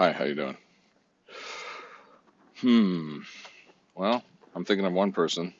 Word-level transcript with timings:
Hi, 0.00 0.12
how 0.12 0.24
you 0.24 0.34
doing? 0.34 0.56
Hmm. 2.62 3.18
Well, 3.94 4.22
I'm 4.54 4.64
thinking 4.64 4.86
of 4.86 4.94
one 4.94 5.12
person, 5.12 5.52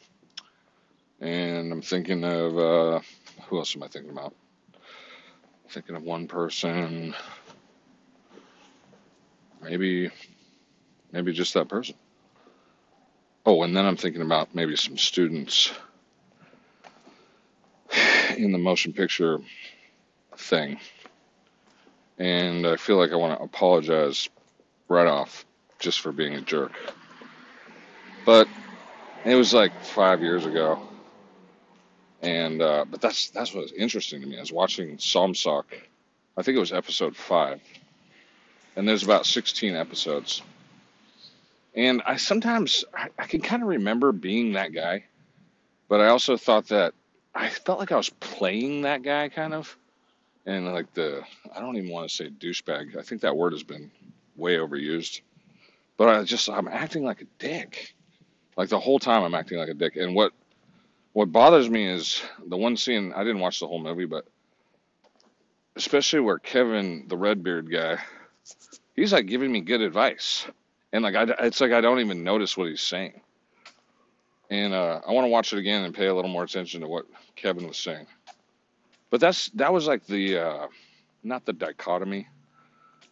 and 1.20 1.70
I'm 1.70 1.82
thinking 1.82 2.24
of 2.24 2.56
uh, 2.56 3.00
who 3.46 3.58
else 3.58 3.76
am 3.76 3.82
I 3.82 3.88
thinking 3.88 4.11
about? 4.11 4.34
Thinking 5.68 5.95
of 5.95 6.04
one 6.04 6.26
person, 6.26 7.14
maybe, 9.61 10.08
maybe 11.12 11.34
just 11.34 11.52
that 11.52 11.68
person. 11.68 11.96
Oh, 13.45 13.62
and 13.62 13.77
then 13.77 13.84
I'm 13.84 13.98
thinking 13.98 14.22
about 14.22 14.54
maybe 14.54 14.75
some 14.75 14.96
students 14.96 15.70
in 18.38 18.52
the 18.52 18.59
motion 18.59 18.95
picture 18.95 19.38
thing, 20.38 20.79
and 22.21 22.66
I 22.66 22.77
feel 22.77 22.98
like 22.98 23.12
I 23.12 23.16
want 23.16 23.39
to 23.39 23.43
apologize 23.43 24.29
right 24.89 25.07
off 25.07 25.46
just 25.79 26.00
for 26.00 26.13
being 26.13 26.35
a 26.35 26.43
jerk. 26.43 26.72
But 28.27 28.46
it 29.25 29.35
was 29.35 29.54
like 29.54 29.72
five 29.82 30.21
years 30.21 30.44
ago, 30.44 30.79
and 32.20 32.61
uh, 32.61 32.84
but 32.89 33.00
that's 33.00 33.30
that's 33.30 33.55
what's 33.55 33.72
interesting 33.72 34.20
to 34.20 34.27
me. 34.27 34.36
I 34.36 34.41
was 34.41 34.53
watching 34.53 34.98
Somsoc. 34.98 35.64
I 36.36 36.42
think 36.42 36.56
it 36.56 36.61
was 36.61 36.72
episode 36.72 37.17
five, 37.17 37.61
and 38.77 38.86
there's 38.86 39.02
about 39.02 39.25
16 39.25 39.75
episodes. 39.75 40.42
And 41.75 42.02
I 42.05 42.16
sometimes 42.16 42.84
I, 42.94 43.08
I 43.19 43.27
can 43.27 43.41
kind 43.41 43.62
of 43.62 43.69
remember 43.69 44.12
being 44.12 44.52
that 44.52 44.75
guy, 44.75 45.05
but 45.89 46.00
I 46.00 46.08
also 46.08 46.36
thought 46.36 46.69
that 46.69 46.92
I 47.34 47.48
felt 47.48 47.78
like 47.78 47.92
I 47.92 47.97
was 47.97 48.11
playing 48.11 48.83
that 48.83 49.02
guy 49.02 49.30
kind 49.30 49.55
of, 49.55 49.75
and 50.47 50.72
like 50.72 50.92
the 50.94 51.22
I 51.55 51.61
don't 51.61 51.77
even 51.77 51.91
want 51.91 52.08
to 52.08 52.14
say 52.14 52.28
douchebag. 52.30 52.97
I 52.97 53.03
think 53.03 53.20
that 53.22 53.36
word 53.36 53.53
has 53.53 53.62
been 53.62 53.91
way 54.36 54.56
overused, 54.56 55.20
but 55.96 56.08
I 56.08 56.22
just 56.24 56.48
I'm 56.48 56.69
acting 56.69 57.05
like 57.05 57.20
a 57.22 57.27
dick. 57.38 57.94
Like 58.56 58.68
the 58.68 58.80
whole 58.80 58.98
time 58.98 59.22
I'm 59.22 59.34
acting 59.34 59.58
like 59.58 59.68
a 59.68 59.74
dick. 59.74 59.96
And 59.96 60.14
what 60.14 60.33
what 61.12 61.33
bothers 61.33 61.68
me 61.68 61.86
is 61.86 62.22
the 62.46 62.56
one 62.56 62.77
scene 62.77 63.12
I 63.14 63.24
didn't 63.24 63.41
watch 63.41 63.61
the 63.61 63.66
whole 63.66 63.83
movie, 63.83 64.06
but 64.06 64.27
especially 65.77 66.20
where 66.20 66.38
Kevin, 66.38 67.06
the 67.08 67.16
Redbeard 67.16 67.70
guy, 67.70 67.98
he's 68.94 69.12
like 69.12 69.27
giving 69.27 69.50
me 69.52 69.61
good 69.61 69.80
advice, 69.80 70.46
and 70.92 71.02
like 71.02 71.14
I, 71.14 71.24
it's 71.41 71.61
like 71.61 71.72
I 71.72 71.80
don't 71.80 72.00
even 72.00 72.24
notice 72.24 72.56
what 72.56 72.68
he's 72.68 72.83
saying. 72.83 73.20
And 74.50 74.74
uh, 74.74 75.00
I 75.06 75.12
want 75.12 75.27
to 75.27 75.30
watch 75.30 75.52
it 75.52 75.61
again 75.61 75.84
and 75.84 75.94
pay 75.94 76.06
a 76.06 76.14
little 76.14 76.30
more 76.30 76.42
attention 76.42 76.80
to 76.80 76.88
what 76.88 77.06
Kevin 77.36 77.68
was 77.68 77.78
saying. 77.78 78.06
But 79.11 79.20
that's 79.20 79.48
that 79.50 79.72
was 79.72 79.86
like 79.86 80.06
the 80.06 80.39
uh, 80.39 80.66
not 81.22 81.44
the 81.44 81.53
dichotomy, 81.53 82.28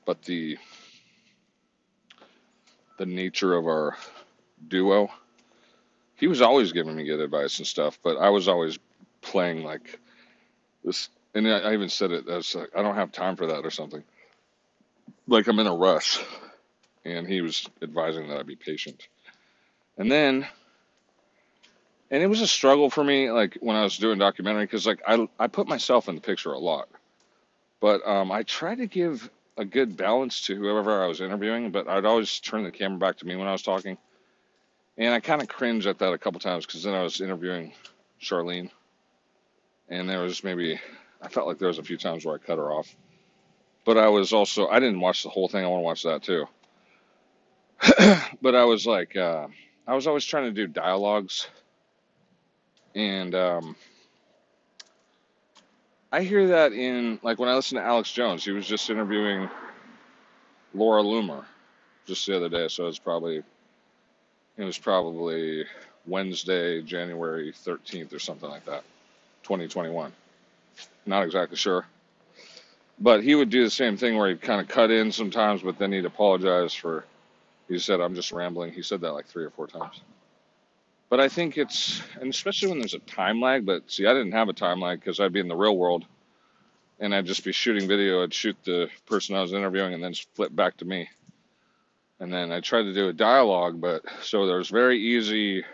but 0.07 0.23
the 0.23 0.57
the 2.99 3.07
nature 3.07 3.55
of 3.55 3.67
our 3.67 3.97
duo. 4.69 5.11
He 6.17 6.27
was 6.27 6.43
always 6.43 6.73
giving 6.73 6.97
me 6.97 7.05
good 7.05 7.21
advice 7.21 7.59
and 7.59 7.67
stuff, 7.67 7.99
but 8.03 8.17
I 8.17 8.31
was 8.31 8.49
always 8.49 8.79
playing 9.23 9.63
like 9.63 9.99
this. 10.85 11.09
And 11.35 11.47
I 11.47 11.73
even 11.75 11.89
said 11.89 12.11
it 12.11 12.29
as 12.29 12.55
like, 12.55 12.71
I 12.77 12.83
don't 12.83 12.97
have 12.97 13.13
time 13.13 13.37
for 13.37 13.47
that 13.47 13.65
or 13.65 13.71
something. 13.71 14.03
Like 15.29 15.47
I'm 15.47 15.59
in 15.61 15.67
a 15.67 15.75
rush. 15.75 16.21
And 17.05 17.27
he 17.27 17.41
was 17.41 17.69
advising 17.83 18.29
that 18.29 18.39
I 18.39 18.43
be 18.43 18.57
patient. 18.57 19.07
And 19.97 20.11
then, 20.11 20.47
and 22.11 22.23
it 22.23 22.27
was 22.27 22.41
a 22.41 22.47
struggle 22.47 22.91
for 22.91 23.05
me, 23.05 23.31
like 23.31 23.59
when 23.61 23.77
I 23.77 23.83
was 23.85 23.99
doing 23.99 24.19
documentary, 24.19 24.65
because 24.65 24.87
like 24.87 25.03
I 25.07 25.29
I 25.39 25.47
put 25.47 25.69
myself 25.69 26.09
in 26.09 26.15
the 26.15 26.21
picture 26.21 26.53
a 26.53 26.59
lot, 26.59 26.89
but 27.81 28.07
um, 28.07 28.33
I 28.33 28.43
try 28.43 28.75
to 28.75 28.87
give 28.87 29.31
a 29.57 29.65
good 29.65 29.97
balance 29.97 30.43
to 30.47 30.55
whoever 30.55 31.03
I 31.03 31.07
was 31.07 31.21
interviewing, 31.21 31.71
but 31.71 31.89
I'd 31.89 32.05
always 32.05 32.39
turn 32.41 32.63
the 32.63 32.71
camera 32.71 32.99
back 32.99 33.19
to 33.19 33.27
me 33.27 33.37
when 33.37 33.49
I 33.49 33.53
was 33.53 33.63
talking. 33.63 33.99
And 34.97 35.13
I 35.13 35.21
kind 35.21 35.43
of 35.43 35.49
cringed 35.49 35.87
at 35.87 35.99
that 35.99 36.13
a 36.13 36.19
couple 36.19 36.41
times 36.41 36.65
because 36.65 36.83
then 36.83 36.95
I 36.95 37.03
was 37.03 37.21
interviewing 37.21 37.73
Charlene, 38.21 38.71
and 39.89 40.09
there 40.09 40.21
was 40.21 40.43
maybe 40.43 40.81
I 41.21 41.29
felt 41.29 41.47
like 41.47 41.59
there 41.59 41.69
was 41.69 41.79
a 41.79 41.85
few 41.85 41.97
times 41.97 42.25
where 42.25 42.35
I 42.35 42.39
cut 42.39 42.59
her 42.59 42.71
off. 42.73 42.95
But 43.85 43.99
I 43.99 44.09
was 44.09 44.33
also 44.33 44.69
I 44.69 44.81
didn't 44.81 45.01
watch 45.01 45.23
the 45.23 45.29
whole 45.29 45.49
thing. 45.49 45.65
I 45.65 45.69
want 45.69 45.81
to 45.81 45.85
watch 45.85 46.03
that 46.05 46.23
too. 46.23 46.47
but 48.43 48.55
I 48.55 48.65
was 48.65 48.87
like 48.87 49.17
uh, 49.17 49.47
I 49.87 49.95
was 49.95 50.07
always 50.07 50.25
trying 50.25 50.45
to 50.45 50.53
do 50.53 50.67
dialogues, 50.67 51.47
and 52.99 53.33
um, 53.37 53.77
I 56.11 56.23
hear 56.23 56.49
that 56.49 56.73
in 56.73 57.21
like 57.23 57.39
when 57.39 57.49
I 57.49 57.55
listen 57.55 57.79
to 57.79 57.85
Alex 57.85 58.11
Jones. 58.11 58.45
He 58.45 58.51
was 58.51 58.67
just 58.67 58.91
interviewing 58.91 59.49
Laura 60.75 61.03
Loomer 61.03 61.45
just 62.07 62.27
the 62.27 62.37
other 62.37 62.49
day, 62.49 62.67
so 62.67 62.89
it's 62.89 62.99
probably 62.99 63.43
it 64.57 64.65
was 64.65 64.77
probably 64.77 65.65
Wednesday, 66.07 66.83
January 66.83 67.53
13th 67.53 68.13
or 68.13 68.19
something 68.19 68.51
like 68.51 68.65
that, 68.65 68.83
2021. 69.45 70.13
Not 71.07 71.23
exactly 71.23 71.57
sure. 71.57 71.87
But 72.99 73.23
he 73.23 73.37
would 73.37 73.51
do 73.51 73.63
the 73.63 73.71
same 73.71 73.97
thing 73.97 74.17
where 74.17 74.29
he'd 74.29 74.43
kind 74.43 74.61
of 74.61 74.67
cut 74.67 74.91
in 74.91 75.13
sometimes, 75.13 75.63
but 75.63 75.79
then 75.79 75.93
he'd 75.93 76.05
apologize 76.05 76.75
for, 76.75 77.05
he 77.69 77.79
said, 77.79 78.01
I'm 78.01 78.17
just 78.17 78.33
rambling. 78.33 78.73
He 78.73 78.83
said 78.83 79.03
that 79.03 79.13
like 79.13 79.27
three 79.27 79.45
or 79.45 79.51
four 79.51 79.69
times. 79.69 80.01
But 81.11 81.21
I 81.21 81.29
think 81.29 81.57
it's, 81.57 82.03
and 82.21 82.29
especially 82.29 82.69
when 82.69 82.81
there's 82.81 82.95
a 82.95 82.99
time 82.99 83.41
lag, 83.41 83.65
but 83.65 83.91
see, 83.91 84.07
I 84.07 84.13
didn't 84.13 84.33
have 84.33 84.49
a 84.49 84.53
time 84.53 84.81
lag 84.81 85.01
because 85.01 85.21
I'd 85.21 85.33
be 85.33 85.41
in 85.41 85.49
the 85.49 85.57
real 85.57 85.77
world 85.77 86.05
and 87.01 87.15
I'd 87.15 87.27
just 87.27 87.45
be 87.45 87.53
shooting 87.53 87.89
video. 87.89 88.23
I'd 88.23 88.35
shoot 88.35 88.57
the 88.65 88.89
person 89.07 89.35
I 89.35 89.41
was 89.41 89.53
interviewing 89.53 89.95
and 89.95 90.03
then 90.03 90.15
flip 90.35 90.55
back 90.55 90.77
to 90.79 90.85
me. 90.85 91.09
And 92.21 92.33
then 92.33 92.51
I 92.51 92.61
tried 92.61 92.83
to 92.83 92.93
do 92.93 93.09
a 93.09 93.13
dialogue, 93.13 93.81
but 93.81 94.03
so 94.23 94.47
there's 94.47 94.69
very 94.69 94.99
easy 94.99 95.65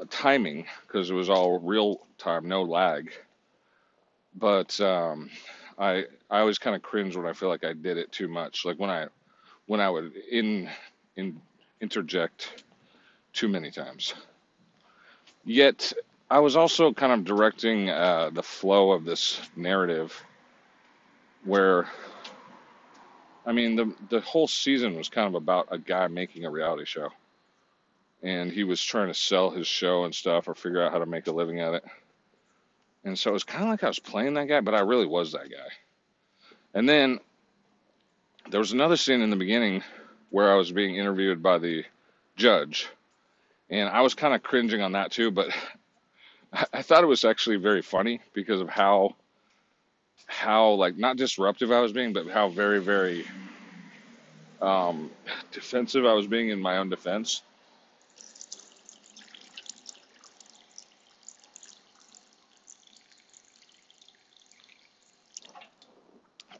uh, 0.00 0.04
timing 0.10 0.66
because 0.86 1.10
it 1.10 1.14
was 1.14 1.28
all 1.28 1.60
real 1.60 2.00
time, 2.18 2.48
no 2.48 2.62
lag. 2.62 3.12
But 4.34 4.80
um, 4.80 5.30
I 5.78 6.04
I 6.30 6.40
always 6.40 6.58
kind 6.58 6.74
of 6.74 6.82
cringe 6.82 7.14
when 7.14 7.26
I 7.26 7.34
feel 7.34 7.50
like 7.50 7.64
I 7.64 7.74
did 7.74 7.98
it 7.98 8.10
too 8.10 8.28
much. 8.28 8.64
Like 8.64 8.78
when 8.78 8.90
I 8.90 9.08
when 9.66 9.80
I 9.80 9.90
would 9.90 10.14
in 10.30 10.70
in 11.16 11.40
interject 11.82 12.64
too 13.36 13.48
many 13.48 13.70
times. 13.70 14.14
Yet 15.44 15.92
I 16.28 16.40
was 16.40 16.56
also 16.56 16.92
kind 16.92 17.12
of 17.12 17.24
directing 17.24 17.88
uh, 17.88 18.30
the 18.32 18.42
flow 18.42 18.90
of 18.90 19.04
this 19.04 19.40
narrative 19.54 20.24
where 21.44 21.88
I 23.44 23.52
mean 23.52 23.76
the 23.76 23.94
the 24.08 24.20
whole 24.20 24.48
season 24.48 24.96
was 24.96 25.08
kind 25.08 25.28
of 25.28 25.34
about 25.34 25.68
a 25.70 25.78
guy 25.78 26.08
making 26.08 26.44
a 26.44 26.50
reality 26.50 26.84
show 26.84 27.10
and 28.22 28.50
he 28.50 28.64
was 28.64 28.82
trying 28.82 29.08
to 29.08 29.14
sell 29.14 29.50
his 29.50 29.66
show 29.66 30.04
and 30.04 30.14
stuff 30.14 30.48
or 30.48 30.54
figure 30.54 30.82
out 30.82 30.92
how 30.92 30.98
to 30.98 31.06
make 31.06 31.26
a 31.26 31.32
living 31.32 31.60
at 31.60 31.74
it. 31.74 31.84
And 33.04 33.18
so 33.18 33.30
it 33.30 33.34
was 33.34 33.44
kind 33.44 33.64
of 33.64 33.70
like 33.70 33.84
I 33.84 33.88
was 33.88 34.00
playing 34.00 34.34
that 34.34 34.48
guy, 34.48 34.60
but 34.60 34.74
I 34.74 34.80
really 34.80 35.06
was 35.06 35.32
that 35.32 35.48
guy. 35.50 35.68
And 36.74 36.88
then 36.88 37.20
there 38.50 38.58
was 38.58 38.72
another 38.72 38.96
scene 38.96 39.20
in 39.20 39.30
the 39.30 39.36
beginning 39.36 39.82
where 40.30 40.50
I 40.50 40.56
was 40.56 40.72
being 40.72 40.96
interviewed 40.96 41.42
by 41.42 41.58
the 41.58 41.84
judge, 42.36 42.88
and 43.70 43.88
I 43.88 44.00
was 44.02 44.14
kind 44.14 44.34
of 44.34 44.42
cringing 44.42 44.80
on 44.80 44.92
that 44.92 45.10
too, 45.10 45.30
but 45.30 45.48
I, 46.72 46.82
thought 46.82 47.02
it 47.02 47.08
was 47.08 47.24
actually 47.24 47.56
very 47.56 47.82
funny 47.82 48.20
because 48.32 48.60
of 48.60 48.68
how 48.68 49.16
how 50.26 50.70
like 50.72 50.96
not 50.96 51.16
disruptive 51.16 51.70
I 51.70 51.80
was 51.80 51.92
being, 51.92 52.12
but 52.12 52.28
how 52.28 52.48
very 52.48 52.80
very 52.80 53.26
um, 54.62 55.10
defensive 55.52 56.04
I 56.06 56.12
was 56.14 56.26
being 56.26 56.50
in 56.50 56.60
my 56.60 56.78
own 56.78 56.88
defense. 56.88 57.42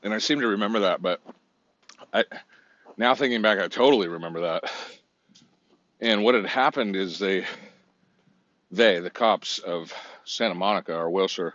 And 0.03 0.15
I 0.15 0.19
seem 0.19 0.41
to 0.41 0.47
remember 0.47 0.81
that, 0.81 1.03
but 1.03 1.21
I 2.13 2.25
now 2.97 3.15
thinking 3.15 3.42
back, 3.42 3.59
I 3.59 3.69
totally 3.69 4.09
remember 4.09 4.42
that. 4.42 4.71
And 6.01 6.25
what 6.25 6.34
had 6.34 6.47
happened 6.47 6.97
is 6.97 7.19
they 7.19 7.47
they 8.71 9.01
the 9.01 9.10
cops 9.10 9.59
of 9.59 9.93
Santa 10.25 10.54
Monica 10.54 10.95
or 10.95 11.10
Wilshire 11.10 11.54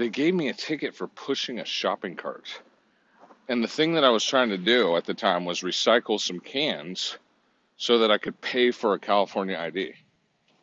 they 0.00 0.08
gave 0.08 0.34
me 0.34 0.48
a 0.48 0.54
ticket 0.54 0.94
for 0.94 1.08
pushing 1.08 1.58
a 1.58 1.64
shopping 1.66 2.16
cart. 2.16 2.48
And 3.50 3.62
the 3.62 3.68
thing 3.68 3.92
that 3.94 4.04
I 4.04 4.08
was 4.08 4.24
trying 4.24 4.48
to 4.48 4.56
do 4.56 4.96
at 4.96 5.04
the 5.04 5.12
time 5.12 5.44
was 5.44 5.60
recycle 5.60 6.18
some 6.18 6.40
cans 6.40 7.18
so 7.76 7.98
that 7.98 8.10
I 8.10 8.16
could 8.16 8.40
pay 8.40 8.70
for 8.70 8.94
a 8.94 8.98
California 8.98 9.58
ID. 9.58 9.92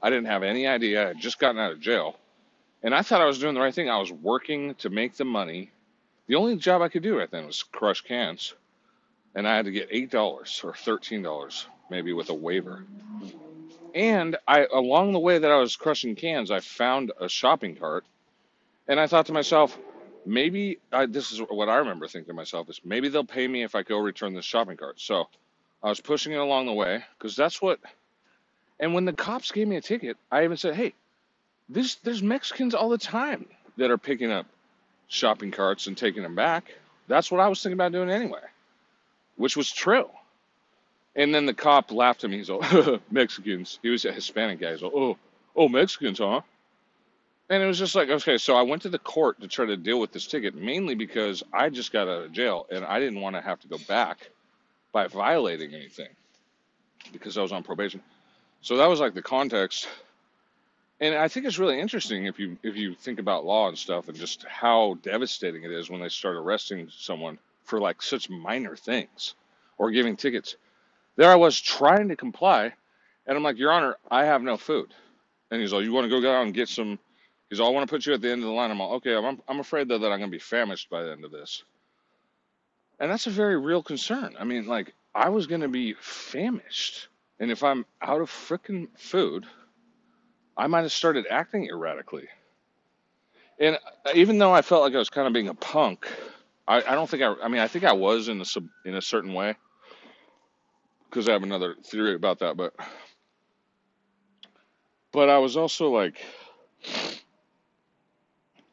I 0.01 0.09
didn't 0.09 0.25
have 0.25 0.41
any 0.41 0.65
idea. 0.65 1.03
I 1.03 1.07
had 1.09 1.19
just 1.19 1.37
gotten 1.37 1.59
out 1.59 1.71
of 1.71 1.79
jail. 1.79 2.17
And 2.81 2.95
I 2.95 3.03
thought 3.03 3.21
I 3.21 3.25
was 3.25 3.37
doing 3.37 3.53
the 3.53 3.61
right 3.61 3.75
thing. 3.75 3.91
I 3.91 3.99
was 3.99 4.11
working 4.11 4.73
to 4.75 4.89
make 4.89 5.15
the 5.15 5.25
money. 5.25 5.69
The 6.25 6.35
only 6.35 6.55
job 6.55 6.81
I 6.81 6.89
could 6.89 7.03
do 7.03 7.19
right 7.19 7.29
then 7.29 7.45
was 7.45 7.61
crush 7.61 8.01
cans. 8.01 8.55
And 9.35 9.47
I 9.47 9.55
had 9.55 9.65
to 9.65 9.71
get 9.71 9.91
$8 9.91 10.15
or 10.63 10.71
$13, 10.71 11.65
maybe 11.89 12.13
with 12.13 12.29
a 12.29 12.33
waiver. 12.33 12.83
And 13.95 14.37
I 14.47 14.65
along 14.65 15.13
the 15.13 15.19
way 15.19 15.39
that 15.39 15.51
I 15.51 15.57
was 15.57 15.75
crushing 15.75 16.15
cans, 16.15 16.51
I 16.51 16.59
found 16.59 17.11
a 17.19 17.27
shopping 17.29 17.75
cart 17.75 18.05
and 18.87 18.99
I 18.99 19.07
thought 19.07 19.25
to 19.27 19.33
myself, 19.33 19.77
maybe 20.25 20.79
I, 20.91 21.05
this 21.05 21.31
is 21.31 21.39
what 21.39 21.69
I 21.69 21.77
remember 21.77 22.07
thinking 22.07 22.29
to 22.29 22.33
myself 22.33 22.69
is 22.69 22.81
maybe 22.83 23.09
they'll 23.09 23.23
pay 23.25 23.47
me 23.47 23.63
if 23.63 23.75
I 23.75 23.83
go 23.83 23.97
return 23.97 24.33
this 24.33 24.45
shopping 24.45 24.77
cart. 24.77 24.99
So 24.99 25.27
I 25.83 25.89
was 25.89 25.99
pushing 25.99 26.33
it 26.33 26.37
along 26.37 26.65
the 26.67 26.73
way 26.73 27.03
because 27.17 27.35
that's 27.35 27.61
what. 27.61 27.79
And 28.79 28.93
when 28.93 29.05
the 29.05 29.13
cops 29.13 29.51
gave 29.51 29.67
me 29.67 29.77
a 29.77 29.81
ticket, 29.81 30.17
I 30.31 30.43
even 30.43 30.57
said, 30.57 30.75
"Hey, 30.75 30.93
this 31.69 31.95
there's 31.95 32.23
Mexicans 32.23 32.75
all 32.75 32.89
the 32.89 32.97
time 32.97 33.47
that 33.77 33.91
are 33.91 33.97
picking 33.97 34.31
up 34.31 34.45
shopping 35.07 35.51
carts 35.51 35.87
and 35.87 35.97
taking 35.97 36.23
them 36.23 36.35
back." 36.35 36.75
That's 37.07 37.31
what 37.31 37.41
I 37.41 37.47
was 37.47 37.63
thinking 37.63 37.73
about 37.75 37.93
doing 37.93 38.09
anyway, 38.09 38.41
which 39.37 39.57
was 39.57 39.71
true. 39.71 40.09
And 41.17 41.33
then 41.35 41.45
the 41.45 41.53
cop 41.53 41.91
laughed 41.91 42.23
at 42.23 42.29
me. 42.29 42.37
He's 42.37 42.49
like, 42.49 43.01
"Mexicans." 43.11 43.79
He 43.81 43.89
was 43.89 44.05
a 44.05 44.13
Hispanic 44.13 44.59
guy. 44.59 44.71
He's 44.71 44.81
like, 44.81 44.93
"Oh, 44.95 45.17
oh, 45.55 45.67
Mexicans, 45.67 46.19
huh?" 46.19 46.41
And 47.49 47.63
it 47.63 47.65
was 47.65 47.79
just 47.79 47.95
like, 47.95 48.09
okay, 48.09 48.37
so 48.37 48.55
I 48.55 48.63
went 48.63 48.81
to 48.81 48.89
the 48.89 48.99
court 48.99 49.39
to 49.39 49.47
try 49.47 49.65
to 49.65 49.77
deal 49.77 49.99
with 49.99 50.11
this 50.11 50.27
ticket, 50.27 50.53
mainly 50.53 50.95
because 50.95 51.43
I 51.53 51.69
just 51.69 51.93
got 51.93 52.07
out 52.07 52.23
of 52.23 52.31
jail 52.33 52.67
and 52.69 52.83
I 52.83 52.99
didn't 52.99 53.21
want 53.21 53.35
to 53.37 53.41
have 53.41 53.59
to 53.61 53.67
go 53.69 53.77
back 53.87 54.29
by 54.91 55.07
violating 55.07 55.73
anything 55.73 56.09
because 57.13 57.37
I 57.37 57.41
was 57.41 57.53
on 57.53 57.63
probation. 57.63 58.01
So 58.61 58.77
that 58.77 58.87
was 58.87 58.99
like 58.99 59.13
the 59.13 59.21
context. 59.21 59.87
And 60.99 61.15
I 61.15 61.29
think 61.29 61.45
it's 61.45 61.59
really 61.59 61.79
interesting 61.79 62.25
if 62.25 62.39
you 62.39 62.57
if 62.63 62.75
you 62.75 62.95
think 62.95 63.19
about 63.19 63.45
law 63.45 63.69
and 63.69 63.77
stuff 63.77 64.09
and 64.09 64.17
just 64.17 64.43
how 64.43 64.97
devastating 65.03 65.63
it 65.63 65.71
is 65.71 65.89
when 65.89 66.01
they 66.01 66.09
start 66.09 66.35
arresting 66.35 66.89
someone 66.91 67.37
for 67.63 67.79
like 67.79 68.01
such 68.01 68.29
minor 68.29 68.75
things 68.75 69.35
or 69.77 69.91
giving 69.91 70.17
tickets. 70.17 70.55
There 71.17 71.29
I 71.29 71.35
was 71.35 71.59
trying 71.59 72.07
to 72.09 72.15
comply, 72.15 72.73
and 73.25 73.37
I'm 73.37 73.43
like, 73.43 73.57
Your 73.57 73.71
Honor, 73.73 73.97
I 74.09 74.25
have 74.25 74.41
no 74.41 74.55
food. 74.55 74.93
And 75.51 75.59
he's 75.59 75.73
like, 75.73 75.83
You 75.83 75.91
want 75.91 76.05
to 76.05 76.09
go 76.09 76.21
down 76.21 76.45
and 76.45 76.53
get 76.53 76.69
some 76.69 76.99
He's 77.49 77.59
like, 77.59 77.69
I 77.69 77.71
want 77.71 77.87
to 77.87 77.93
put 77.93 78.05
you 78.05 78.13
at 78.13 78.21
the 78.21 78.31
end 78.31 78.41
of 78.41 78.47
the 78.47 78.53
line. 78.53 78.71
I'm 78.71 78.79
like, 78.79 78.89
okay, 78.89 79.15
I'm, 79.15 79.41
I'm 79.47 79.59
afraid 79.59 79.87
though 79.87 79.99
that 79.99 80.11
I'm 80.11 80.19
going 80.19 80.29
to 80.29 80.35
be 80.35 80.39
famished 80.39 80.89
by 80.89 81.03
the 81.03 81.11
end 81.11 81.23
of 81.23 81.31
this. 81.31 81.63
And 82.99 83.09
that's 83.09 83.27
a 83.27 83.31
very 83.31 83.57
real 83.57 83.83
concern. 83.83 84.35
I 84.39 84.43
mean, 84.43 84.67
like, 84.67 84.93
I 85.13 85.29
was 85.29 85.47
going 85.47 85.61
to 85.61 85.67
be 85.67 85.93
famished. 85.99 87.07
And 87.39 87.51
if 87.51 87.63
I'm 87.63 87.85
out 88.01 88.21
of 88.21 88.29
freaking 88.29 88.87
food, 88.97 89.45
I 90.57 90.67
might 90.67 90.81
have 90.81 90.91
started 90.91 91.25
acting 91.29 91.69
erratically. 91.69 92.27
And 93.59 93.77
uh, 94.05 94.11
even 94.15 94.39
though 94.39 94.53
I 94.53 94.61
felt 94.61 94.81
like 94.81 94.95
I 94.95 94.97
was 94.97 95.09
kind 95.09 95.27
of 95.27 95.33
being 95.33 95.47
a 95.47 95.53
punk, 95.53 96.07
I, 96.67 96.77
I 96.77 96.95
don't 96.95 97.09
think 97.09 97.23
I, 97.23 97.33
I 97.41 97.47
mean, 97.47 97.61
I 97.61 97.67
think 97.67 97.85
I 97.85 97.93
was 97.93 98.27
in 98.27 98.41
a, 98.41 98.45
sub, 98.45 98.67
in 98.85 98.95
a 98.95 99.01
certain 99.01 99.33
way 99.33 99.55
because 101.09 101.27
I 101.29 101.33
have 101.33 101.43
another 101.43 101.75
theory 101.83 102.15
about 102.15 102.39
that, 102.39 102.57
but, 102.57 102.73
but 105.11 105.29
I 105.29 105.37
was 105.39 105.57
also 105.57 105.89
like, 105.89 106.17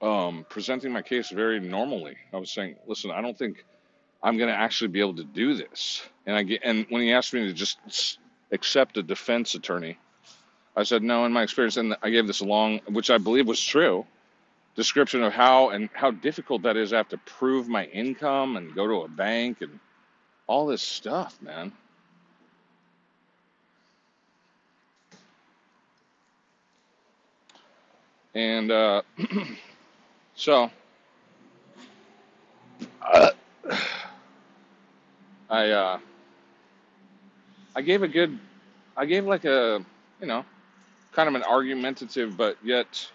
um, 0.05 0.45
presenting 0.49 0.93
my 0.93 1.03
case 1.03 1.31
very 1.31 1.61
normally. 1.61 2.17
I 2.33 2.37
was 2.37 2.51
saying, 2.51 2.77
listen, 2.87 3.11
I 3.11 3.23
don't 3.23 3.37
think 3.37 3.65
I'm 4.23 4.37
going 4.37 4.51
to 4.51 4.57
actually 4.57 4.89
be 4.89 5.01
able 5.01 5.17
to 5.17 5.25
do 5.25 5.55
this. 5.55 6.03
And 6.27 6.37
I 6.37 6.43
get, 6.43 6.61
and 6.63 6.87
when 6.91 7.03
he 7.03 7.13
asked 7.13 7.33
me 7.33 7.47
to 7.47 7.53
just 7.53 8.19
accept 8.53 8.97
a 8.99 9.03
defense 9.03 9.55
attorney, 9.55 9.99
I 10.77 10.83
said 10.83 11.03
no. 11.03 11.25
In 11.25 11.33
my 11.33 11.43
experience, 11.43 11.77
and 11.77 11.97
I 12.03 12.11
gave 12.11 12.27
this 12.27 12.43
long, 12.43 12.81
which 12.89 13.11
I 13.11 13.19
believe 13.19 13.47
was 13.47 13.63
true, 13.63 14.05
description 14.75 15.23
of 15.23 15.33
how 15.33 15.71
and 15.71 15.89
how 15.93 16.11
difficult 16.11 16.63
that 16.63 16.77
is. 16.77 16.93
I 16.93 16.99
have 16.99 17.09
to 17.11 17.19
prove 17.19 17.69
my 17.69 17.85
income 17.87 18.57
and 18.57 18.75
go 18.75 18.87
to 18.87 19.03
a 19.03 19.09
bank 19.09 19.63
and 19.63 19.79
all 20.47 20.67
this 20.67 20.83
stuff, 20.83 21.41
man. 21.41 21.73
And 28.35 28.71
uh, 28.71 29.03
So, 30.35 30.71
uh, 33.03 33.31
I 35.51 35.71
uh, 35.71 35.99
I 37.77 37.83
gave 37.83 38.03
a 38.03 38.09
good, 38.09 38.39
I 38.97 39.07
gave 39.07 39.27
like 39.27 39.45
a, 39.45 39.85
you 40.21 40.27
know, 40.27 40.45
kind 41.13 41.29
of 41.29 41.35
an 41.37 41.45
argumentative 41.45 42.37
but 42.37 42.59
yet 42.65 43.11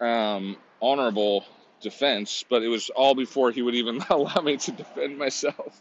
um, 0.00 0.56
honorable 0.82 1.44
defense, 1.80 2.44
but 2.48 2.62
it 2.62 2.68
was 2.68 2.90
all 2.90 3.14
before 3.14 3.50
he 3.52 3.62
would 3.62 3.74
even 3.74 4.00
allow 4.10 4.40
me 4.42 4.56
to 4.58 4.72
defend 4.72 5.18
myself. 5.18 5.80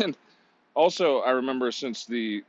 And 0.00 0.16
also, 0.74 1.20
I 1.20 1.32
remember 1.32 1.72
since 1.72 2.06
the 2.06 2.44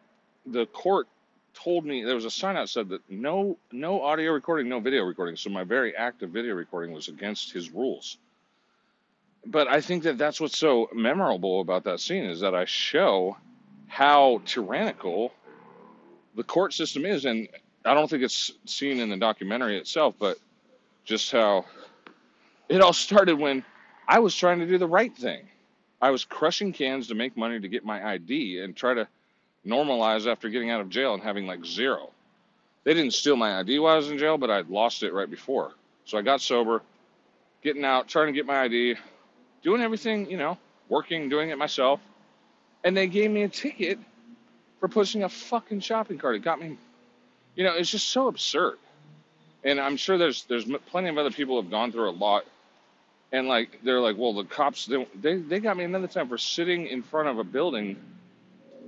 the 0.45 0.66
court 0.68 1.07
told 1.54 1.86
me 1.86 2.04
there 2.04 2.16
was 2.16 2.26
a 2.26 2.32
sign 2.32 2.58
out 2.58 2.70
said 2.70 2.90
that 2.90 3.02
no 3.10 3.58
no 3.72 4.02
audio 4.02 4.32
recording, 4.32 4.70
no 4.70 4.80
video 4.80 5.04
recording. 5.04 5.36
So 5.36 5.50
my 5.50 5.64
very 5.64 5.96
active 5.96 6.30
video 6.30 6.56
recording 6.56 6.94
was 6.94 7.08
against 7.08 7.52
his 7.52 7.72
rules. 7.72 8.18
But 9.46 9.68
I 9.68 9.82
think 9.82 10.04
that 10.04 10.18
that's 10.18 10.40
what's 10.40 10.58
so 10.58 10.90
memorable 10.94 11.62
about 11.62 11.84
that 11.84 12.00
scene 12.00 12.26
is 12.26 12.40
that 12.40 12.56
I 12.56 12.66
show 12.66 13.38
how 13.88 14.42
tyrannical 14.46 15.34
the 16.36 16.44
court 16.44 16.74
system 16.74 17.06
is, 17.06 17.26
and 17.26 17.48
I 17.86 17.94
don't 17.94 18.10
think 18.10 18.24
it's 18.24 18.52
seen 18.66 19.00
in 19.00 19.10
the 19.10 19.18
documentary 19.18 19.78
itself, 19.78 20.16
but 20.18 20.38
just 21.04 21.32
how 21.32 21.66
it 22.70 22.82
all 22.82 22.94
started 22.94 23.38
when 23.38 23.64
I 24.08 24.20
was 24.20 24.36
trying 24.36 24.60
to 24.60 24.66
do 24.66 24.78
the 24.78 24.88
right 24.88 25.16
thing. 25.16 25.48
I 26.02 26.12
was 26.12 26.26
crushing 26.26 26.74
cans 26.74 27.08
to 27.08 27.16
make 27.16 27.38
money 27.38 27.60
to 27.60 27.68
get 27.68 27.86
my 27.86 28.06
ID 28.14 28.62
and 28.62 28.76
try 28.76 28.94
to 28.94 29.08
normalized 29.63 30.27
after 30.27 30.50
getting 30.50 30.69
out 30.69 30.81
of 30.81 30.89
jail 30.89 31.13
and 31.13 31.24
having 31.24 31.48
like 31.48 31.65
zero. 31.65 32.10
They 32.83 32.94
didn't 32.94 33.13
steal 33.13 33.36
my 33.36 33.60
ID 33.60 33.80
while 33.80 33.94
I 33.94 33.98
was 33.98 34.12
in 34.12 34.18
jail, 34.18 34.38
but 34.38 34.50
I'd 34.50 34.69
lost 34.69 35.04
it 35.04 35.13
right 35.13 35.30
before. 35.30 35.71
So 36.06 36.18
I 36.18 36.21
got 36.21 36.42
sober, 36.42 36.81
getting 37.63 37.86
out, 37.86 38.10
trying 38.10 38.27
to 38.27 38.33
get 38.33 38.45
my 38.45 38.62
ID, 38.62 38.95
doing 39.63 39.81
everything, 39.81 40.30
you 40.30 40.38
know, 40.38 40.57
working, 40.89 41.30
doing 41.30 41.50
it 41.50 41.57
myself. 41.57 42.01
And 42.83 42.95
they 42.95 43.07
gave 43.07 43.31
me 43.31 43.44
a 43.44 43.50
ticket 43.50 44.00
for 44.80 44.89
pushing 44.89 45.24
a 45.24 45.30
fucking 45.30 45.80
shopping 45.80 46.18
cart. 46.18 46.36
It 46.36 46.39
got 46.39 46.59
me, 46.59 46.77
you 47.56 47.63
know, 47.63 47.74
it's 47.74 47.89
just 47.89 48.09
so 48.09 48.27
absurd. 48.27 48.77
And 49.63 49.80
I'm 49.80 49.95
sure 49.95 50.18
there's 50.18 50.44
there's 50.44 50.66
plenty 50.88 51.07
of 51.07 51.18
other 51.18 51.31
people 51.31 51.62
have 51.62 51.71
gone 51.71 51.94
through 51.94 52.09
a 52.09 52.12
lot. 52.12 52.45
And 53.31 53.48
like 53.48 53.80
they're 53.81 54.01
like, 54.01 54.18
well, 54.18 54.33
the 54.33 54.44
cops 54.44 54.86
they 54.86 55.07
they, 55.16 55.38
they 55.38 55.59
got 55.62 55.77
me 55.77 55.86
another 55.86 56.07
time 56.07 56.27
for 56.27 56.38
sitting 56.38 56.88
in 56.88 57.01
front 57.01 57.30
of 57.30 57.39
a 57.39 57.45
building 57.45 57.95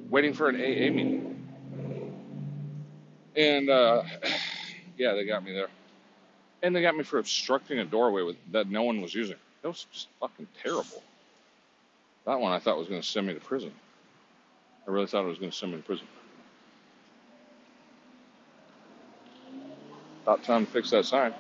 waiting 0.10 0.34
for 0.34 0.50
an 0.50 0.56
AA 0.56 0.94
meeting. 0.94 1.48
And 3.36 3.70
uh, 3.70 4.04
yeah, 4.98 5.14
they 5.14 5.26
got 5.26 5.44
me 5.44 5.54
there. 5.54 5.68
And 6.64 6.76
they 6.76 6.82
got 6.82 6.96
me 6.96 7.04
for 7.04 7.20
obstructing 7.20 7.80
a 7.80 7.86
doorway 7.86 8.24
with, 8.24 8.38
that 8.52 8.70
no 8.70 8.84
one 8.84 9.02
was 9.02 9.14
using. 9.14 9.38
That 9.62 9.70
was 9.70 9.86
just 9.92 10.08
fucking 10.20 10.48
terrible. 10.62 11.04
That 12.26 12.40
one 12.40 12.52
I 12.52 12.60
thought 12.60 12.78
was 12.78 12.88
going 12.88 13.02
to 13.02 13.08
send 13.08 13.28
me 13.28 13.34
to 13.34 13.40
prison. 13.40 13.72
I 14.88 14.92
really 14.92 15.08
thought 15.08 15.26
it 15.26 15.30
was 15.30 15.38
going 15.38 15.52
to 15.52 15.58
send 15.58 15.72
me 15.74 15.78
to 15.80 15.84
prison. 15.84 16.08
About 20.24 20.44
time 20.44 20.66
to 20.66 20.72
fix 20.72 20.90
that 20.92 21.06
sign. 21.06 21.34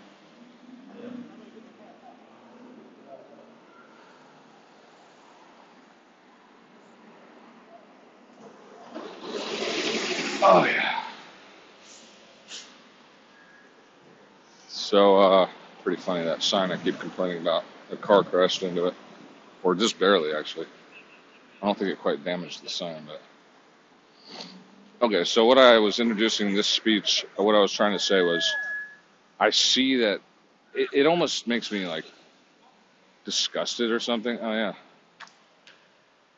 Oh 10.44 10.64
yeah. 10.66 11.04
So 14.68 15.18
uh, 15.18 15.50
pretty 15.96 16.06
funny 16.06 16.26
that 16.26 16.44
sign 16.44 16.72
I 16.72 16.78
keep 16.78 17.00
complaining 17.00 17.42
about. 17.42 17.64
A 17.92 17.96
car 17.96 18.24
crashed 18.24 18.64
into 18.64 18.86
it, 18.86 18.94
or 19.64 19.76
just 19.76 20.00
barely 20.00 20.34
actually. 20.34 20.68
I 21.62 21.66
don't 21.66 21.78
think 21.78 21.92
it 21.92 22.00
quite 22.00 22.24
damaged 22.24 22.64
the 22.64 22.70
sign, 22.70 23.08
but 23.08 23.22
okay. 25.02 25.24
So 25.24 25.46
what 25.46 25.58
I 25.58 25.78
was 25.78 26.00
introducing 26.00 26.54
this 26.54 26.68
speech, 26.68 27.26
what 27.36 27.56
I 27.56 27.60
was 27.60 27.72
trying 27.72 27.94
to 27.94 28.00
say 28.00 28.22
was, 28.22 28.46
I 29.40 29.52
see 29.52 29.98
that 29.98 30.20
it, 30.74 30.90
it 30.92 31.06
almost 31.06 31.48
makes 31.48 31.72
me 31.72 31.88
like 31.88 32.06
disgusted 33.24 33.92
or 33.92 34.00
something. 34.00 34.38
Oh 34.42 34.52
yeah, 34.52 34.74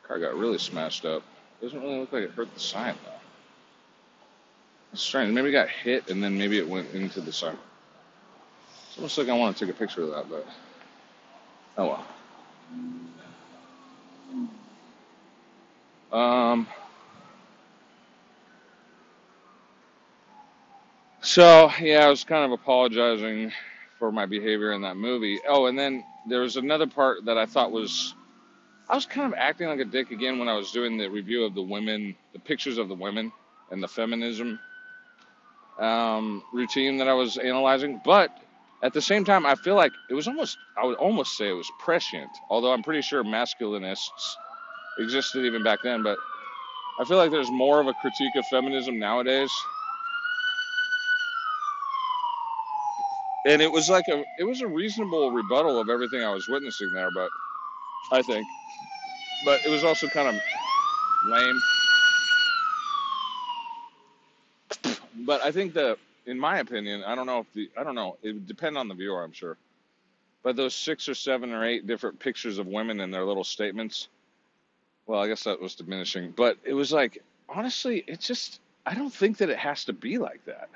car 0.06 0.18
got 0.18 0.36
really 0.36 0.58
smashed 0.58 1.04
up. 1.04 1.22
Doesn't 1.60 1.80
really 1.80 1.98
look 1.98 2.12
like 2.12 2.22
it 2.22 2.30
hurt 2.30 2.52
the 2.54 2.60
sign 2.60 2.94
though. 3.04 3.12
It's 4.92 5.02
strange. 5.02 5.34
Maybe 5.34 5.48
it 5.48 5.52
got 5.52 5.68
hit 5.68 6.10
and 6.10 6.22
then 6.22 6.38
maybe 6.38 6.58
it 6.58 6.68
went 6.68 6.94
into 6.94 7.20
the 7.20 7.32
sun. 7.32 7.58
Almost 8.98 9.18
like 9.18 9.28
I 9.28 9.34
want 9.34 9.56
to 9.56 9.64
take 9.64 9.74
a 9.74 9.78
picture 9.78 10.02
of 10.02 10.10
that, 10.10 10.28
but 10.28 10.46
oh 11.78 12.04
well. 16.12 16.20
Um. 16.20 16.66
So 21.22 21.70
yeah, 21.80 22.06
I 22.06 22.10
was 22.10 22.24
kind 22.24 22.44
of 22.44 22.52
apologizing 22.52 23.52
for 23.98 24.10
my 24.10 24.26
behavior 24.26 24.72
in 24.72 24.82
that 24.82 24.96
movie. 24.96 25.40
Oh, 25.48 25.66
and 25.66 25.78
then 25.78 26.04
there 26.26 26.40
was 26.40 26.56
another 26.56 26.88
part 26.88 27.24
that 27.26 27.38
I 27.38 27.46
thought 27.46 27.70
was 27.70 28.14
I 28.88 28.96
was 28.96 29.06
kind 29.06 29.32
of 29.32 29.38
acting 29.38 29.68
like 29.68 29.80
a 29.80 29.84
dick 29.84 30.10
again 30.10 30.38
when 30.40 30.48
I 30.48 30.54
was 30.54 30.72
doing 30.72 30.96
the 30.96 31.08
review 31.08 31.44
of 31.44 31.54
the 31.54 31.62
women, 31.62 32.16
the 32.32 32.38
pictures 32.40 32.78
of 32.78 32.88
the 32.88 32.94
women 32.94 33.30
and 33.70 33.82
the 33.82 33.88
feminism 33.88 34.58
um, 35.78 36.42
routine 36.52 36.96
that 36.98 37.08
I 37.08 37.14
was 37.14 37.36
analyzing. 37.38 38.00
But 38.04 38.36
At 38.82 38.92
the 38.92 39.02
same 39.02 39.24
time, 39.24 39.44
I 39.44 39.56
feel 39.56 39.74
like 39.74 39.92
it 40.08 40.14
was 40.14 40.28
almost, 40.28 40.56
I 40.80 40.86
would 40.86 40.96
almost 40.96 41.36
say 41.36 41.48
it 41.48 41.52
was 41.52 41.70
prescient, 41.80 42.30
although 42.48 42.72
I'm 42.72 42.82
pretty 42.82 43.02
sure 43.02 43.24
masculinists 43.24 44.36
existed 44.98 45.44
even 45.44 45.64
back 45.64 45.80
then. 45.82 46.04
But 46.04 46.16
I 47.00 47.04
feel 47.04 47.16
like 47.16 47.32
there's 47.32 47.50
more 47.50 47.80
of 47.80 47.88
a 47.88 47.94
critique 47.94 48.36
of 48.36 48.46
feminism 48.46 48.98
nowadays. 48.98 49.50
And 53.46 53.62
it 53.62 53.70
was 53.72 53.88
like 53.88 54.06
a, 54.08 54.22
it 54.38 54.44
was 54.44 54.60
a 54.60 54.68
reasonable 54.68 55.32
rebuttal 55.32 55.80
of 55.80 55.88
everything 55.88 56.22
I 56.22 56.32
was 56.32 56.46
witnessing 56.48 56.92
there, 56.92 57.08
but 57.14 57.30
I 58.12 58.22
think, 58.22 58.46
but 59.44 59.60
it 59.66 59.70
was 59.70 59.84
also 59.84 60.06
kind 60.08 60.28
of 60.28 60.40
lame. 61.30 61.60
But 65.26 65.42
I 65.42 65.50
think 65.50 65.74
that, 65.74 65.98
in 66.28 66.38
my 66.38 66.58
opinion, 66.58 67.02
I 67.04 67.14
don't 67.14 67.26
know 67.26 67.40
if 67.40 67.52
the, 67.54 67.70
I 67.76 67.82
don't 67.82 67.94
know, 67.94 68.18
it 68.22 68.32
would 68.32 68.46
depend 68.46 68.76
on 68.76 68.86
the 68.86 68.94
viewer, 68.94 69.24
I'm 69.24 69.32
sure. 69.32 69.56
But 70.42 70.56
those 70.56 70.74
six 70.74 71.08
or 71.08 71.14
seven 71.14 71.52
or 71.52 71.64
eight 71.64 71.86
different 71.86 72.20
pictures 72.20 72.58
of 72.58 72.66
women 72.66 73.00
and 73.00 73.12
their 73.12 73.24
little 73.24 73.44
statements, 73.44 74.08
well, 75.06 75.20
I 75.20 75.26
guess 75.26 75.44
that 75.44 75.60
was 75.60 75.74
diminishing. 75.74 76.32
But 76.36 76.58
it 76.64 76.74
was 76.74 76.92
like, 76.92 77.22
honestly, 77.48 78.04
it's 78.06 78.26
just, 78.26 78.60
I 78.84 78.94
don't 78.94 79.12
think 79.12 79.38
that 79.38 79.48
it 79.48 79.58
has 79.58 79.86
to 79.86 79.94
be 79.94 80.18
like 80.18 80.44
that. 80.44 80.68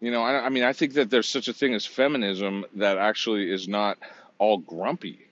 You 0.00 0.10
know, 0.10 0.22
I, 0.22 0.44
I 0.44 0.48
mean, 0.50 0.64
I 0.64 0.74
think 0.74 0.92
that 0.94 1.10
there's 1.10 1.28
such 1.28 1.48
a 1.48 1.52
thing 1.52 1.74
as 1.74 1.86
feminism 1.86 2.66
that 2.76 2.98
actually 2.98 3.50
is 3.50 3.66
not 3.66 3.98
all 4.38 4.58
grumpy. 4.58 5.26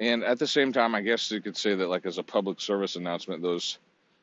And 0.00 0.24
at 0.24 0.40
the 0.40 0.48
same 0.48 0.72
time, 0.72 0.96
I 0.96 1.00
guess 1.00 1.30
you 1.30 1.40
could 1.40 1.56
say 1.56 1.76
that, 1.76 1.88
like, 1.88 2.06
as 2.06 2.18
a 2.18 2.22
public 2.24 2.60
service 2.60 2.96
announcement, 2.96 3.40
those 3.40 3.78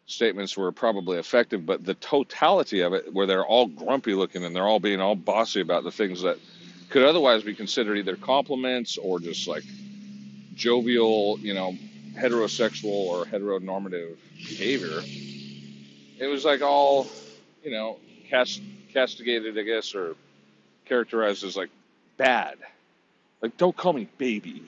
statements 0.09 0.57
were 0.57 0.71
probably 0.71 1.19
effective, 1.19 1.65
but 1.65 1.85
the 1.85 1.93
totality 1.93 2.81
of 2.81 2.93
it, 2.93 3.13
where 3.13 3.27
they're 3.27 3.45
all 3.45 3.67
grumpy 3.67 4.15
looking 4.15 4.43
and 4.43 4.55
they're 4.55 4.67
all 4.67 4.79
being 4.79 4.99
all 4.99 5.15
bossy 5.15 5.61
about 5.61 5.83
the 5.83 5.91
things 5.91 6.23
that 6.23 6.37
could 6.89 7.03
otherwise 7.03 7.43
be 7.43 7.53
considered 7.53 7.97
either 7.97 8.15
compliments 8.15 8.97
or 8.97 9.19
just 9.19 9.47
like 9.47 9.63
jovial, 10.55 11.37
you 11.39 11.53
know, 11.53 11.75
heterosexual 12.15 12.85
or 12.85 13.25
heteronormative 13.25 14.17
behavior, 14.35 14.99
it 16.19 16.27
was 16.27 16.43
like 16.43 16.63
all, 16.63 17.07
you 17.63 17.71
know, 17.71 17.97
cast, 18.29 18.61
castigated, 18.91 19.57
I 19.57 19.61
guess, 19.61 19.93
or 19.93 20.15
characterized 20.85 21.43
as 21.43 21.55
like 21.55 21.69
bad. 22.17 22.57
Like, 23.41 23.57
don't 23.57 23.77
call 23.77 23.93
me 23.93 24.07
baby. 24.17 24.63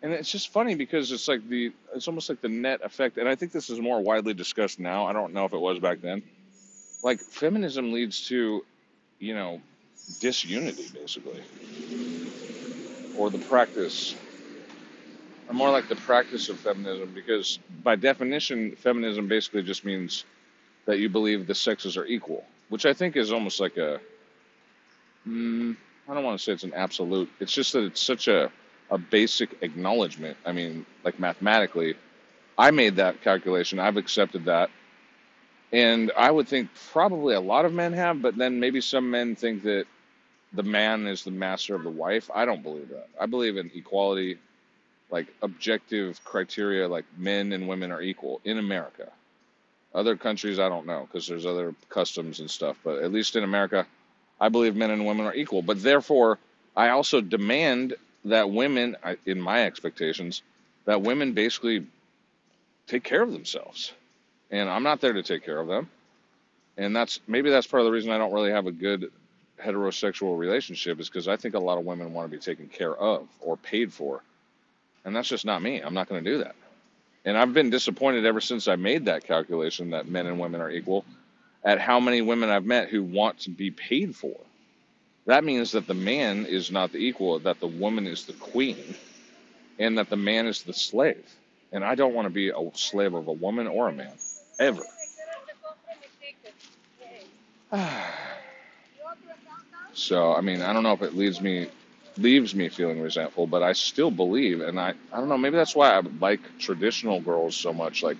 And 0.00 0.12
it's 0.12 0.30
just 0.30 0.52
funny 0.52 0.76
because 0.76 1.10
it's 1.10 1.26
like 1.26 1.46
the, 1.48 1.72
it's 1.94 2.06
almost 2.06 2.28
like 2.28 2.40
the 2.40 2.48
net 2.48 2.80
effect. 2.84 3.18
And 3.18 3.28
I 3.28 3.34
think 3.34 3.50
this 3.52 3.68
is 3.68 3.80
more 3.80 4.00
widely 4.00 4.32
discussed 4.32 4.78
now. 4.78 5.06
I 5.06 5.12
don't 5.12 5.32
know 5.32 5.44
if 5.44 5.52
it 5.52 5.58
was 5.58 5.80
back 5.80 6.00
then. 6.00 6.22
Like, 7.02 7.20
feminism 7.20 7.92
leads 7.92 8.28
to, 8.28 8.64
you 9.18 9.34
know, 9.34 9.60
disunity, 10.20 10.86
basically, 10.92 11.42
or 13.16 13.30
the 13.30 13.38
practice, 13.38 14.14
or 15.48 15.54
more 15.54 15.70
like 15.70 15.88
the 15.88 15.96
practice 15.96 16.48
of 16.48 16.58
feminism, 16.58 17.12
because 17.14 17.58
by 17.82 17.96
definition, 17.96 18.76
feminism 18.76 19.28
basically 19.28 19.62
just 19.62 19.84
means 19.84 20.24
that 20.86 20.98
you 20.98 21.08
believe 21.08 21.46
the 21.46 21.54
sexes 21.54 21.96
are 21.96 22.06
equal, 22.06 22.44
which 22.68 22.86
I 22.86 22.94
think 22.94 23.16
is 23.16 23.32
almost 23.32 23.60
like 23.60 23.76
a, 23.76 24.00
mm, 25.26 25.76
I 26.08 26.14
don't 26.14 26.24
want 26.24 26.38
to 26.38 26.44
say 26.44 26.52
it's 26.52 26.64
an 26.64 26.74
absolute. 26.74 27.28
It's 27.40 27.52
just 27.52 27.72
that 27.74 27.84
it's 27.84 28.00
such 28.00 28.28
a, 28.28 28.50
a 28.90 28.98
basic 28.98 29.62
acknowledgement. 29.62 30.36
I 30.44 30.52
mean, 30.52 30.86
like 31.04 31.18
mathematically, 31.18 31.94
I 32.56 32.70
made 32.70 32.96
that 32.96 33.22
calculation. 33.22 33.78
I've 33.78 33.96
accepted 33.96 34.46
that. 34.46 34.70
And 35.72 36.10
I 36.16 36.30
would 36.30 36.48
think 36.48 36.70
probably 36.92 37.34
a 37.34 37.40
lot 37.40 37.66
of 37.66 37.72
men 37.74 37.92
have, 37.92 38.22
but 38.22 38.36
then 38.36 38.58
maybe 38.58 38.80
some 38.80 39.10
men 39.10 39.36
think 39.36 39.62
that 39.64 39.84
the 40.52 40.62
man 40.62 41.06
is 41.06 41.24
the 41.24 41.30
master 41.30 41.74
of 41.74 41.82
the 41.82 41.90
wife. 41.90 42.30
I 42.34 42.46
don't 42.46 42.62
believe 42.62 42.88
that. 42.88 43.08
I 43.20 43.26
believe 43.26 43.58
in 43.58 43.70
equality, 43.74 44.38
like 45.10 45.26
objective 45.42 46.24
criteria, 46.24 46.88
like 46.88 47.04
men 47.18 47.52
and 47.52 47.68
women 47.68 47.92
are 47.92 48.00
equal 48.00 48.40
in 48.44 48.58
America. 48.58 49.10
Other 49.94 50.16
countries, 50.16 50.58
I 50.58 50.68
don't 50.70 50.86
know, 50.86 51.06
because 51.06 51.26
there's 51.26 51.46
other 51.46 51.74
customs 51.90 52.40
and 52.40 52.50
stuff. 52.50 52.78
But 52.82 53.02
at 53.02 53.12
least 53.12 53.36
in 53.36 53.44
America, 53.44 53.86
I 54.40 54.48
believe 54.48 54.74
men 54.74 54.90
and 54.90 55.06
women 55.06 55.26
are 55.26 55.34
equal. 55.34 55.60
But 55.60 55.82
therefore, 55.82 56.38
I 56.74 56.90
also 56.90 57.20
demand 57.20 57.94
that 58.24 58.50
women, 58.50 58.96
in 59.26 59.40
my 59.40 59.64
expectations, 59.64 60.42
that 60.84 61.02
women 61.02 61.32
basically 61.32 61.86
take 62.86 63.04
care 63.04 63.22
of 63.22 63.32
themselves. 63.32 63.92
And 64.50 64.68
I'm 64.68 64.82
not 64.82 65.00
there 65.00 65.12
to 65.12 65.22
take 65.22 65.44
care 65.44 65.58
of 65.60 65.68
them. 65.68 65.90
And 66.76 66.94
that's 66.94 67.20
maybe 67.26 67.50
that's 67.50 67.66
part 67.66 67.80
of 67.80 67.86
the 67.86 67.92
reason 67.92 68.10
I 68.10 68.18
don't 68.18 68.32
really 68.32 68.50
have 68.50 68.66
a 68.66 68.72
good 68.72 69.10
heterosexual 69.62 70.38
relationship 70.38 71.00
is 71.00 71.08
because 71.08 71.28
I 71.28 71.36
think 71.36 71.54
a 71.54 71.58
lot 71.58 71.78
of 71.78 71.84
women 71.84 72.12
want 72.12 72.30
to 72.30 72.36
be 72.36 72.40
taken 72.40 72.68
care 72.68 72.94
of 72.94 73.26
or 73.40 73.56
paid 73.56 73.92
for. 73.92 74.22
And 75.04 75.14
that's 75.14 75.28
just 75.28 75.44
not 75.44 75.62
me. 75.62 75.80
I'm 75.80 75.94
not 75.94 76.08
going 76.08 76.22
to 76.22 76.30
do 76.30 76.38
that. 76.38 76.54
And 77.24 77.36
I've 77.36 77.52
been 77.52 77.70
disappointed 77.70 78.24
ever 78.24 78.40
since 78.40 78.68
I 78.68 78.76
made 78.76 79.06
that 79.06 79.24
calculation 79.24 79.90
that 79.90 80.08
men 80.08 80.26
and 80.26 80.38
women 80.38 80.60
are 80.60 80.70
equal 80.70 81.04
at 81.64 81.80
how 81.80 82.00
many 82.00 82.22
women 82.22 82.48
I've 82.48 82.64
met 82.64 82.88
who 82.88 83.02
want 83.02 83.40
to 83.40 83.50
be 83.50 83.70
paid 83.70 84.14
for. 84.14 84.36
That 85.28 85.44
means 85.44 85.72
that 85.72 85.86
the 85.88 85.94
man 85.94 86.46
is 86.46 86.72
not 86.72 86.92
the 86.92 86.98
equal, 86.98 87.40
that 87.40 87.60
the 87.60 87.68
woman 87.68 88.08
is 88.08 88.26
the 88.26 88.34
queen, 88.34 88.96
and 89.78 89.98
that 89.98 90.10
the 90.10 90.16
man 90.16 90.46
is 90.46 90.62
the 90.64 90.74
slave. 90.74 91.24
And 91.72 91.84
I 91.84 91.94
don't 91.96 92.14
want 92.14 92.26
to 92.26 92.34
be 92.34 92.50
a 92.50 92.54
slave 92.74 93.14
of 93.14 93.28
a 93.28 93.32
woman 93.34 93.68
or 93.68 93.88
a 93.88 93.92
man, 93.92 94.12
ever. 94.58 94.84
So 99.94 100.34
I 100.34 100.40
mean, 100.42 100.62
I 100.62 100.72
don't 100.72 100.84
know 100.84 100.92
if 100.94 101.02
it 101.02 101.16
leaves 101.16 101.40
me 101.40 101.68
leaves 102.18 102.54
me 102.54 102.68
feeling 102.68 103.00
resentful, 103.00 103.46
but 103.46 103.62
I 103.62 103.72
still 103.74 104.10
believe, 104.10 104.60
and 104.60 104.80
I 104.80 104.94
I 105.12 105.18
don't 105.18 105.28
know, 105.28 105.38
maybe 105.38 105.56
that's 105.56 105.76
why 105.76 105.92
I 105.92 106.00
like 106.20 106.40
traditional 106.58 107.20
girls 107.20 107.56
so 107.56 107.72
much, 107.72 108.02
like 108.02 108.18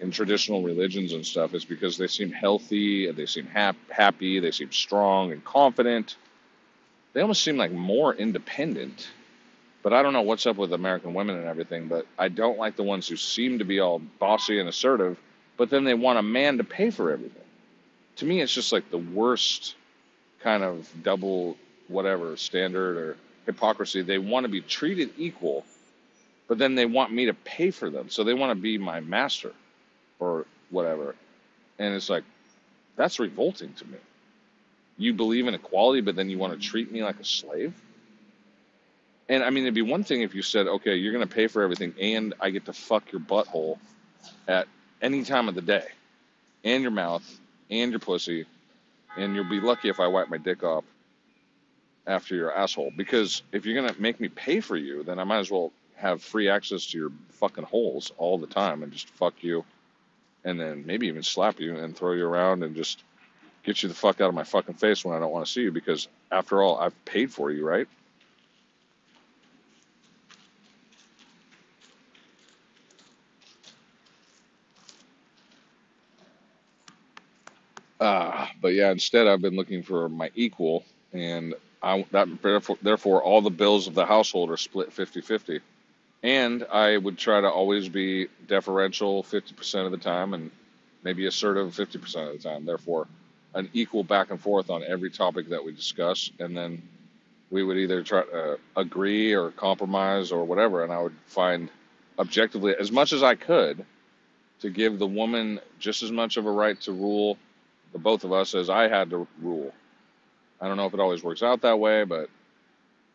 in 0.00 0.10
traditional 0.10 0.62
religions 0.62 1.12
and 1.14 1.24
stuff, 1.26 1.54
is 1.54 1.64
because 1.64 1.98
they 1.98 2.08
seem 2.08 2.30
healthy 2.32 3.10
they 3.12 3.26
seem 3.26 3.46
hap- 3.46 3.76
happy, 3.90 4.40
they 4.40 4.50
seem 4.50 4.72
strong 4.72 5.32
and 5.32 5.44
confident. 5.44 6.16
They 7.12 7.20
almost 7.20 7.42
seem 7.42 7.56
like 7.56 7.72
more 7.72 8.14
independent. 8.14 9.08
But 9.82 9.92
I 9.92 10.02
don't 10.02 10.12
know 10.12 10.22
what's 10.22 10.46
up 10.46 10.56
with 10.56 10.72
American 10.72 11.12
women 11.12 11.36
and 11.36 11.46
everything, 11.46 11.88
but 11.88 12.06
I 12.18 12.28
don't 12.28 12.58
like 12.58 12.76
the 12.76 12.84
ones 12.84 13.08
who 13.08 13.16
seem 13.16 13.58
to 13.58 13.64
be 13.64 13.80
all 13.80 13.98
bossy 13.98 14.60
and 14.60 14.68
assertive, 14.68 15.18
but 15.56 15.70
then 15.70 15.84
they 15.84 15.94
want 15.94 16.18
a 16.18 16.22
man 16.22 16.58
to 16.58 16.64
pay 16.64 16.90
for 16.90 17.10
everything. 17.10 17.42
To 18.16 18.24
me, 18.24 18.40
it's 18.40 18.54
just 18.54 18.72
like 18.72 18.90
the 18.90 18.98
worst 18.98 19.74
kind 20.40 20.62
of 20.62 20.88
double 21.02 21.56
whatever 21.88 22.36
standard 22.36 22.96
or 22.96 23.16
hypocrisy. 23.46 24.02
They 24.02 24.18
want 24.18 24.44
to 24.44 24.48
be 24.48 24.60
treated 24.60 25.10
equal, 25.18 25.64
but 26.46 26.58
then 26.58 26.76
they 26.76 26.86
want 26.86 27.12
me 27.12 27.26
to 27.26 27.34
pay 27.34 27.72
for 27.72 27.90
them. 27.90 28.08
So 28.08 28.22
they 28.22 28.34
want 28.34 28.50
to 28.56 28.62
be 28.62 28.78
my 28.78 29.00
master 29.00 29.52
or 30.20 30.46
whatever. 30.70 31.16
And 31.78 31.94
it's 31.94 32.08
like, 32.08 32.24
that's 32.94 33.18
revolting 33.18 33.72
to 33.74 33.84
me. 33.86 33.98
You 34.96 35.14
believe 35.14 35.46
in 35.46 35.54
equality, 35.54 36.00
but 36.00 36.16
then 36.16 36.30
you 36.30 36.38
want 36.38 36.52
to 36.52 36.68
treat 36.68 36.92
me 36.92 37.02
like 37.02 37.18
a 37.18 37.24
slave? 37.24 37.74
And 39.28 39.42
I 39.42 39.50
mean, 39.50 39.64
it'd 39.64 39.74
be 39.74 39.82
one 39.82 40.04
thing 40.04 40.22
if 40.22 40.34
you 40.34 40.42
said, 40.42 40.66
okay, 40.66 40.96
you're 40.96 41.12
going 41.12 41.26
to 41.26 41.34
pay 41.34 41.46
for 41.46 41.62
everything 41.62 41.94
and 42.00 42.34
I 42.40 42.50
get 42.50 42.66
to 42.66 42.72
fuck 42.72 43.10
your 43.12 43.20
butthole 43.20 43.78
at 44.46 44.68
any 45.00 45.24
time 45.24 45.48
of 45.48 45.54
the 45.54 45.62
day, 45.62 45.86
and 46.64 46.82
your 46.82 46.92
mouth, 46.92 47.24
and 47.70 47.90
your 47.90 47.98
pussy, 47.98 48.46
and 49.16 49.34
you'll 49.34 49.48
be 49.48 49.60
lucky 49.60 49.88
if 49.88 49.98
I 49.98 50.06
wipe 50.06 50.28
my 50.28 50.38
dick 50.38 50.62
off 50.62 50.84
after 52.06 52.34
your 52.34 52.54
asshole. 52.54 52.92
Because 52.96 53.42
if 53.52 53.66
you're 53.66 53.74
gonna 53.74 53.98
make 53.98 54.20
me 54.20 54.28
pay 54.28 54.60
for 54.60 54.76
you, 54.76 55.02
then 55.02 55.18
I 55.18 55.24
might 55.24 55.40
as 55.40 55.50
well 55.50 55.72
have 55.96 56.22
free 56.22 56.48
access 56.48 56.86
to 56.86 56.98
your 56.98 57.12
fucking 57.30 57.64
holes 57.64 58.12
all 58.16 58.38
the 58.38 58.46
time 58.46 58.82
and 58.82 58.92
just 58.92 59.08
fuck 59.08 59.42
you, 59.42 59.64
and 60.44 60.58
then 60.60 60.84
maybe 60.86 61.08
even 61.08 61.22
slap 61.22 61.58
you 61.60 61.76
and 61.76 61.96
throw 61.96 62.12
you 62.12 62.26
around 62.26 62.62
and 62.62 62.76
just 62.76 63.02
get 63.64 63.82
you 63.82 63.88
the 63.90 63.96
fuck 63.96 64.20
out 64.20 64.28
of 64.28 64.34
my 64.34 64.44
fucking 64.44 64.76
face 64.76 65.04
when 65.04 65.16
I 65.16 65.20
don't 65.20 65.32
want 65.32 65.46
to 65.46 65.52
see 65.52 65.62
you. 65.62 65.72
Because 65.72 66.08
after 66.32 66.62
all, 66.62 66.78
I've 66.78 67.04
paid 67.04 67.32
for 67.32 67.50
you, 67.52 67.66
right? 67.66 67.88
Uh, 78.00 78.46
but 78.62 78.74
yeah, 78.74 78.90
instead 78.92 79.26
I've 79.28 79.42
been 79.42 79.56
looking 79.56 79.82
for 79.82 80.08
my 80.08 80.30
equal, 80.36 80.84
and 81.12 81.54
I 81.82 82.06
that 82.12 82.28
therefore, 82.42 82.78
therefore 82.82 83.22
all 83.22 83.42
the 83.42 83.50
bills 83.50 83.88
of 83.88 83.94
the 83.94 84.06
household 84.06 84.50
are 84.50 84.58
split 84.58 84.92
fifty-fifty, 84.92 85.60
And 86.22 86.64
I 86.72 86.98
would 86.98 87.18
try 87.18 87.40
to 87.40 87.50
always 87.50 87.88
be 87.88 88.28
deferential 88.48 89.24
50% 89.24 89.86
of 89.86 89.92
the 89.92 89.98
time 89.98 90.34
and 90.34 90.52
maybe 91.04 91.26
assertive 91.28 91.70
50% 91.74 92.34
of 92.34 92.42
the 92.42 92.48
time. 92.50 92.66
Therefore, 92.66 93.08
an 93.54 93.68
equal 93.72 94.04
back 94.04 94.30
and 94.30 94.40
forth 94.40 94.70
on 94.70 94.82
every 94.82 95.10
topic 95.10 95.48
that 95.50 95.64
we 95.64 95.72
discuss. 95.72 96.30
And 96.38 96.56
then 96.56 96.82
we 97.50 97.62
would 97.62 97.76
either 97.76 98.02
try 98.02 98.22
to 98.22 98.58
agree 98.76 99.34
or 99.34 99.50
compromise 99.50 100.32
or 100.32 100.44
whatever. 100.44 100.82
And 100.84 100.92
I 100.92 101.00
would 101.00 101.16
find 101.26 101.68
objectively, 102.18 102.74
as 102.78 102.90
much 102.90 103.12
as 103.12 103.22
I 103.22 103.34
could, 103.34 103.84
to 104.60 104.70
give 104.70 104.98
the 104.98 105.06
woman 105.06 105.60
just 105.78 106.02
as 106.02 106.12
much 106.12 106.36
of 106.36 106.46
a 106.46 106.50
right 106.50 106.80
to 106.82 106.92
rule 106.92 107.36
the 107.92 107.98
both 107.98 108.24
of 108.24 108.32
us 108.32 108.54
as 108.54 108.70
I 108.70 108.88
had 108.88 109.10
to 109.10 109.26
rule. 109.40 109.74
I 110.60 110.68
don't 110.68 110.76
know 110.76 110.86
if 110.86 110.94
it 110.94 111.00
always 111.00 111.22
works 111.22 111.42
out 111.42 111.62
that 111.62 111.78
way, 111.78 112.04
but 112.04 112.30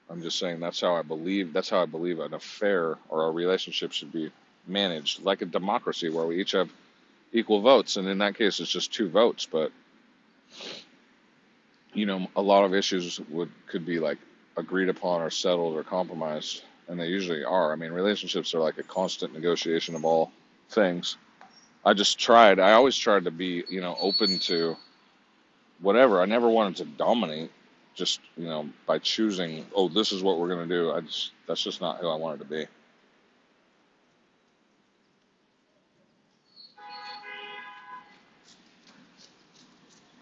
I'm 0.09 0.21
just 0.21 0.37
saying 0.37 0.59
that's 0.59 0.81
how 0.81 0.95
I 0.95 1.01
believe. 1.01 1.53
That's 1.53 1.69
how 1.69 1.81
I 1.81 1.85
believe 1.85 2.19
an 2.19 2.33
affair 2.33 2.97
or 3.09 3.27
a 3.27 3.31
relationship 3.31 3.91
should 3.91 4.11
be 4.11 4.31
managed, 4.67 5.23
like 5.23 5.41
a 5.41 5.45
democracy 5.45 6.09
where 6.09 6.25
we 6.25 6.39
each 6.41 6.51
have 6.51 6.69
equal 7.31 7.61
votes. 7.61 7.95
And 7.95 8.07
in 8.07 8.17
that 8.19 8.35
case, 8.35 8.59
it's 8.59 8.69
just 8.69 8.93
two 8.93 9.09
votes. 9.09 9.47
But 9.49 9.71
you 11.93 12.05
know, 12.05 12.27
a 12.35 12.41
lot 12.41 12.63
of 12.63 12.73
issues 12.73 13.19
would 13.29 13.49
could 13.67 13.85
be 13.85 13.99
like 13.99 14.17
agreed 14.55 14.89
upon 14.89 15.21
or 15.21 15.29
settled 15.29 15.75
or 15.75 15.83
compromised, 15.83 16.63
and 16.87 16.99
they 16.99 17.07
usually 17.07 17.43
are. 17.43 17.73
I 17.73 17.75
mean, 17.75 17.91
relationships 17.91 18.53
are 18.53 18.59
like 18.59 18.77
a 18.77 18.83
constant 18.83 19.33
negotiation 19.33 19.95
of 19.95 20.05
all 20.05 20.31
things. 20.69 21.17
I 21.85 21.93
just 21.93 22.19
tried. 22.19 22.59
I 22.59 22.73
always 22.73 22.97
tried 22.97 23.23
to 23.25 23.31
be, 23.31 23.63
you 23.69 23.81
know, 23.81 23.97
open 23.99 24.39
to 24.39 24.75
whatever. 25.79 26.21
I 26.21 26.25
never 26.25 26.49
wanted 26.49 26.77
to 26.77 26.85
dominate. 26.85 27.51
Just 27.95 28.19
you 28.37 28.45
know, 28.45 28.69
by 28.85 28.99
choosing, 28.99 29.65
oh, 29.73 29.87
this 29.87 30.11
is 30.11 30.21
what 30.21 30.39
we're 30.39 30.49
gonna 30.49 30.67
do. 30.67 30.91
I 30.91 31.01
just 31.01 31.31
that's 31.47 31.63
just 31.63 31.81
not 31.81 31.97
who 31.97 32.07
I 32.07 32.15
wanted 32.15 32.39
to 32.39 32.45
be. 32.45 32.67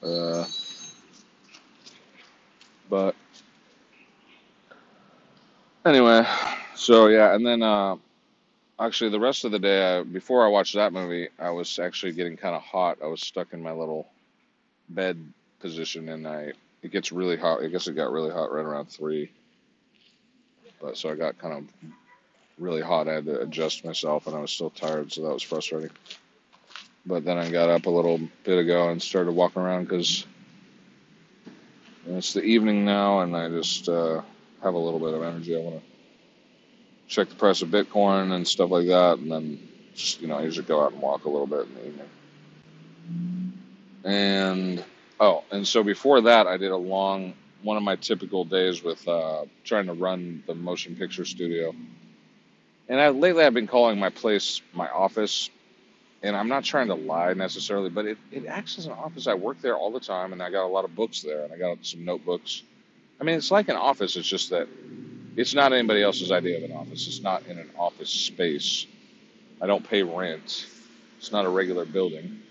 Uh, 0.06 0.46
but 2.90 3.16
anyway, 5.84 6.24
so 6.76 7.08
yeah, 7.08 7.34
and 7.34 7.46
then 7.46 7.64
uh, 7.64 7.96
actually 8.80 9.10
the 9.10 9.20
rest 9.20 9.46
of 9.46 9.52
the 9.52 9.58
day, 9.58 9.98
I, 9.98 10.04
before 10.04 10.46
I 10.46 10.50
watched 10.50 10.76
that 10.76 10.94
movie, 10.94 11.30
I 11.40 11.50
was 11.50 11.80
actually 11.80 12.12
getting 12.12 12.38
kind 12.38 12.56
of 12.56 12.62
hot. 12.62 13.00
I 13.04 13.08
was 13.08 13.22
stuck 13.22 13.54
in 13.54 13.64
my 13.64 13.72
little 13.72 14.08
bed 14.90 15.18
position, 15.60 16.10
and 16.10 16.28
I 16.28 16.54
it 16.84 16.92
gets 16.92 17.12
really 17.12 17.38
hot. 17.38 17.64
I 17.64 17.68
guess 17.68 17.88
it 17.88 17.94
got 17.94 18.12
really 18.12 18.32
hot 18.32 18.52
right 18.52 18.66
around 18.66 18.86
three, 18.86 19.32
but 20.80 20.98
so 20.98 21.10
I 21.10 21.16
got 21.16 21.40
kind 21.40 21.54
of 21.56 21.92
really 22.60 22.82
hot. 22.82 23.08
I 23.08 23.14
had 23.14 23.26
to 23.26 23.42
adjust 23.42 23.84
myself, 23.84 24.28
and 24.28 24.36
I 24.36 24.40
was 24.40 24.52
still 24.52 24.70
tired, 24.70 25.12
so 25.12 25.24
that 25.24 25.34
was 25.34 25.42
frustrating. 25.42 25.90
But 27.06 27.24
then 27.24 27.38
I 27.38 27.50
got 27.52 27.70
up 27.70 27.86
a 27.86 27.90
little 27.90 28.20
bit 28.44 28.58
ago 28.58 28.90
and 28.90 29.02
started 29.02 29.32
walking 29.32 29.62
around 29.62 29.84
because 29.86 30.26
it's 32.08 32.34
the 32.34 32.42
evening 32.44 32.86
now, 32.86 33.20
and 33.22 33.36
I 33.36 33.50
just 33.50 33.88
uh, 33.90 34.22
have 34.64 34.74
a 34.74 34.78
little 34.78 35.00
bit 35.00 35.14
of 35.14 35.24
energy. 35.24 35.56
I 35.56 35.60
want 35.60 35.76
to 35.78 35.82
check 37.08 37.30
the 37.30 37.36
price 37.36 37.62
of 37.62 37.70
Bitcoin 37.70 38.32
and 38.32 38.48
stuff 38.48 38.72
like 38.72 38.88
that, 38.88 39.20
and 39.20 39.32
then 39.32 39.68
just 39.94 40.22
you 40.22 40.28
know 40.28 40.38
I 40.38 40.44
usually 40.44 40.66
go 40.66 40.84
out 40.84 40.94
and 40.94 41.02
walk 41.02 41.26
a 41.26 41.30
little 41.30 41.48
bit 41.48 41.68
in 41.68 41.74
the 41.74 41.88
evening. 41.88 42.10
And 44.04 44.84
oh, 45.20 45.44
and 45.52 45.68
so 45.68 45.84
before 45.84 46.22
that, 46.22 46.48
I 46.48 46.58
did 46.58 46.72
a 46.72 46.78
long 46.78 47.34
one 47.64 47.78
of 47.78 47.84
my 47.84 47.96
typical 47.96 48.46
days 48.46 48.84
with 48.84 49.08
uh, 49.08 49.46
trying 49.64 49.88
to 49.88 49.94
run 49.94 50.44
the 50.46 50.54
motion 50.54 50.96
picture 50.96 51.26
studio. 51.26 51.74
And 52.88 53.02
I, 53.02 53.10
lately, 53.10 53.44
I've 53.44 53.56
been 53.56 53.66
calling 53.68 54.00
my 54.00 54.10
place 54.10 54.62
my 54.74 54.88
office, 54.90 55.50
and 56.25 56.36
I'm 56.36 56.48
not 56.48 56.63
trying 56.63 56.88
to 56.88 56.96
lie 56.96 57.34
necessarily, 57.34 57.89
but 57.89 58.05
it, 58.05 58.17
it 58.32 58.48
acts 58.48 58.79
as 58.79 58.88
an 58.88 58.94
office. 58.94 59.27
I 59.27 59.36
work 59.36 59.62
there 59.62 59.77
all 59.77 59.91
the 59.91 60.00
time, 60.00 60.34
and 60.34 60.41
I 60.41 60.50
got 60.50 60.65
a 60.65 60.67
lot 60.67 60.84
of 60.84 60.96
books 60.96 61.22
there, 61.22 61.44
and 61.44 61.53
I 61.53 61.58
got 61.58 61.77
some 61.86 62.03
notebooks. 62.03 62.63
I 63.22 63.24
mean, 63.24 63.36
it's 63.36 63.51
like 63.51 63.70
an 63.70 63.75
office. 63.75 64.15
It's 64.15 64.27
just 64.27 64.50
that 64.50 64.67
it's 65.36 65.53
not 65.53 65.72
anybody 65.72 66.01
else's 66.01 66.32
idea 66.32 66.58
of 66.58 66.63
an 66.63 66.75
office. 66.75 67.08
It's 67.08 67.22
not 67.22 67.46
in 67.46 67.60
an 67.60 67.70
office 67.77 68.10
space. 68.10 68.88
I 69.62 69.67
don't 69.67 69.88
pay 69.88 70.01
rent. 70.01 70.65
It's 71.20 71.32
not 71.32 71.46
a 71.46 71.50
regular 71.50 71.86
building. 71.86 72.41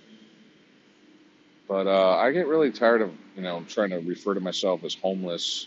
But 1.66 1.88
uh, 1.88 2.16
I 2.16 2.30
get 2.30 2.46
really 2.46 2.70
tired 2.70 3.02
of 3.02 3.12
you 3.34 3.42
know 3.42 3.64
trying 3.68 3.90
to 3.90 3.96
refer 3.96 4.34
to 4.34 4.40
myself 4.40 4.84
as 4.84 4.94
homeless 4.94 5.66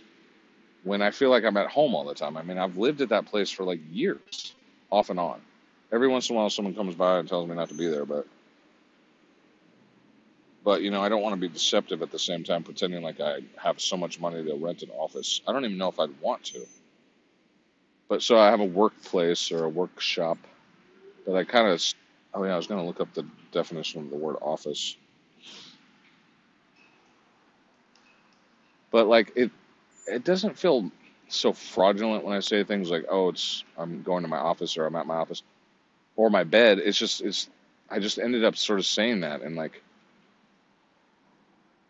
when 0.84 1.02
I 1.02 1.12
feel 1.12 1.30
like 1.30 1.44
I'm 1.44 1.58
at 1.58 1.68
home 1.68 1.94
all 1.94 2.06
the 2.06 2.16
time. 2.16 2.38
I 2.38 2.44
mean, 2.44 2.58
I've 2.58 2.78
lived 2.78 3.02
at 3.02 3.10
that 3.10 3.26
place 3.26 3.52
for 3.52 3.64
like 3.66 3.82
years, 3.92 4.54
off 4.90 5.10
and 5.10 5.20
on. 5.20 5.42
Every 5.92 6.08
once 6.08 6.30
in 6.30 6.36
a 6.36 6.40
while, 6.40 6.50
someone 6.50 6.76
comes 6.76 6.96
by 6.96 7.20
and 7.20 7.30
tells 7.30 7.48
me 7.48 7.56
not 7.56 7.70
to 7.70 7.76
be 7.76 7.88
there, 7.88 8.06
but 8.06 8.28
but 10.64 10.82
you 10.82 10.92
know, 10.92 11.02
I 11.02 11.10
don't 11.10 11.22
want 11.22 11.34
to 11.36 11.42
be 11.42 11.48
deceptive 11.48 12.02
at 12.02 12.12
the 12.12 12.20
same 12.20 12.44
time, 12.44 12.64
pretending 12.64 13.02
like 13.02 13.22
I 13.22 13.40
have 13.58 13.80
so 13.80 13.98
much 13.98 14.20
money 14.20 14.44
to 14.44 14.56
rent 14.56 14.84
an 14.84 14.92
office. 14.92 15.42
I 15.48 15.54
don't 15.54 15.66
even 15.66 15.78
know 15.78 15.88
if 15.90 16.00
I'd 16.00 16.20
want 16.22 16.44
to. 16.46 16.66
But 18.10 18.22
so 18.22 18.38
I 18.38 18.50
have 18.50 18.60
a 18.60 18.66
workplace 18.66 19.52
or 19.52 19.64
a 19.64 19.70
workshop 19.70 20.38
that 21.26 21.36
I 21.36 21.44
kind 21.44 21.68
of. 21.68 21.84
I 22.34 22.40
mean, 22.40 22.52
I 22.52 22.58
was 22.58 22.68
going 22.68 22.82
to 22.82 22.86
look 22.88 23.02
up 23.02 23.14
the 23.14 23.26
definition 23.52 24.02
of 24.02 24.10
the 24.10 24.18
word 24.18 24.38
office, 24.42 24.96
but 28.92 29.08
like 29.08 29.34
it, 29.36 29.52
it 30.08 30.24
doesn't 30.24 30.58
feel 30.58 30.92
so 31.30 31.54
fraudulent 31.54 32.26
when 32.26 32.36
I 32.36 32.42
say 32.42 32.64
things 32.64 32.92
like, 32.92 33.06
"Oh, 33.10 33.30
it's 33.30 33.64
I'm 33.78 34.04
going 34.04 34.24
to 34.24 34.30
my 34.30 34.38
office" 34.38 34.78
or 34.78 34.86
"I'm 34.86 34.96
at 34.96 35.08
my 35.08 35.16
office" 35.16 35.44
or 36.18 36.30
my 36.30 36.44
bed. 36.44 36.80
It's 36.80 36.98
just 36.98 37.22
it's. 37.22 37.48
I 37.90 38.00
just 38.00 38.20
ended 38.20 38.44
up 38.44 38.58
sort 38.58 38.80
of 38.80 38.86
saying 38.86 39.22
that, 39.22 39.42
and 39.42 39.56
like 39.56 39.82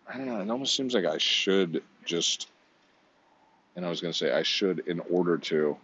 I 0.07 0.17
don't 0.17 0.27
know. 0.27 0.39
It 0.39 0.49
almost 0.49 0.75
seems 0.75 0.93
like 0.93 1.05
I 1.05 1.17
should 1.17 1.81
just. 2.05 2.47
And 3.75 3.85
I 3.85 3.89
was 3.89 4.01
going 4.01 4.11
to 4.11 4.17
say 4.17 4.31
I 4.31 4.41
should 4.41 4.79
in 4.87 4.99
order 5.01 5.37
to, 5.37 5.77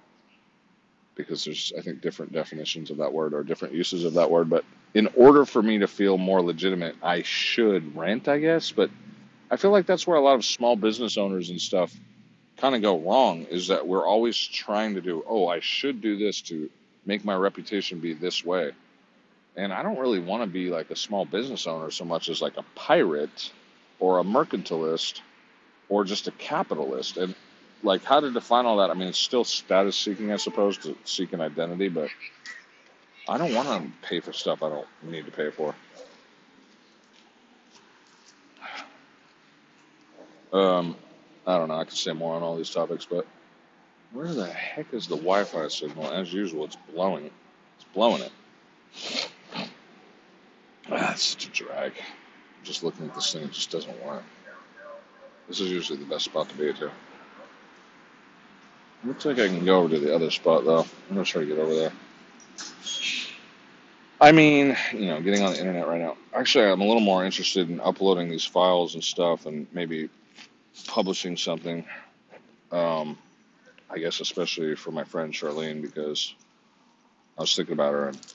because 1.15 1.43
there's 1.43 1.71
I 1.77 1.81
think 1.81 2.01
different 2.01 2.31
definitions 2.31 2.89
of 2.89 2.97
that 2.97 3.13
word 3.13 3.33
or 3.33 3.43
different 3.43 3.75
uses 3.75 4.03
of 4.03 4.15
that 4.15 4.29
word. 4.31 4.49
But 4.49 4.65
in 4.93 5.07
order 5.15 5.45
for 5.45 5.61
me 5.61 5.79
to 5.79 5.87
feel 5.87 6.17
more 6.17 6.41
legitimate, 6.41 6.95
I 7.01 7.21
should 7.21 7.95
rent, 7.95 8.27
I 8.27 8.39
guess. 8.39 8.71
But 8.71 8.89
I 9.51 9.57
feel 9.57 9.71
like 9.71 9.85
that's 9.85 10.07
where 10.07 10.17
a 10.17 10.21
lot 10.21 10.35
of 10.35 10.45
small 10.45 10.75
business 10.75 11.17
owners 11.17 11.49
and 11.49 11.61
stuff 11.61 11.93
kind 12.57 12.75
of 12.75 12.81
go 12.81 12.97
wrong. 12.99 13.43
Is 13.45 13.67
that 13.67 13.87
we're 13.87 14.07
always 14.07 14.37
trying 14.37 14.95
to 14.95 15.01
do, 15.01 15.23
oh, 15.27 15.47
I 15.47 15.59
should 15.59 16.01
do 16.01 16.17
this 16.17 16.41
to 16.43 16.69
make 17.05 17.25
my 17.25 17.35
reputation 17.35 17.99
be 17.99 18.13
this 18.13 18.43
way. 18.45 18.71
And 19.55 19.71
I 19.71 19.83
don't 19.83 19.99
really 19.99 20.19
want 20.19 20.43
to 20.43 20.47
be 20.47 20.69
like 20.69 20.89
a 20.89 20.95
small 20.95 21.25
business 21.25 21.67
owner 21.67 21.91
so 21.91 22.05
much 22.05 22.29
as 22.29 22.41
like 22.41 22.57
a 22.57 22.65
pirate 22.75 23.51
or 23.99 24.19
a 24.19 24.23
mercantilist 24.23 25.21
or 25.89 26.03
just 26.03 26.27
a 26.27 26.31
capitalist. 26.31 27.17
And 27.17 27.35
like 27.83 28.03
how 28.03 28.19
to 28.19 28.31
define 28.31 28.65
all 28.65 28.77
that? 28.77 28.89
I 28.89 28.93
mean, 28.93 29.09
it's 29.09 29.19
still 29.19 29.43
status 29.43 29.97
seeking, 29.97 30.31
I 30.31 30.37
suppose, 30.37 30.77
to 30.79 30.97
seek 31.03 31.33
an 31.33 31.41
identity, 31.41 31.89
but 31.89 32.09
I 33.27 33.37
don't 33.37 33.53
want 33.53 33.67
to 33.67 34.07
pay 34.07 34.19
for 34.19 34.33
stuff 34.33 34.63
I 34.63 34.69
don't 34.69 34.87
need 35.03 35.25
to 35.25 35.31
pay 35.31 35.49
for. 35.51 35.75
Um, 40.51 40.95
I 41.47 41.57
don't 41.57 41.67
know. 41.67 41.79
I 41.79 41.83
could 41.83 41.97
say 41.97 42.13
more 42.13 42.35
on 42.35 42.43
all 42.43 42.55
these 42.55 42.69
topics, 42.69 43.05
but 43.05 43.25
where 44.13 44.31
the 44.31 44.45
heck 44.45 44.93
is 44.93 45.07
the 45.07 45.15
Wi-Fi 45.15 45.67
signal? 45.67 46.11
As 46.11 46.31
usual, 46.31 46.65
it's 46.65 46.77
blowing. 46.93 47.29
It's 47.75 47.85
blowing 47.93 48.21
it. 48.21 48.31
Ah, 50.91 51.13
such 51.15 51.47
a 51.47 51.49
drag. 51.49 51.93
Just 52.63 52.83
looking 52.83 53.07
at 53.07 53.15
this 53.15 53.33
thing, 53.33 53.43
it 53.43 53.51
just 53.51 53.71
doesn't 53.71 54.05
work. 54.05 54.23
This 55.47 55.59
is 55.59 55.71
usually 55.71 55.99
the 55.99 56.05
best 56.05 56.25
spot 56.25 56.47
to 56.49 56.55
be 56.55 56.73
to. 56.73 56.91
Looks 59.03 59.25
like 59.25 59.39
I 59.39 59.47
can 59.47 59.65
go 59.65 59.79
over 59.79 59.89
to 59.89 59.99
the 59.99 60.15
other 60.15 60.31
spot 60.31 60.63
though. 60.63 60.81
I'm 60.81 61.15
gonna 61.15 61.25
try 61.25 61.41
to 61.41 61.47
get 61.47 61.59
over 61.59 61.75
there. 61.75 61.91
I 64.21 64.31
mean, 64.31 64.77
you 64.93 65.07
know, 65.07 65.19
getting 65.19 65.43
on 65.43 65.51
the 65.51 65.59
internet 65.59 65.85
right 65.85 65.99
now. 65.99 66.15
Actually, 66.33 66.67
I'm 66.67 66.79
a 66.79 66.85
little 66.85 67.01
more 67.01 67.25
interested 67.25 67.69
in 67.69 67.81
uploading 67.81 68.29
these 68.29 68.45
files 68.45 68.93
and 68.93 69.03
stuff, 69.03 69.45
and 69.45 69.67
maybe 69.73 70.09
publishing 70.87 71.35
something. 71.35 71.83
Um, 72.71 73.17
I 73.93 73.99
guess 73.99 74.19
especially 74.19 74.75
for 74.75 74.91
my 74.91 75.03
friend 75.03 75.31
Charlene 75.31 75.81
because 75.81 76.33
I 77.37 77.41
was 77.41 77.55
thinking 77.55 77.73
about 77.73 77.93
her, 77.93 78.07
and 78.07 78.33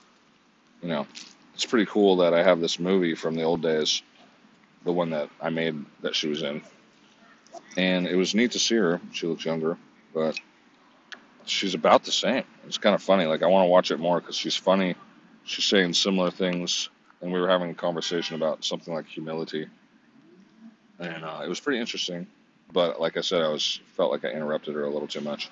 you 0.82 0.88
know, 0.88 1.06
it's 1.54 1.64
pretty 1.64 1.86
cool 1.86 2.18
that 2.18 2.32
I 2.32 2.44
have 2.44 2.60
this 2.60 2.78
movie 2.78 3.16
from 3.16 3.34
the 3.34 3.42
old 3.42 3.60
days, 3.60 4.02
the 4.84 4.92
one 4.92 5.10
that 5.10 5.30
I 5.40 5.50
made 5.50 5.84
that 6.02 6.14
she 6.14 6.28
was 6.28 6.42
in, 6.42 6.62
and 7.76 8.06
it 8.06 8.14
was 8.14 8.36
neat 8.36 8.52
to 8.52 8.60
see 8.60 8.76
her. 8.76 9.00
She 9.12 9.26
looks 9.26 9.44
younger, 9.44 9.76
but 10.14 10.38
she's 11.44 11.74
about 11.74 12.04
the 12.04 12.12
same. 12.12 12.44
It's 12.66 12.78
kind 12.78 12.94
of 12.94 13.02
funny. 13.02 13.26
Like 13.26 13.42
I 13.42 13.46
want 13.46 13.64
to 13.64 13.70
watch 13.70 13.90
it 13.90 13.98
more 13.98 14.20
because 14.20 14.36
she's 14.36 14.56
funny. 14.56 14.94
She's 15.42 15.64
saying 15.64 15.94
similar 15.94 16.30
things, 16.30 16.88
and 17.20 17.32
we 17.32 17.40
were 17.40 17.48
having 17.48 17.70
a 17.70 17.74
conversation 17.74 18.36
about 18.36 18.64
something 18.64 18.94
like 18.94 19.06
humility, 19.06 19.66
and 21.00 21.24
uh, 21.24 21.40
it 21.44 21.48
was 21.48 21.58
pretty 21.58 21.80
interesting. 21.80 22.28
But 22.72 23.00
like 23.00 23.16
I 23.16 23.22
said, 23.22 23.42
I 23.42 23.48
was 23.48 23.80
felt 23.96 24.10
like 24.10 24.24
I 24.24 24.28
interrupted 24.28 24.74
her 24.74 24.84
a 24.84 24.90
little 24.90 25.08
too 25.08 25.20
much. 25.20 25.50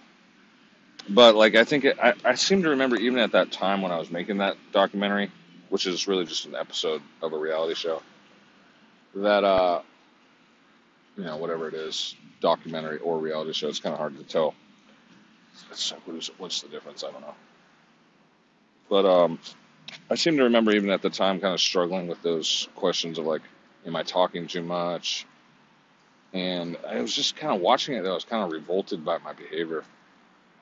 But 1.08 1.34
like 1.34 1.54
I 1.54 1.64
think 1.64 1.84
it, 1.84 1.98
I, 1.98 2.14
I 2.24 2.34
seem 2.34 2.62
to 2.62 2.70
remember 2.70 2.96
even 2.96 3.18
at 3.18 3.32
that 3.32 3.52
time 3.52 3.82
when 3.82 3.92
I 3.92 3.98
was 3.98 4.10
making 4.10 4.38
that 4.38 4.56
documentary, 4.72 5.30
which 5.68 5.86
is 5.86 6.08
really 6.08 6.24
just 6.24 6.46
an 6.46 6.54
episode 6.54 7.02
of 7.22 7.32
a 7.32 7.38
reality 7.38 7.74
show, 7.74 8.02
that 9.14 9.44
uh, 9.44 9.82
you 11.16 11.24
know 11.24 11.36
whatever 11.36 11.68
it 11.68 11.74
is, 11.74 12.14
documentary 12.40 12.98
or 12.98 13.18
reality 13.18 13.52
show, 13.52 13.68
it's 13.68 13.80
kind 13.80 13.92
of 13.92 13.98
hard 13.98 14.16
to 14.18 14.24
tell. 14.24 14.54
It's, 15.70 15.90
what's, 16.04 16.30
what's 16.38 16.62
the 16.62 16.68
difference? 16.68 17.02
I 17.02 17.10
don't 17.10 17.22
know. 17.22 17.34
But 18.88 19.06
um, 19.06 19.38
I 20.10 20.16
seem 20.16 20.36
to 20.36 20.44
remember 20.44 20.72
even 20.72 20.90
at 20.90 21.02
the 21.02 21.10
time 21.10 21.40
kind 21.40 21.54
of 21.54 21.60
struggling 21.60 22.08
with 22.08 22.22
those 22.22 22.68
questions 22.76 23.18
of 23.18 23.26
like, 23.26 23.42
am 23.86 23.96
I 23.96 24.02
talking 24.02 24.46
too 24.46 24.62
much? 24.62 25.26
And 26.36 26.76
I 26.86 27.00
was 27.00 27.14
just 27.14 27.34
kind 27.34 27.54
of 27.54 27.62
watching 27.62 27.94
it. 27.94 28.04
I 28.04 28.12
was 28.12 28.24
kind 28.24 28.44
of 28.44 28.52
revolted 28.52 29.04
by 29.04 29.16
my 29.18 29.32
behavior, 29.32 29.84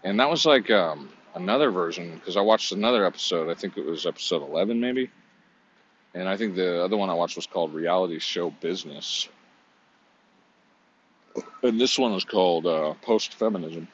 and 0.04 0.20
that 0.20 0.30
was 0.30 0.46
like 0.46 0.70
um, 0.70 1.08
another 1.34 1.72
version 1.72 2.14
because 2.14 2.37
I 2.37 2.42
watched 2.42 2.70
another 2.70 3.04
episode. 3.04 3.50
I 3.50 3.54
think 3.54 3.76
it 3.76 3.84
was 3.84 4.06
episode 4.06 4.42
eleven, 4.42 4.80
maybe, 4.80 5.10
and 6.14 6.28
I 6.28 6.37
think 6.37 6.54
the 6.54 6.82
other 6.84 6.96
one 6.96 7.10
I 7.10 7.14
watched 7.14 7.34
was 7.34 7.46
called 7.46 7.74
Reality 7.74 8.20
Show 8.20 8.50
Business, 8.50 9.28
and 11.64 11.80
this 11.80 11.98
one 11.98 12.12
was 12.12 12.24
called 12.24 12.66
uh, 12.66 12.94
Post 13.02 13.34
Feminism. 13.34 13.88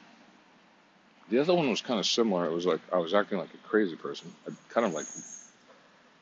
The 1.31 1.39
other 1.39 1.55
one 1.55 1.67
was 1.69 1.81
kind 1.81 1.99
of 1.99 2.05
similar. 2.05 2.45
It 2.45 2.53
was 2.53 2.67
like 2.67 2.81
I 2.93 2.99
was 2.99 3.15
acting 3.15 3.39
like 3.39 3.53
a 3.55 3.67
crazy 3.67 3.95
person, 3.95 4.31
kind 4.69 4.85
of 4.85 4.93
like 4.93 5.07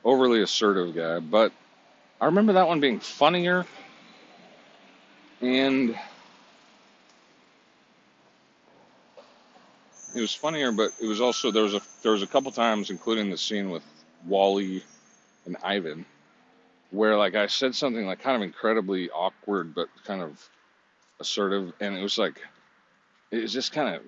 overly 0.06 0.42
assertive 0.42 0.96
guy. 0.96 1.20
But 1.20 1.52
I 2.22 2.28
remember 2.28 2.54
that 2.54 2.68
one 2.68 2.80
being 2.80 3.02
funnier, 3.02 3.66
and 5.42 5.96
it 10.16 10.22
was 10.22 10.34
funnier, 10.34 10.72
but 10.72 10.92
it 11.02 11.06
was 11.06 11.22
also 11.22 11.52
there 11.52 11.64
was 11.64 11.76
a 11.76 11.82
there 12.04 12.12
was 12.12 12.24
a 12.24 12.28
couple 12.28 12.52
times, 12.52 12.90
including 12.90 13.30
the 13.30 13.38
scene 13.38 13.70
with 13.70 13.84
Wally 14.28 14.84
and 15.46 15.56
Ivan, 15.64 16.06
where 16.92 17.18
like 17.18 17.36
I 17.36 17.48
said 17.48 17.76
something 17.76 18.06
like 18.06 18.22
kind 18.22 18.36
of 18.36 18.42
incredibly 18.42 19.10
awkward, 19.10 19.74
but 19.76 19.88
kind 20.06 20.22
of 20.22 20.50
assertive, 21.20 21.74
and 21.80 21.96
it 21.96 22.02
was 22.02 22.18
like 22.18 22.42
it 23.32 23.42
was 23.42 23.54
just 23.54 23.72
kind 23.72 23.96
of 23.96 24.02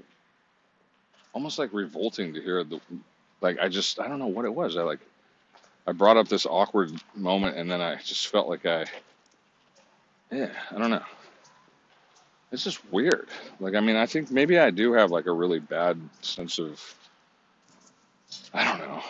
almost 1.34 1.60
like 1.60 1.72
revolting 1.74 2.34
to 2.34 2.42
hear 2.42 2.64
the 2.64 2.80
like 3.42 3.60
I 3.60 3.70
just 3.70 4.00
I 4.00 4.08
don't 4.08 4.20
know 4.20 4.28
what 4.28 4.46
it 4.46 4.54
was. 4.54 4.78
I 4.78 4.84
like 4.84 5.00
I 5.88 5.94
brought 5.94 6.18
up 6.18 6.28
this 6.28 6.46
awkward 6.46 6.92
moment 7.16 7.58
and 7.58 7.70
then 7.70 7.82
I 7.82 7.96
just 7.98 8.28
felt 8.28 8.50
like 8.50 8.66
I 8.66 8.86
yeah, 10.32 10.52
I 10.72 10.78
don't 10.78 10.92
know. 10.92 11.04
It's 12.52 12.64
just 12.64 12.80
weird. 12.92 13.28
Like 13.60 13.76
I 13.76 13.80
mean, 13.80 13.96
I 13.96 14.06
think 14.06 14.32
maybe 14.32 14.60
I 14.60 14.72
do 14.72 14.94
have 14.94 15.12
like 15.12 15.26
a 15.26 15.32
really 15.32 15.60
bad 15.60 16.00
sense 16.22 16.60
of 16.60 16.80
I 18.54 18.78
don't 18.78 18.88
know, 18.88 19.04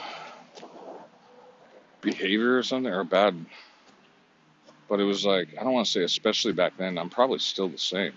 behavior 2.02 2.58
or 2.58 2.64
something 2.64 2.92
or 2.92 3.04
bad 3.04 3.46
but 4.92 5.00
it 5.00 5.06
was 5.06 5.26
like 5.26 5.48
I 5.58 5.64
don't 5.64 5.72
want 5.72 5.86
to 5.86 5.92
say 5.92 6.04
especially 6.04 6.52
back 6.52 6.76
then. 6.76 6.98
I'm 6.98 7.10
probably 7.10 7.40
still 7.40 7.70
the 7.70 7.78
same. 7.78 8.12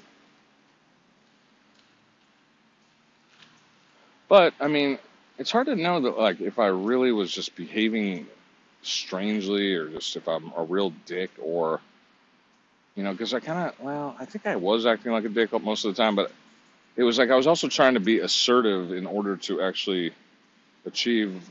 But 4.29 4.55
I 4.61 4.67
mean, 4.67 4.99
it's 5.39 5.53
hard 5.53 5.67
to 5.69 5.77
know 5.77 6.01
that 6.01 6.19
like 6.19 6.41
if 6.41 6.59
I 6.59 6.67
really 6.67 7.13
was 7.13 7.33
just 7.33 7.55
behaving 7.55 8.27
strangely 8.83 9.77
or 9.77 9.89
just 9.89 10.17
if 10.17 10.27
I'm 10.27 10.53
a 10.57 10.65
real 10.65 10.93
dick 11.07 11.31
or 11.41 11.81
you 12.95 13.03
know, 13.03 13.13
because 13.13 13.35
I 13.35 13.41
kind 13.41 13.69
of 13.69 13.81
well, 13.81 14.17
I 14.19 14.25
think 14.25 14.47
I 14.47 14.57
was 14.57 14.87
acting 14.87 15.13
like 15.13 15.25
a 15.25 15.29
dick 15.29 15.53
most 15.63 15.85
of 15.85 15.95
the 15.95 16.03
time, 16.03 16.17
but 16.17 16.33
it 16.97 17.03
was 17.03 17.19
like 17.19 17.31
I 17.31 17.37
was 17.37 17.47
also 17.47 17.69
trying 17.69 17.95
to 17.95 18.01
be 18.01 18.21
assertive 18.21 18.93
in 18.93 19.07
order 19.07 19.37
to 19.37 19.63
actually 19.63 20.13
achieve 20.87 21.43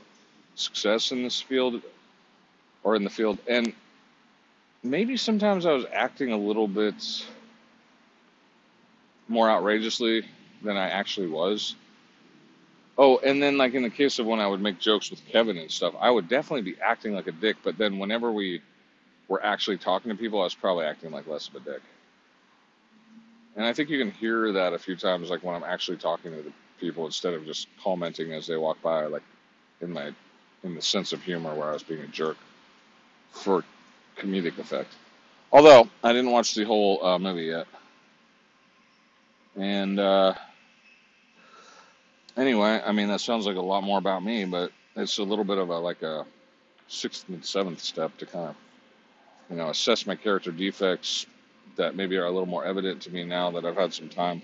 success 0.55 1.11
in 1.11 1.23
this 1.23 1.41
field 1.41 1.81
or 2.83 2.95
in 2.95 3.03
the 3.03 3.09
field 3.09 3.39
and 3.47 3.73
maybe 4.83 5.17
sometimes 5.17 5.65
I 5.65 5.71
was 5.71 5.85
acting 5.91 6.31
a 6.31 6.37
little 6.37 6.67
bit 6.67 7.25
more 9.27 9.49
outrageously 9.49 10.25
than 10.61 10.77
I 10.77 10.89
actually 10.89 11.27
was 11.27 11.75
Oh, 12.97 13.17
and 13.17 13.41
then 13.41 13.57
like 13.57 13.73
in 13.73 13.83
the 13.83 13.89
case 13.89 14.19
of 14.19 14.27
when 14.27 14.39
I 14.39 14.47
would 14.47 14.61
make 14.61 14.79
jokes 14.79 15.09
with 15.09 15.25
Kevin 15.27 15.57
and 15.57 15.71
stuff, 15.71 15.95
I 15.99 16.11
would 16.11 16.29
definitely 16.29 16.71
be 16.71 16.79
acting 16.79 17.13
like 17.15 17.27
a 17.27 17.31
dick. 17.31 17.57
But 17.63 17.77
then 17.77 17.97
whenever 17.97 18.31
we 18.31 18.61
were 19.29 19.43
actually 19.45 19.77
talking 19.77 20.11
to 20.11 20.17
people, 20.17 20.41
I 20.41 20.45
was 20.45 20.55
probably 20.55 20.85
acting 20.85 21.11
like 21.11 21.27
less 21.27 21.49
of 21.49 21.55
a 21.55 21.59
dick. 21.61 21.81
And 23.55 23.65
I 23.65 23.73
think 23.73 23.89
you 23.89 23.99
can 23.99 24.11
hear 24.11 24.53
that 24.53 24.73
a 24.73 24.79
few 24.79 24.95
times, 24.95 25.29
like 25.29 25.43
when 25.43 25.55
I'm 25.55 25.63
actually 25.63 25.97
talking 25.97 26.31
to 26.31 26.43
the 26.43 26.53
people 26.79 27.05
instead 27.05 27.33
of 27.35 27.45
just 27.45 27.67
commenting 27.83 28.33
as 28.33 28.47
they 28.47 28.57
walk 28.57 28.81
by, 28.81 29.05
like 29.07 29.23
in 29.81 29.93
my 29.93 30.13
in 30.63 30.75
the 30.75 30.81
sense 30.81 31.13
of 31.13 31.23
humor 31.23 31.55
where 31.55 31.69
I 31.69 31.73
was 31.73 31.83
being 31.83 32.01
a 32.01 32.07
jerk 32.07 32.37
for 33.31 33.63
comedic 34.17 34.57
effect. 34.59 34.93
Although 35.51 35.89
I 36.03 36.13
didn't 36.13 36.31
watch 36.31 36.55
the 36.55 36.65
whole 36.65 37.05
uh, 37.05 37.19
movie 37.19 37.45
yet, 37.45 37.67
and. 39.57 39.99
uh 39.99 40.33
Anyway, 42.35 42.81
I 42.83 42.91
mean, 42.93 43.09
that 43.09 43.21
sounds 43.21 43.45
like 43.45 43.57
a 43.57 43.61
lot 43.61 43.83
more 43.83 43.99
about 43.99 44.23
me, 44.23 44.45
but 44.45 44.71
it's 44.95 45.19
a 45.19 45.23
little 45.23 45.45
bit 45.45 45.59
of 45.59 45.69
a 45.69 45.77
like 45.77 46.01
a 46.01 46.25
sixth 46.87 47.29
and 47.29 47.45
seventh 47.45 47.81
step 47.81 48.17
to 48.17 48.25
kind 48.27 48.49
of, 48.49 48.55
you 49.53 49.59
know, 49.59 49.69
assess 49.69 50.07
my 50.07 50.15
character 50.15 50.51
defects 50.51 51.27
that 51.75 51.95
maybe 51.95 52.17
are 52.17 52.25
a 52.25 52.31
little 52.31 52.47
more 52.47 52.65
evident 52.65 53.03
to 53.03 53.11
me 53.11 53.23
now 53.23 53.51
that 53.51 53.65
I've 53.65 53.75
had 53.75 53.93
some 53.93 54.09
time 54.09 54.41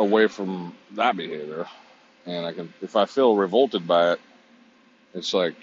away 0.00 0.26
from 0.26 0.74
that 0.92 1.16
behavior. 1.16 1.66
And 2.26 2.44
I 2.44 2.52
can, 2.52 2.72
if 2.82 2.96
I 2.96 3.06
feel 3.06 3.36
revolted 3.36 3.86
by 3.86 4.12
it, 4.12 4.20
it's 5.14 5.32
like 5.32 5.54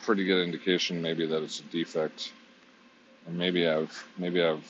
pretty 0.00 0.24
good 0.24 0.42
indication 0.42 1.02
maybe 1.02 1.26
that 1.26 1.42
it's 1.42 1.60
a 1.60 1.64
defect. 1.64 2.32
And 3.26 3.36
maybe 3.36 3.68
I've, 3.68 4.06
maybe 4.16 4.42
I've 4.42 4.64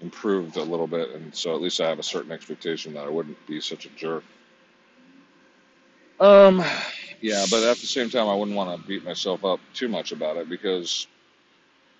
improved 0.00 0.56
a 0.56 0.62
little 0.62 0.86
bit, 0.86 1.10
and 1.10 1.34
so 1.34 1.54
at 1.54 1.60
least 1.60 1.80
I 1.80 1.88
have 1.88 1.98
a 1.98 2.04
certain 2.04 2.30
expectation 2.30 2.94
that 2.94 3.06
I 3.06 3.08
wouldn't 3.08 3.44
be 3.48 3.60
such 3.60 3.86
a 3.86 3.88
jerk. 3.90 4.22
Um, 6.20 6.62
yeah, 7.20 7.46
but 7.50 7.62
at 7.64 7.78
the 7.78 7.86
same 7.86 8.10
time, 8.10 8.28
I 8.28 8.34
wouldn't 8.34 8.56
want 8.56 8.80
to 8.80 8.88
beat 8.88 9.04
myself 9.04 9.44
up 9.44 9.60
too 9.74 9.88
much 9.88 10.12
about 10.12 10.36
it 10.36 10.48
because 10.48 11.06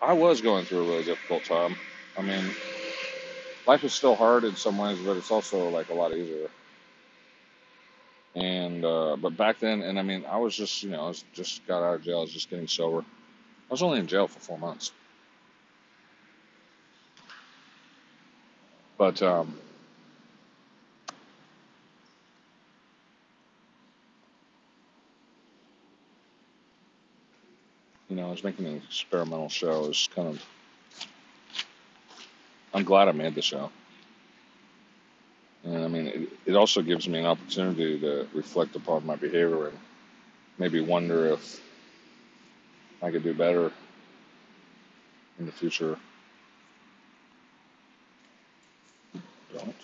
I 0.02 0.14
was 0.14 0.40
going 0.40 0.64
through 0.66 0.80
a 0.80 0.88
really 0.88 1.04
difficult 1.04 1.44
time. 1.44 1.76
I 2.16 2.22
mean, 2.22 2.44
life 3.66 3.84
is 3.84 3.94
still 3.94 4.16
hard 4.16 4.44
in 4.44 4.56
some 4.56 4.78
ways, 4.78 4.98
but 5.00 5.16
it's 5.16 5.30
also 5.30 5.68
like 5.70 5.90
a 5.90 5.94
lot 5.94 6.12
easier. 6.12 6.48
And 8.34 8.84
uh, 8.84 9.16
but 9.16 9.36
back 9.36 9.58
then, 9.60 9.82
and 9.82 9.98
I 9.98 10.02
mean, 10.02 10.24
I 10.30 10.38
was 10.38 10.56
just 10.56 10.82
you 10.82 10.90
know, 10.90 11.04
I 11.06 11.08
was 11.08 11.24
just 11.34 11.66
got 11.66 11.82
out 11.82 11.96
of 11.96 12.02
jail. 12.02 12.18
I 12.18 12.22
was 12.22 12.32
just 12.32 12.50
getting 12.50 12.68
sober. 12.68 13.00
I 13.00 13.72
was 13.72 13.82
only 13.82 13.98
in 14.00 14.06
jail 14.06 14.28
for 14.28 14.40
four 14.40 14.58
months. 14.58 14.92
But 18.98 19.22
um, 19.22 19.58
you 28.16 28.22
know, 28.22 28.28
I 28.28 28.30
was 28.30 28.42
making 28.42 28.64
an 28.64 28.76
experimental 28.76 29.50
show. 29.50 29.84
It 29.84 29.88
was 29.88 30.08
kind 30.14 30.28
of. 30.28 30.42
I'm 32.72 32.82
glad 32.82 33.08
I 33.08 33.12
made 33.12 33.34
the 33.34 33.42
show. 33.42 33.70
And 35.64 35.84
I 35.84 35.88
mean, 35.88 36.06
it, 36.06 36.28
it 36.46 36.56
also 36.56 36.80
gives 36.80 37.06
me 37.06 37.18
an 37.18 37.26
opportunity 37.26 38.00
to 38.00 38.26
reflect 38.32 38.74
upon 38.74 39.04
my 39.04 39.16
behavior 39.16 39.66
and 39.68 39.78
maybe 40.56 40.80
wonder 40.80 41.26
if 41.26 41.60
I 43.02 43.10
could 43.10 43.22
do 43.22 43.34
better 43.34 43.70
in 45.38 45.44
the 45.44 45.52
future. 45.52 45.98
Don't. 49.52 49.74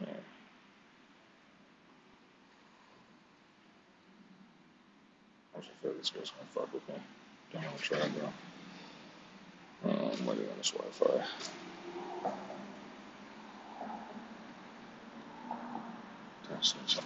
Yeah. 0.00 0.06
Afraid 5.86 6.00
this 6.00 6.10
guy's 6.10 6.30
gonna 6.30 6.48
fuck 6.52 6.74
with 6.74 6.88
me. 6.88 6.94
Don't 7.52 7.64
want 7.64 7.76
to 7.78 7.82
try 7.82 7.98
though. 7.98 8.32
Oh, 9.86 10.10
I'm 10.18 10.26
waiting 10.26 10.48
on 10.48 10.56
this 10.58 10.70
Wi-Fi. 10.72 11.24
Something. 16.62 17.04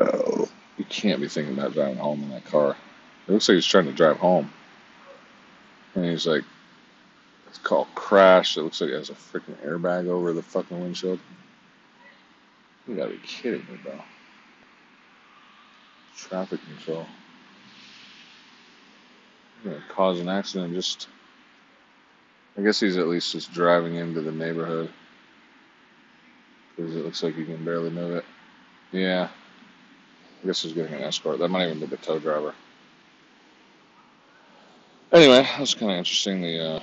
Oh, 0.00 0.48
you 0.76 0.84
can't 0.86 1.20
be 1.20 1.28
thinking 1.28 1.54
about 1.56 1.72
driving 1.72 1.96
home 1.96 2.22
in 2.24 2.30
that 2.30 2.44
car. 2.44 2.76
It 3.26 3.32
looks 3.32 3.48
like 3.48 3.54
he's 3.54 3.64
trying 3.64 3.86
to 3.86 3.92
drive 3.92 4.18
home, 4.18 4.52
and 5.94 6.04
he's 6.04 6.26
like, 6.26 6.42
called 8.12 8.20
crash. 8.20 8.56
It 8.56 8.62
looks 8.62 8.80
like 8.80 8.90
it 8.90 8.96
has 8.96 9.10
a 9.10 9.14
freaking 9.14 9.56
airbag 9.64 10.08
over 10.08 10.32
the 10.32 10.42
fucking 10.42 10.80
windshield. 10.80 11.18
You 12.86 12.96
gotta 12.96 13.10
be 13.10 13.18
kidding 13.18 13.60
me, 13.60 13.78
bro. 13.82 13.94
Traffic 16.16 16.60
control. 16.64 17.06
Gonna 19.64 19.82
cause 19.88 20.20
an 20.20 20.28
accident. 20.28 20.74
Just, 20.74 21.08
I 22.58 22.62
guess 22.62 22.80
he's 22.80 22.96
at 22.96 23.08
least 23.08 23.32
just 23.32 23.52
driving 23.52 23.94
into 23.94 24.20
the 24.20 24.32
neighborhood 24.32 24.90
because 26.76 26.96
it 26.96 27.04
looks 27.04 27.22
like 27.22 27.34
he 27.34 27.44
can 27.44 27.64
barely 27.64 27.90
move 27.90 28.16
it. 28.16 28.24
Yeah, 28.90 29.28
I 30.42 30.46
guess 30.46 30.62
he's 30.62 30.72
getting 30.72 30.94
an 30.94 31.02
escort. 31.02 31.38
That 31.38 31.48
might 31.48 31.68
even 31.68 31.80
be 31.80 31.86
the 31.86 31.96
tow 31.96 32.18
driver. 32.18 32.54
Anyway, 35.12 35.42
that 35.42 35.60
was 35.60 35.74
kind 35.74 35.92
of 35.92 35.98
interesting. 35.98 36.40
The, 36.42 36.76
uh, 36.76 36.82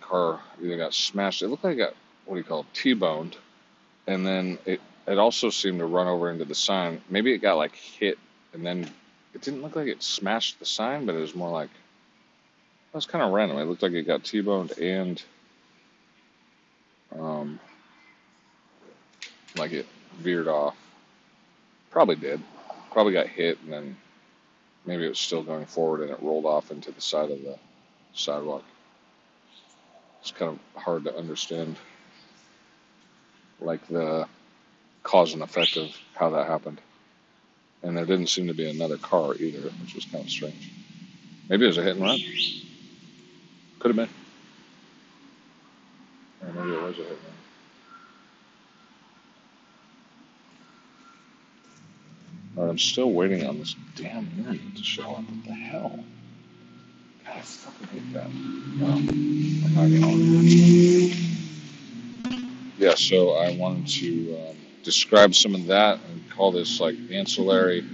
car 0.00 0.40
either 0.62 0.76
got 0.76 0.94
smashed. 0.94 1.42
It 1.42 1.48
looked 1.48 1.64
like 1.64 1.74
it 1.74 1.78
got 1.78 1.94
what 2.24 2.34
do 2.34 2.38
you 2.38 2.44
call 2.44 2.60
it, 2.60 2.66
T-boned, 2.74 3.36
and 4.06 4.26
then 4.26 4.58
it 4.66 4.80
it 5.06 5.18
also 5.18 5.50
seemed 5.50 5.78
to 5.78 5.86
run 5.86 6.08
over 6.08 6.30
into 6.30 6.44
the 6.44 6.54
sign. 6.54 7.00
Maybe 7.08 7.32
it 7.32 7.38
got 7.38 7.54
like 7.56 7.74
hit, 7.76 8.18
and 8.52 8.66
then 8.66 8.90
it 9.34 9.42
didn't 9.42 9.62
look 9.62 9.76
like 9.76 9.86
it 9.86 10.02
smashed 10.02 10.58
the 10.58 10.66
sign, 10.66 11.06
but 11.06 11.14
it 11.14 11.20
was 11.20 11.34
more 11.34 11.50
like 11.50 11.70
it 11.70 12.94
was 12.96 13.06
kind 13.06 13.24
of 13.24 13.32
random. 13.32 13.58
It 13.58 13.66
looked 13.66 13.82
like 13.82 13.92
it 13.92 14.04
got 14.06 14.24
T-boned 14.24 14.78
and 14.78 15.22
um, 17.18 17.60
like 19.56 19.72
it 19.72 19.86
veered 20.18 20.48
off. 20.48 20.76
Probably 21.90 22.16
did. 22.16 22.42
Probably 22.90 23.12
got 23.12 23.28
hit, 23.28 23.58
and 23.64 23.72
then 23.72 23.96
maybe 24.84 25.06
it 25.06 25.10
was 25.10 25.18
still 25.18 25.42
going 25.42 25.66
forward, 25.66 26.02
and 26.02 26.10
it 26.10 26.22
rolled 26.22 26.46
off 26.46 26.70
into 26.70 26.90
the 26.90 27.00
side 27.00 27.30
of 27.30 27.42
the 27.42 27.58
sidewalk. 28.18 28.64
It's 30.20 30.32
kind 30.32 30.58
of 30.58 30.82
hard 30.82 31.04
to 31.04 31.16
understand, 31.16 31.76
like 33.60 33.86
the 33.88 34.26
cause 35.02 35.32
and 35.32 35.42
effect 35.42 35.76
of 35.76 35.96
how 36.14 36.30
that 36.30 36.46
happened. 36.46 36.80
And 37.82 37.96
there 37.96 38.04
didn't 38.04 38.28
seem 38.28 38.48
to 38.48 38.54
be 38.54 38.68
another 38.68 38.98
car 38.98 39.34
either, 39.34 39.70
which 39.80 39.94
was 39.94 40.04
kind 40.04 40.24
of 40.24 40.30
strange. 40.30 40.72
Maybe 41.48 41.64
it 41.64 41.68
was 41.68 41.78
a 41.78 41.82
hit 41.82 41.96
and 41.96 42.04
run. 42.04 42.18
Could 43.78 43.94
have 43.94 43.96
been. 43.96 44.08
Or 46.42 46.52
maybe 46.52 46.76
it 46.76 46.82
was 46.82 46.98
a 46.98 47.02
hit 47.02 47.10
and 47.10 47.18
run. 47.22 47.32
But 52.56 52.68
I'm 52.70 52.78
still 52.78 53.12
waiting 53.12 53.46
on 53.46 53.60
this 53.60 53.76
damn 53.94 54.28
internet 54.36 54.76
to 54.76 54.82
show 54.82 55.12
up. 55.12 55.18
What 55.18 55.44
the 55.44 55.52
hell? 55.52 56.04
Yeah, 62.78 62.94
so 62.94 63.32
I 63.32 63.56
wanted 63.56 63.86
to 63.88 64.36
um, 64.36 64.56
describe 64.84 65.34
some 65.34 65.54
of 65.54 65.66
that 65.66 65.98
and 66.08 66.30
call 66.30 66.52
this 66.52 66.80
like 66.80 66.96
ancillary 67.10 67.84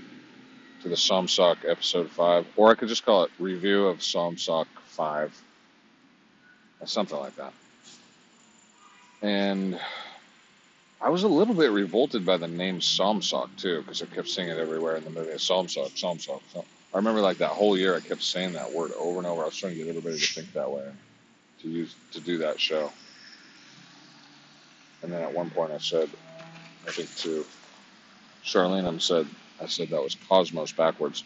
to 0.83 0.89
the 0.89 0.95
Somsoc 0.95 1.57
episode 1.69 2.11
5. 2.11 2.47
Or 2.57 2.71
I 2.71 2.75
could 2.75 2.89
just 2.89 3.05
call 3.05 3.25
it 3.25 3.31
review 3.39 3.87
of 3.87 3.99
Somsoc 3.99 4.67
5 4.89 5.43
or 6.81 6.87
something 6.87 7.19
like 7.19 7.35
that. 7.37 7.53
And 9.23 9.81
I 11.01 11.09
was 11.09 11.23
a 11.23 11.29
little 11.29 11.55
bit 11.55 11.71
revolted 11.71 12.27
by 12.27 12.37
the 12.37 12.49
name 12.49 12.81
Somsoc 12.81 13.49
too, 13.57 13.81
because 13.81 14.03
I 14.03 14.07
kept 14.07 14.29
seeing 14.29 14.49
it 14.49 14.59
everywhere 14.59 14.97
in 14.97 15.05
the 15.05 15.11
movie. 15.11 15.33
Somsoc. 15.33 15.97
Psalm. 15.97 16.19
I 16.95 16.99
remember 16.99 17.21
like 17.21 17.39
that 17.39 17.51
whole 17.51 17.77
year 17.77 17.97
I 17.97 18.01
kept 18.01 18.23
saying 18.23 18.53
that 18.53 18.73
word 18.73 18.93
over 18.93 19.19
and 19.19 19.27
over. 19.27 19.43
I 19.43 19.47
was 19.47 19.57
trying 19.57 19.73
to 19.73 19.79
get 19.79 19.89
everybody 19.89 20.17
to 20.17 20.27
think 20.27 20.53
that 20.53 20.71
way, 20.71 20.85
to 21.63 21.69
use 21.69 21.97
to 22.13 22.21
do 22.21 22.39
that 22.39 22.61
show. 22.61 22.93
And 25.03 25.13
then 25.13 25.21
at 25.21 25.35
one 25.35 25.51
point 25.51 25.73
I 25.73 25.79
said, 25.79 26.09
I 26.87 26.93
think 26.93 27.15
to 27.17 27.45
Charlene, 28.45 28.87
I 28.87 28.97
said 28.99 29.27
I 29.61 29.67
said 29.67 29.89
that 29.91 30.03
was 30.03 30.17
Cosmos 30.29 30.73
backwards, 30.73 31.25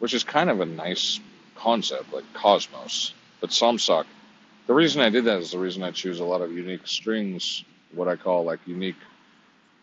which 0.00 0.12
is 0.12 0.24
kind 0.24 0.50
of 0.50 0.60
a 0.60 0.66
nice 0.66 1.20
concept, 1.54 2.12
like 2.12 2.24
Cosmos. 2.34 3.14
But 3.40 3.50
Somsoc, 3.50 4.06
the 4.66 4.74
reason 4.74 5.02
I 5.02 5.10
did 5.10 5.24
that 5.26 5.38
is 5.38 5.52
the 5.52 5.58
reason 5.58 5.84
I 5.84 5.92
choose 5.92 6.18
a 6.18 6.24
lot 6.24 6.40
of 6.40 6.50
unique 6.50 6.86
strings, 6.86 7.62
what 7.92 8.08
I 8.08 8.16
call 8.16 8.44
like 8.44 8.58
unique 8.66 8.96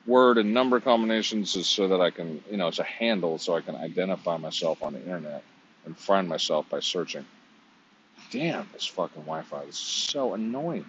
word 0.05 0.37
and 0.37 0.53
number 0.53 0.79
combinations 0.79 1.55
is 1.55 1.67
so 1.67 1.87
that 1.89 2.01
I 2.01 2.11
can, 2.11 2.43
you 2.49 2.57
know, 2.57 2.67
it's 2.67 2.79
a 2.79 2.83
handle 2.83 3.37
so 3.37 3.55
I 3.55 3.61
can 3.61 3.75
identify 3.75 4.37
myself 4.37 4.83
on 4.83 4.93
the 4.93 5.01
internet 5.01 5.43
and 5.85 5.97
find 5.97 6.27
myself 6.27 6.69
by 6.69 6.79
searching. 6.79 7.25
Damn, 8.31 8.67
this 8.73 8.85
fucking 8.85 9.23
Wi 9.23 9.43
Fi 9.43 9.61
is 9.63 9.77
so 9.77 10.33
annoying. 10.33 10.85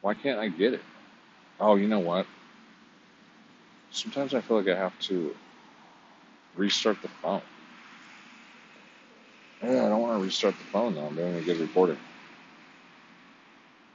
Why 0.00 0.14
can't 0.14 0.40
I 0.40 0.48
get 0.48 0.74
it? 0.74 0.82
Oh, 1.60 1.76
you 1.76 1.86
know 1.88 2.00
what? 2.00 2.26
Sometimes 3.90 4.34
I 4.34 4.40
feel 4.40 4.56
like 4.58 4.68
I 4.68 4.76
have 4.76 4.98
to 5.00 5.34
restart 6.56 7.00
the 7.02 7.08
phone. 7.08 7.42
Yeah, 9.62 9.86
I 9.86 9.88
don't 9.88 10.00
want 10.00 10.18
to 10.18 10.24
restart 10.24 10.56
the 10.58 10.64
phone 10.64 10.94
though. 10.94 11.06
I'm 11.06 11.14
doing 11.14 11.36
a 11.36 11.42
good 11.42 11.58
recording. 11.58 11.98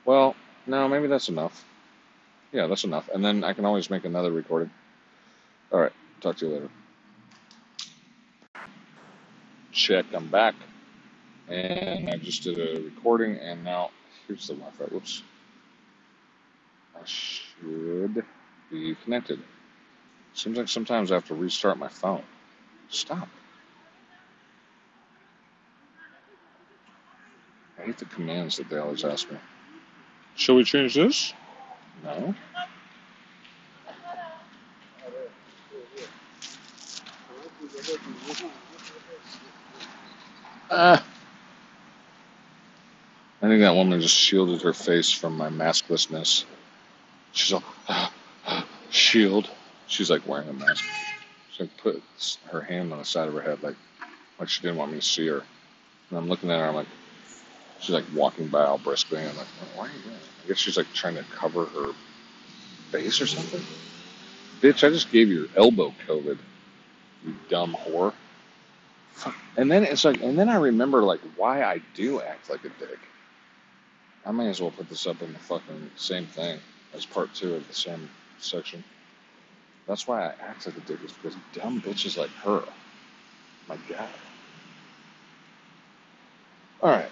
Well, 0.06 0.36
no, 0.66 0.88
maybe 0.88 1.08
that's 1.08 1.30
enough. 1.30 1.66
Yeah, 2.52 2.68
that's 2.68 2.84
enough. 2.84 3.10
And 3.14 3.24
then 3.24 3.44
I 3.44 3.54
can 3.54 3.66
always 3.66 3.90
make 3.90 4.06
another 4.06 4.32
recording. 4.32 4.72
All 5.72 5.80
right, 5.80 5.92
talk 6.22 6.38
to 6.38 6.48
you 6.48 6.54
later. 6.54 6.70
Check, 9.72 10.06
I'm 10.14 10.28
back. 10.28 10.56
And 11.50 12.10
I 12.10 12.18
just 12.18 12.44
did 12.44 12.58
a 12.60 12.82
recording, 12.82 13.38
and 13.38 13.64
now 13.64 13.92
here's 14.28 14.48
the 14.48 14.54
Wi 14.54 14.72
Fi. 14.72 14.86
Whoops. 14.86 15.24
I 16.96 17.06
should 17.06 18.24
be 18.72 18.96
connected. 19.04 19.40
Seems 20.34 20.58
like 20.58 20.68
sometimes 20.68 21.12
I 21.12 21.16
have 21.16 21.28
to 21.28 21.36
restart 21.36 21.78
my 21.78 21.88
phone. 21.88 22.24
Stop. 22.90 23.28
I 27.80 27.84
hate 27.84 27.98
the 27.98 28.06
commands 28.06 28.58
that 28.58 28.70
they 28.70 28.78
always 28.78 29.04
ask 29.04 29.32
me. 29.32 29.38
Shall 30.36 30.56
we 30.56 30.64
change 30.64 30.96
this? 30.96 31.34
No. 32.04 32.36
Ah. 40.70 41.06
I 43.42 43.48
think 43.48 43.62
that 43.62 43.76
woman 43.76 44.02
just 44.02 44.16
shielded 44.16 44.62
her 44.64 44.74
face 44.74 45.12
from 45.12 45.38
my 45.38 45.50
masklessness. 45.50 46.46
She's 47.32 47.54
all 47.54 47.64
shield. 48.90 49.50
She's 49.88 50.10
like 50.10 50.28
wearing 50.28 50.50
a 50.50 50.54
mask. 50.54 50.84
She 51.52 51.64
like 51.64 51.78
put 51.78 52.04
her 52.52 52.62
hand 52.62 52.92
on 52.92 53.00
the 53.00 53.06
side 53.06 53.28
of 53.28 53.34
her 53.36 53.42
head, 53.42 53.64
like 53.64 53.76
like 54.40 54.50
she 54.50 54.62
didn't 54.62 54.78
want 54.78 54.92
me 54.92 55.00
to 55.00 55.06
see 55.06 55.28
her. 55.28 55.44
And 56.10 56.20
I'm 56.20 56.30
looking 56.30 56.52
at 56.52 56.60
her. 56.60 56.68
I'm 56.68 56.76
like, 56.76 56.88
she's 57.80 57.92
like 57.96 58.06
walking 58.16 58.48
by 58.48 58.66
all 58.66 58.80
briskly. 58.80 59.20
And 59.20 59.30
I'm 59.30 59.38
like, 59.38 59.48
why 59.76 59.86
are 59.86 59.88
you 59.88 60.00
doing? 60.04 60.16
That? 60.16 60.46
I 60.46 60.48
guess 60.50 60.58
she's 60.60 60.78
like 60.78 60.92
trying 60.94 61.16
to 61.16 61.24
cover 61.36 61.66
her 61.66 61.94
face 62.92 63.22
or 63.22 63.28
something. 63.28 63.62
Bitch, 64.62 64.86
I 64.88 64.92
just 64.92 65.12
gave 65.12 65.30
your 65.30 65.48
elbow 65.58 65.94
COVID. 66.08 66.40
You 67.26 67.36
dumb 67.50 67.76
whore. 67.76 68.14
And 69.58 69.72
then 69.72 69.84
it's 69.84 70.06
like, 70.06 70.22
and 70.22 70.38
then 70.40 70.50
I 70.50 70.58
remember 70.58 71.04
like 71.04 71.22
why 71.38 71.64
I 71.64 71.82
do 71.96 72.22
act 72.22 72.50
like 72.50 72.66
a 72.66 72.70
dick. 72.70 73.00
I 74.26 74.32
may 74.32 74.50
as 74.50 74.62
well 74.62 74.72
put 74.72 74.90
this 74.90 75.08
up 75.08 75.22
in 75.22 75.34
the 75.34 75.40
fucking 75.40 75.92
same 75.98 76.28
thing 76.28 76.60
as 76.96 77.06
part 77.06 77.34
two 77.36 77.56
of 77.56 77.68
the 77.68 77.74
same 77.74 78.10
section. 78.40 78.84
That's 79.88 80.08
why 80.08 80.24
I 80.28 80.34
act 80.42 80.66
like 80.68 80.78
a 80.78 80.82
dick 80.82 81.00
is 81.06 81.14
because 81.14 81.38
dumb 81.54 81.82
bitches 81.82 82.18
like 82.18 82.32
her. 82.44 82.64
My 83.70 83.78
God. 83.90 84.10
All 86.82 86.92
right. 86.92 87.10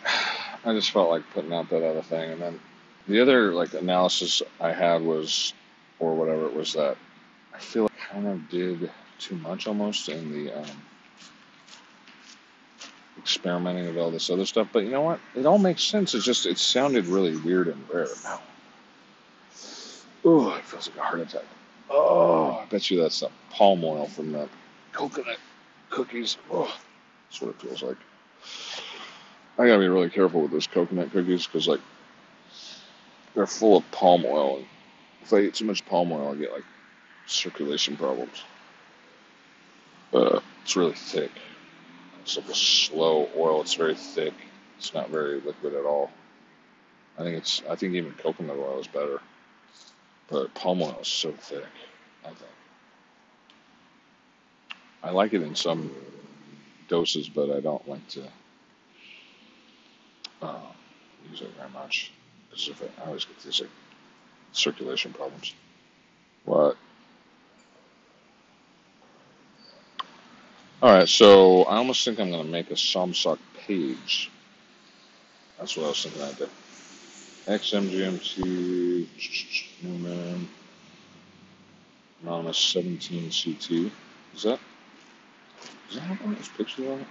I 0.66 0.74
just 0.74 0.92
felt 0.92 1.10
like 1.10 1.24
putting 1.32 1.54
out 1.54 1.70
that 1.70 1.88
other 1.88 2.02
thing, 2.02 2.32
and 2.32 2.42
then 2.42 2.60
the 3.08 3.22
other 3.22 3.54
like 3.54 3.74
analysis 3.76 4.42
I 4.60 4.72
had 4.72 5.04
was, 5.04 5.54
or 6.00 6.16
whatever 6.16 6.48
it 6.48 6.56
was 6.56 6.74
that 6.74 6.98
I 7.54 7.60
feel 7.60 7.84
like 7.84 7.92
I 8.10 8.14
kind 8.14 8.28
of 8.28 8.50
did 8.50 8.90
too 9.20 9.36
much 9.36 9.68
almost 9.68 10.10
in 10.10 10.32
the 10.32 10.52
um, 10.60 10.66
experimenting 13.20 13.86
with 13.86 13.98
all 13.98 14.10
this 14.10 14.30
other 14.30 14.46
stuff. 14.46 14.68
But 14.74 14.84
you 14.84 14.90
know 14.90 15.02
what? 15.02 15.20
It 15.36 15.46
all 15.46 15.60
makes 15.60 15.84
sense. 15.84 16.16
It's 16.16 16.26
just 16.26 16.48
it 16.48 16.58
sounded 16.58 17.06
really 17.06 17.38
weird 17.38 17.68
and 17.68 17.90
rare. 17.94 18.08
Now, 18.24 18.42
oh, 20.26 20.56
it 20.56 20.66
feels 20.66 20.90
like 20.90 20.98
a 20.98 21.02
heart 21.02 21.20
attack. 21.20 21.46
Oh, 21.92 22.60
I 22.64 22.66
bet 22.66 22.90
you 22.90 23.00
that's 23.00 23.20
the 23.20 23.30
palm 23.52 23.84
oil 23.84 24.08
from 24.08 24.32
the 24.32 24.50
coconut 24.92 25.38
cookies. 25.92 26.38
Oh, 26.52 26.76
that's 27.30 27.40
what 27.40 27.52
it 27.52 27.62
feels 27.62 27.84
like. 27.84 27.98
I 29.58 29.68
gotta 29.68 29.80
be 29.80 29.88
really 29.88 30.10
careful 30.10 30.42
with 30.42 30.52
those 30.52 30.68
coconut 30.68 31.12
cookies 31.12 31.48
because 31.48 31.68
like 31.68 31.80
they're 33.34 33.48
full 33.48 33.78
of 33.78 33.92
palm 33.92 34.26
oil, 34.26 34.58
and 34.58 34.66
if 35.22 35.32
I 35.34 35.40
eat 35.40 35.54
too 35.54 35.66
much 35.66 35.86
palm 35.86 36.12
oil, 36.12 36.32
I 36.32 36.36
get 36.36 36.52
like 36.52 36.64
circulation 37.26 37.96
problems. 37.96 38.44
Uh, 40.14 40.40
it's 40.64 40.76
really 40.76 40.94
thick. 40.94 41.32
It's 42.22 42.38
like 42.38 42.50
a 42.50 42.56
slow 42.56 43.30
oil. 43.38 43.62
It's 43.62 43.76
very 43.76 43.96
thick. 43.96 44.34
It's 44.78 44.94
not 44.94 45.10
very 45.10 45.40
liquid 45.40 45.74
at 45.74 45.86
all. 45.86 46.12
I 47.18 47.24
think 47.24 47.38
it's. 47.38 47.62
I 47.70 47.76
think 47.76 47.94
even 47.94 48.14
coconut 48.14 48.58
oil 48.58 48.80
is 48.80 48.88
better, 48.88 49.22
but 50.28 50.54
palm 50.54 50.82
oil 50.82 50.98
is 51.02 51.08
so 51.08 51.32
thick. 51.32 51.66
I 52.24 52.30
think. 52.30 52.52
I 55.02 55.12
like 55.12 55.34
it 55.34 55.44
in 55.44 55.56
some 55.56 55.92
doses, 56.90 57.30
but 57.30 57.52
I 57.52 57.62
don't 57.62 57.88
like 57.88 58.06
to 58.10 58.24
uh, 60.46 60.60
use 61.30 61.42
it 61.42 61.52
very 61.58 61.70
much 61.70 62.12
because 62.50 62.68
if 62.68 62.82
I, 62.82 63.08
always 63.08 63.26
get 63.26 63.40
these 63.40 63.62
like 63.62 63.70
circulation 64.52 65.14
problems. 65.14 65.54
What? 66.46 66.78
All 70.82 70.94
right, 70.94 71.10
so 71.10 71.64
I 71.64 71.78
almost 71.78 72.06
think 72.06 72.20
I'm 72.20 72.32
gonna 72.32 72.44
make 72.44 72.70
a 72.70 72.76
Somsoc 72.76 73.40
page. 73.66 74.30
That's 75.58 75.76
what 75.78 75.86
I 75.86 75.90
was 75.90 76.04
thinking 76.04 76.22
I 76.22 76.34
did. 76.34 76.50
XMGMT, 77.48 79.08
Newman, 79.84 80.50
Anonymous 82.22 82.58
17CT. 82.76 83.92
Is 84.36 84.44
that, 84.44 84.60
is 85.90 85.96
that 85.96 86.12
of 86.12 86.38
those 86.38 86.50
pictures 86.50 86.88
on 86.88 87.00
it? 87.00 87.08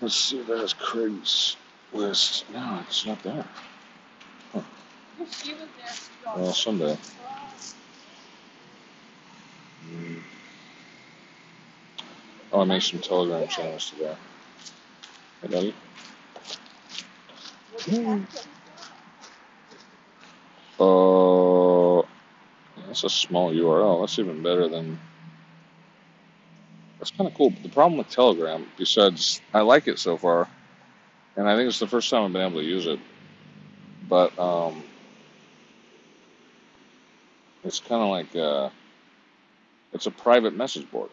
Let's 0.00 0.14
see 0.14 0.40
if 0.40 0.46
that 0.46 0.58
has 0.58 0.72
Craig's 0.72 1.56
list. 1.92 2.46
No, 2.52 2.80
it's 2.88 3.04
not 3.04 3.22
there. 3.22 3.44
Huh. 4.52 4.62
Well, 6.36 6.52
someday. 6.52 6.96
Mm. 9.86 10.20
Oh, 12.52 12.60
I 12.60 12.64
made 12.64 12.82
some 12.82 13.00
Telegram 13.00 13.46
channels 13.46 13.90
today. 13.90 14.16
Hey, 15.42 15.48
buddy. 15.48 15.74
Uh, 20.78 22.02
that's 22.86 23.04
a 23.04 23.10
small 23.10 23.52
URL. 23.52 24.00
That's 24.02 24.18
even 24.18 24.42
better 24.42 24.66
than. 24.66 24.98
Kind 27.20 27.28
of 27.28 27.36
cool. 27.36 27.50
But 27.50 27.62
the 27.62 27.68
problem 27.68 27.98
with 27.98 28.08
Telegram, 28.08 28.66
besides 28.78 29.42
I 29.52 29.60
like 29.60 29.88
it 29.88 29.98
so 29.98 30.16
far, 30.16 30.48
and 31.36 31.46
I 31.46 31.54
think 31.54 31.68
it's 31.68 31.78
the 31.78 31.86
first 31.86 32.08
time 32.08 32.24
I've 32.24 32.32
been 32.32 32.40
able 32.40 32.62
to 32.62 32.66
use 32.66 32.86
it, 32.86 32.98
but 34.08 34.38
um, 34.38 34.82
it's 37.62 37.78
kind 37.78 38.00
of 38.02 38.08
like 38.08 38.34
uh, 38.34 38.70
it's 39.92 40.06
a 40.06 40.10
private 40.10 40.56
message 40.56 40.90
board, 40.90 41.10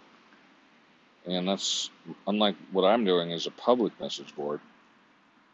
and 1.26 1.46
that's 1.46 1.90
unlike 2.26 2.56
what 2.72 2.86
I'm 2.86 3.04
doing 3.04 3.32
is 3.32 3.46
a 3.46 3.52
public 3.52 4.00
message 4.00 4.34
board. 4.34 4.62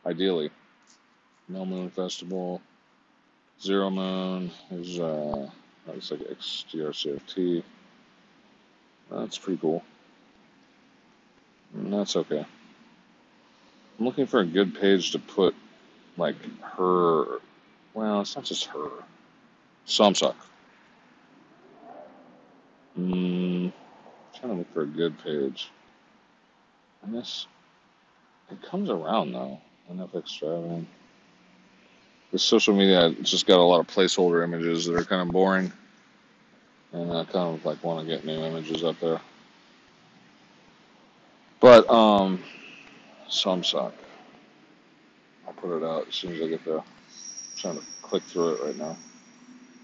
Ideally, 0.05 0.51
No 1.49 1.65
Moon 1.65 1.89
Festival, 1.89 2.61
Zero 3.59 3.89
Moon 3.89 4.51
is 4.69 4.99
uh, 4.99 5.49
that's 5.87 6.11
like 6.11 6.19
XDRCFT. 6.19 7.63
That's 9.09 9.39
pretty 9.39 9.59
cool. 9.59 9.83
That's 11.73 12.15
okay. 12.15 12.45
I'm 13.99 14.05
looking 14.05 14.27
for 14.27 14.39
a 14.39 14.45
good 14.45 14.79
page 14.79 15.11
to 15.11 15.19
put 15.19 15.55
like 16.17 16.35
her. 16.61 17.39
Well, 17.93 18.21
it's 18.21 18.35
not 18.35 18.45
just 18.45 18.65
her. 18.65 18.89
Somsoc. 19.87 20.35
Mm, 22.97 23.71
trying 24.35 24.51
to 24.51 24.57
look 24.59 24.73
for 24.73 24.83
a 24.83 24.87
good 24.87 25.17
page. 25.23 25.69
And 27.03 27.13
this, 27.13 27.47
it 28.51 28.61
comes 28.61 28.89
around 28.89 29.33
though. 29.33 29.59
Enough 29.89 30.15
extravagant. 30.15 30.87
The 32.31 32.39
social 32.39 32.73
media 32.73 33.11
just 33.21 33.45
got 33.45 33.59
a 33.59 33.63
lot 33.63 33.79
of 33.79 33.87
placeholder 33.87 34.43
images 34.43 34.85
that 34.85 34.95
are 34.95 35.03
kind 35.03 35.21
of 35.21 35.31
boring, 35.31 35.71
and 36.91 37.11
I 37.11 37.25
kind 37.25 37.55
of 37.55 37.65
like 37.65 37.83
want 37.83 37.99
to 37.99 38.05
get 38.05 38.25
new 38.25 38.39
images 38.39 38.83
up 38.83 38.99
there. 38.99 39.19
But 41.63 41.89
um, 41.89 42.43
Somsoc. 43.29 43.93
I'll 45.47 45.53
put 45.53 45.77
it 45.77 45.81
out 45.81 46.09
as 46.09 46.13
soon 46.13 46.33
as 46.33 46.41
I 46.41 46.47
get 46.49 46.65
there. 46.65 46.79
I'm 46.79 46.83
trying 47.55 47.79
to 47.79 47.85
click 48.01 48.21
through 48.23 48.55
it 48.55 48.65
right 48.65 48.77
now. 48.77 48.97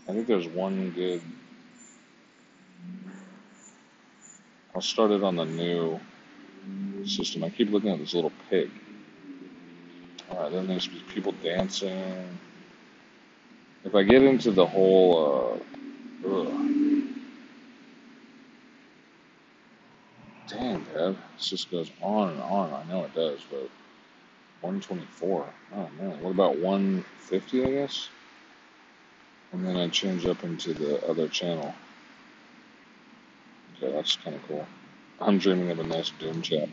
I 0.09 0.11
think 0.11 0.27
there's 0.27 0.45
one 0.45 0.91
good. 0.91 1.21
I'll 4.75 4.81
start 4.81 5.11
it 5.11 5.23
on 5.23 5.37
the 5.37 5.45
new 5.45 6.01
system. 7.05 7.45
I 7.45 7.49
keep 7.49 7.71
looking 7.71 7.91
at 7.91 7.99
this 7.99 8.13
little 8.13 8.33
pig. 8.49 8.69
All 10.31 10.43
right, 10.43 10.51
then 10.51 10.67
there's 10.67 10.89
people 11.13 11.31
dancing. 11.41 12.27
If 13.85 13.95
I 13.95 14.03
get 14.03 14.21
into 14.21 14.51
the 14.51 14.65
whole, 14.65 15.61
uh, 16.25 16.29
ugh, 16.29 16.78
dang, 20.49 20.85
Dad, 20.93 21.15
this 21.37 21.49
just 21.49 21.71
goes 21.71 21.91
on 22.01 22.29
and 22.29 22.41
on. 22.41 22.73
I 22.73 22.83
know 22.89 23.05
it 23.05 23.15
does, 23.15 23.39
but 23.49 23.69
124. 24.61 25.45
Oh 25.75 25.89
man, 25.99 26.21
what 26.21 26.31
about 26.31 26.57
150? 26.59 27.65
I 27.65 27.71
guess. 27.71 28.09
And 29.51 29.65
then 29.65 29.77
I 29.77 29.87
change 29.89 30.25
up 30.25 30.43
into 30.43 30.73
the 30.73 31.05
other 31.07 31.27
channel. 31.27 31.73
Okay, 33.77 33.91
that's 33.91 34.15
kind 34.17 34.35
of 34.35 34.47
cool. 34.47 34.65
I'm 35.19 35.37
dreaming 35.37 35.71
of 35.71 35.79
a 35.79 35.83
nice 35.83 36.11
Doom 36.19 36.41
chat. 36.41 36.69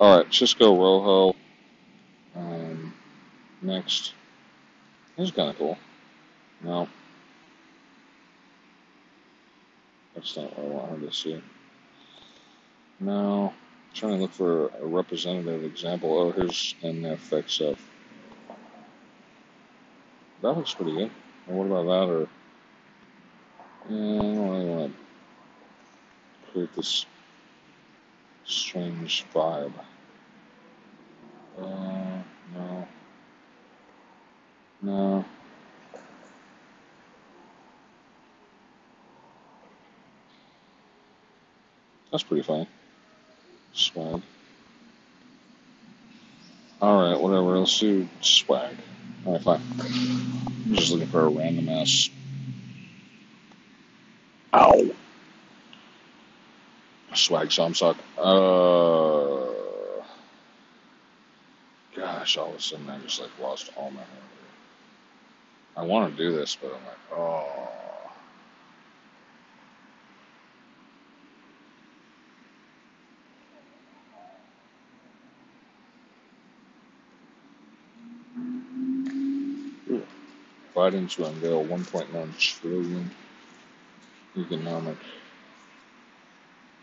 All 0.00 0.18
right, 0.18 0.34
Cisco 0.34 0.76
Rojo. 0.76 1.36
Um, 2.34 2.92
next. 3.62 4.14
This 5.16 5.28
is 5.28 5.34
kind 5.34 5.50
of 5.50 5.58
cool. 5.58 5.78
No, 6.62 6.88
that's 10.14 10.36
not 10.36 10.58
what 10.58 10.66
I 10.66 10.68
want 10.68 11.00
her 11.00 11.06
to 11.06 11.12
see. 11.12 11.42
No, 12.98 13.52
I'm 13.52 13.94
trying 13.94 14.12
to 14.12 14.22
look 14.22 14.32
for 14.32 14.68
a 14.80 14.86
representative 14.86 15.64
example. 15.64 16.18
Oh, 16.18 16.32
here's 16.32 16.74
NFXF. 16.82 17.76
That 20.40 20.56
looks 20.56 20.72
pretty 20.72 20.92
good. 20.92 21.10
Or 21.48 21.56
what 21.56 21.66
about 21.66 21.84
that? 21.84 22.12
Or 22.12 22.28
yeah, 23.90 24.18
I 24.18 24.22
don't 24.22 24.50
really 24.50 24.64
want 24.64 24.92
to 26.46 26.52
create 26.52 26.74
this 26.74 27.04
strange 28.46 29.26
vibe. 29.34 29.72
Uh, 31.58 32.22
no, 32.54 32.88
no. 34.82 35.24
That's 42.10 42.22
pretty 42.22 42.42
fine. 42.42 42.66
Swag. 43.76 44.22
Alright, 46.80 47.20
whatever. 47.20 47.58
Let's 47.58 47.78
do 47.78 48.08
swag. 48.22 48.74
Alright, 49.26 49.42
fine. 49.42 49.60
I'm 49.78 50.74
just 50.74 50.90
looking 50.90 51.08
for 51.08 51.26
a 51.26 51.28
random 51.28 51.68
ass. 51.68 52.08
Ow! 54.54 54.90
Swag 57.14 57.48
Somsoc. 57.48 57.96
Uh. 58.18 59.44
Gosh, 61.94 62.38
all 62.38 62.50
of 62.50 62.56
a 62.56 62.60
sudden 62.60 62.88
I 62.88 62.98
just 63.00 63.20
like 63.20 63.30
lost 63.40 63.70
all 63.76 63.90
my 63.90 63.96
memory. 63.96 64.06
I 65.76 65.82
want 65.82 66.16
to 66.16 66.22
do 66.22 66.34
this, 66.34 66.56
but 66.56 66.68
I'm 66.68 66.84
like, 66.86 66.98
oh. 67.12 67.46
Fighting 80.86 81.08
to 81.08 81.26
unveil 81.26 81.64
1.9 81.64 82.38
trillion 82.38 83.10
economic. 84.36 84.96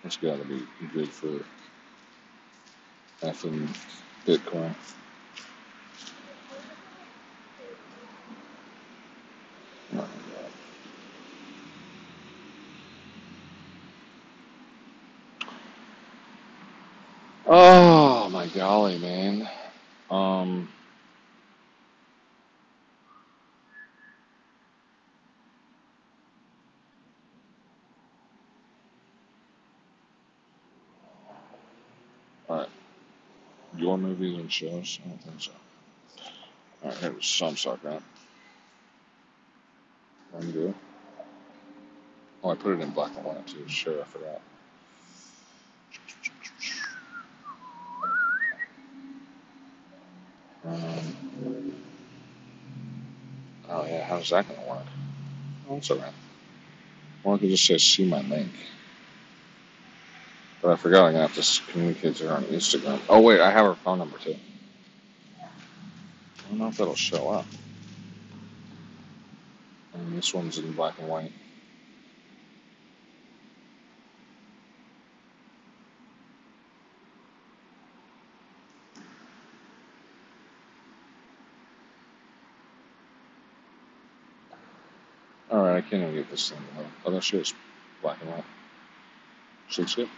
That's 0.03 0.17
got 0.17 0.39
to 0.39 0.43
be 0.43 0.61
good 0.93 1.07
for 1.07 1.39
effing 3.21 3.69
Bitcoin. 4.27 4.75
Oh 9.93 9.95
my 9.95 10.05
Oh 17.47 18.29
my 18.29 18.47
golly, 18.47 18.97
man. 18.99 19.49
Um, 20.09 20.67
alright. 32.49 32.69
Your 33.77 33.97
movies 33.97 34.37
and 34.37 34.42
shows? 34.53 34.99
I 35.03 35.09
don't 35.09 35.23
think 35.23 35.41
so. 35.41 35.51
Alright, 36.85 37.15
was 37.15 37.25
some 37.25 37.57
suck, 37.57 37.83
right? 37.83 38.01
Undo. 40.35 40.73
Oh, 42.43 42.49
I 42.51 42.55
put 42.55 42.73
it 42.73 42.81
in 42.81 42.91
black 42.91 43.11
and 43.15 43.25
white 43.25 43.47
too. 43.47 43.67
Sure, 43.67 44.01
I 44.01 44.05
forgot. 44.05 44.41
Um, 50.65 51.75
oh 53.69 53.85
yeah, 53.85 54.05
how's 54.05 54.29
that 54.29 54.47
gonna 54.47 54.67
work? 54.69 54.85
Oh, 55.69 55.75
that's 55.75 55.91
alright. 55.91 56.13
Or 57.23 57.35
I 57.35 57.37
could 57.37 57.49
just 57.49 57.65
say 57.65 57.77
see 57.77 58.05
my 58.05 58.21
link. 58.21 58.51
But 60.63 60.71
I 60.71 60.75
forgot 60.77 61.07
I 61.07 61.11
to 61.11 61.17
have 61.17 61.35
to 61.35 61.71
communicate 61.73 62.15
to 62.15 62.29
her 62.29 62.35
on 62.35 62.45
Instagram. 62.45 62.97
Oh 63.09 63.19
wait, 63.19 63.41
I 63.41 63.51
have 63.51 63.65
her 63.65 63.75
phone 63.75 63.99
number 63.99 64.17
too. 64.17 64.37
I 65.41 66.49
don't 66.49 66.57
know 66.57 66.67
if 66.69 66.77
that'll 66.77 66.95
show 66.95 67.27
up. 67.27 67.45
And 69.93 70.17
this 70.17 70.33
one's 70.33 70.57
in 70.57 70.71
black 70.71 70.97
and 70.99 71.09
white. 71.09 71.33
Alright, 85.51 85.75
I 85.75 85.81
can't 85.81 86.03
even 86.03 86.15
get 86.15 86.31
this 86.31 86.51
thing. 86.51 86.59
Oh, 87.05 87.11
that 87.11 87.21
shit 87.21 87.41
is 87.41 87.53
black 88.01 88.21
and 88.21 88.31
white. 88.31 88.45
She 89.67 89.81
looks 89.81 89.95
good. 89.95 90.09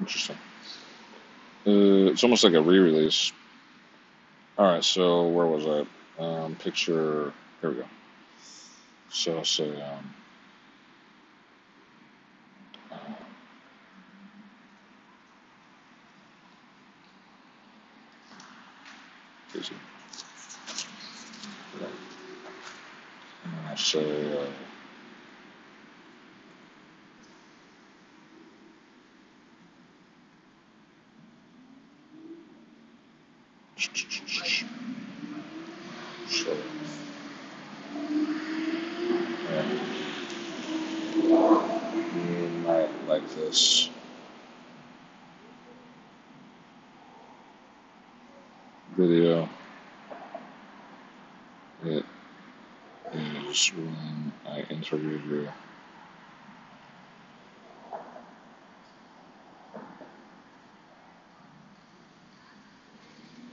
Interesting. 0.00 0.36
Uh, 1.66 2.10
it's 2.10 2.22
almost 2.22 2.44
like 2.44 2.52
a 2.54 2.60
re-release. 2.60 3.32
Alright, 4.58 4.84
so 4.84 5.28
where 5.28 5.46
was 5.46 5.66
I? 5.66 6.22
Um, 6.22 6.54
picture. 6.56 7.32
Here 7.60 7.70
we 7.70 7.76
go. 7.76 7.84
So 9.10 9.42
say 9.42 9.70
um, 9.80 10.14
uh, 12.92 12.96
busy. 19.52 19.74
Right. 21.80 21.90
And 23.44 23.52
then 23.52 23.64
I'll 23.70 23.76
say 23.76 24.38
uh, 24.38 24.46
so 36.26 36.56
yeah, 39.50 39.64
you 42.14 42.48
might 42.64 42.90
like 43.08 43.28
this 43.34 43.90
video. 48.96 49.48
It 51.84 52.04
is 53.54 53.68
when 53.68 54.32
I 54.46 54.60
interviewed 54.62 55.22
you 55.24 55.48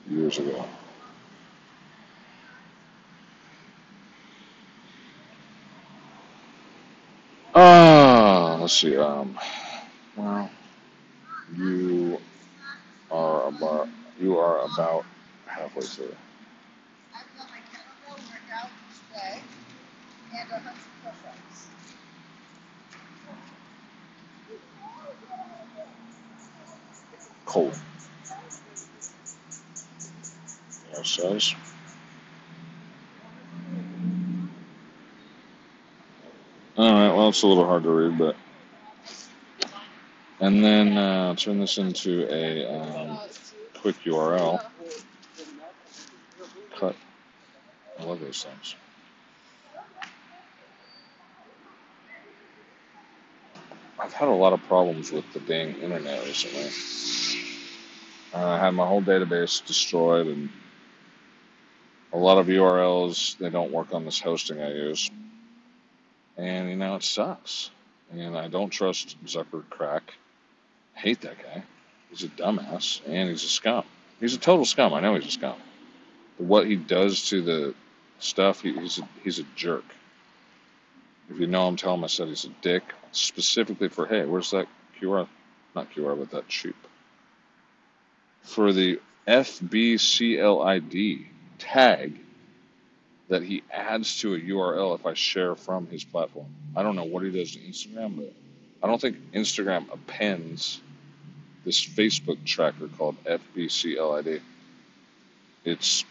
years 0.10 0.40
ago. 0.40 0.66
Ah, 7.54 8.58
let's 8.60 8.74
see. 8.74 8.98
Um, 8.98 9.38
well, 10.16 10.50
you 11.56 12.20
are 13.12 13.48
about 13.48 13.88
you 14.20 14.38
are 14.38 14.66
about 14.66 15.06
halfway 15.46 15.84
through. 15.84 16.16
Cold. 27.46 27.78
Yeah, 30.92 31.00
it 31.00 31.06
says. 31.06 31.54
All 36.78 36.92
right. 36.92 37.14
Well, 37.14 37.30
it's 37.30 37.44
a 37.44 37.48
little 37.48 37.66
hard 37.66 37.84
to 37.84 37.90
read, 37.90 38.18
but 38.18 38.38
and 40.40 40.64
then 40.64 40.98
uh, 40.98 41.36
turn 41.36 41.60
this 41.60 41.78
into 41.78 42.28
a 42.34 42.66
um, 42.74 43.20
quick 43.82 43.98
URL. 44.06 44.64
Cut. 46.80 46.96
I 48.00 48.04
love 48.04 48.22
those 48.22 48.44
things. 48.44 48.76
Had 54.22 54.30
a 54.30 54.32
lot 54.32 54.54
of 54.54 54.62
problems 54.68 55.12
with 55.12 55.26
the 55.34 55.40
dang 55.40 55.76
internet 55.82 56.24
recently. 56.24 56.70
Uh, 58.32 58.50
I 58.50 58.60
had 58.60 58.70
my 58.76 58.86
whole 58.86 59.02
database 59.02 59.66
destroyed, 59.66 60.28
and 60.28 60.48
a 62.14 62.18
lot 62.20 62.38
of 62.38 62.46
URLs 62.46 63.36
they 63.40 63.50
don't 63.50 63.72
work 63.72 63.96
on 63.96 64.06
this 64.06 64.20
hosting 64.20 64.62
I 64.62 64.74
use, 64.74 65.10
and 66.38 66.70
you 66.70 66.76
know 66.76 66.98
it 66.98 67.04
sucks. 67.04 67.72
And 68.12 68.38
I 68.38 68.48
don't 68.48 68.70
trust 68.70 69.18
Zucker 69.26 69.68
Crack. 69.72 70.14
I 70.96 71.00
hate 71.00 71.22
that 71.22 71.42
guy. 71.42 71.64
He's 72.12 72.24
a 72.24 72.28
dumbass, 72.28 73.02
and 73.08 73.28
he's 73.28 73.44
a 73.44 73.50
scum. 73.50 73.86
He's 74.20 74.36
a 74.36 74.40
total 74.40 74.66
scum. 74.66 74.94
I 74.94 75.00
know 75.00 75.16
he's 75.16 75.26
a 75.26 75.32
scum. 75.32 75.58
But 76.38 76.46
what 76.46 76.68
he 76.68 76.76
does 76.76 77.28
to 77.30 77.42
the 77.42 77.74
stuff, 78.20 78.62
he, 78.62 78.74
he's 78.74 79.00
a, 79.00 79.10
he's 79.24 79.40
a 79.40 79.46
jerk. 79.56 79.86
If 81.32 81.40
you 81.40 81.48
know 81.48 81.68
him, 81.68 81.78
tell 81.78 81.94
him 81.94 82.04
I 82.04 82.08
said 82.08 82.28
he's 82.28 82.46
a 82.46 82.50
dick. 82.62 82.84
Specifically 83.14 83.88
for 83.90 84.06
hey, 84.06 84.26
where's 84.26 84.52
that 84.52 84.68
QR? 85.00 85.28
Not 85.76 85.92
QR, 85.92 86.18
but 86.18 86.32
that 86.32 86.52
sheep. 86.52 86.76
For 88.42 88.74
the 88.74 89.00
FBCLID 89.28 91.26
tag 91.60 92.20
that 93.30 93.44
he 93.44 93.64
adds 93.72 94.20
to 94.20 94.36
a 94.36 94.40
URL 94.40 95.00
if 95.00 95.06
I 95.06 95.14
share 95.14 95.56
from 95.56 95.88
his 95.88 96.04
platform. 96.04 96.48
I 96.76 96.84
don't 96.84 96.98
know 96.98 97.06
what 97.06 97.24
he 97.24 97.32
does 97.32 97.54
to 97.54 97.60
Instagram, 97.60 98.18
but 98.18 98.34
I 98.84 98.88
don't 98.88 99.00
think 99.00 99.32
Instagram 99.32 99.86
appends 99.94 100.82
this 101.64 101.86
Facebook 101.86 102.44
tracker 102.44 102.90
called 102.98 103.16
FBCLID. 103.24 104.42
It's 105.64 106.04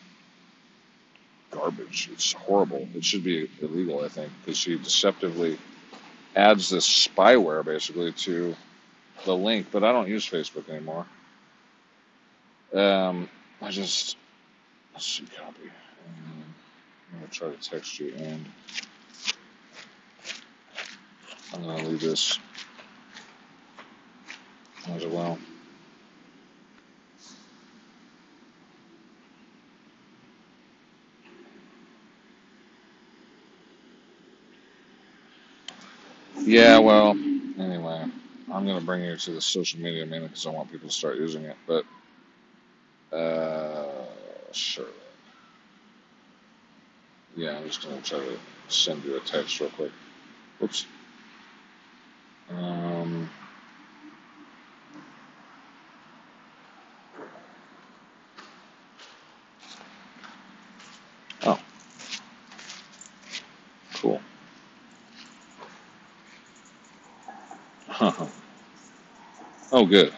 garbage. 1.51 2.09
It's 2.13 2.33
horrible. 2.33 2.89
It 2.95 3.05
should 3.05 3.25
be 3.25 3.51
illegal, 3.61 4.05
I 4.05 4.09
think, 4.09 4.31
because 4.41 4.59
she 4.59 4.79
deceptively 4.79 5.59
adds 6.37 6.71
this 6.71 7.09
spyware 7.09 7.65
basically 7.65 8.13
to 8.13 8.55
the 9.25 9.37
link. 9.37 9.67
But 9.71 9.85
I 9.85 9.93
don't 9.93 10.09
use 10.09 10.29
Facebook 10.29 10.69
anymore. 10.69 11.07
Um, 12.75 13.29
I 13.61 13.71
just 13.71 14.17
let's 14.93 15.07
see 15.07 15.25
copy. 15.37 15.71
I'm 17.13 17.21
gonna 17.21 17.31
try 17.31 17.51
to 17.51 17.57
text 17.57 17.99
you, 17.99 18.15
and 18.17 18.45
I'm 21.53 21.63
gonna 21.63 21.89
leave 21.89 22.01
this 22.01 22.39
as 24.89 25.05
well. 25.07 25.39
Yeah, 36.45 36.79
well, 36.79 37.11
anyway, 37.59 38.07
I'm 38.53 38.67
gonna 38.67 38.81
bring 38.81 39.05
you 39.05 39.17
to 39.17 39.33
the 39.33 39.41
social 39.43 39.81
media 39.81 40.07
mainly 40.07 40.29
because 40.29 40.47
I 40.47 40.51
want 40.51 40.71
people 40.73 40.89
to 40.89 40.95
start 40.95 41.17
using 41.19 41.45
it. 41.45 41.57
But 41.67 41.85
uh, 43.17 44.07
sure. 44.53 44.87
Yeah, 47.37 47.59
I'm 47.59 47.67
just 47.67 47.83
gonna 47.85 48.03
try 48.03 48.21
to 48.21 48.39
send 48.69 49.05
you 49.05 49.17
a 49.17 49.21
text 49.21 49.61
real 49.61 49.71
quick. 49.71 49.93
Oops. 50.63 50.87
Um, 52.51 53.31
oh, 61.45 61.61
cool. 63.95 64.21
Oh, 69.81 69.87
good. 69.87 70.13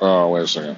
Oh, 0.00 0.30
wait 0.30 0.42
a 0.44 0.48
second. 0.48 0.76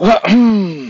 Ahem. 0.00 0.86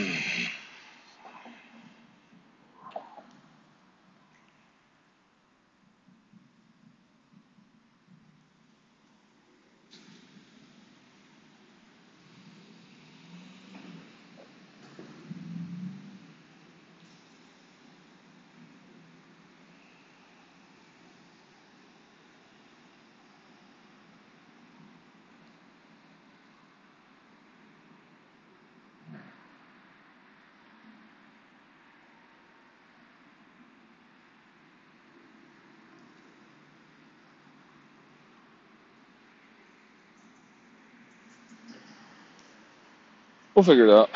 We'll 43.58 43.64
figure 43.64 43.86
it 43.86 43.92
out. 43.92 44.08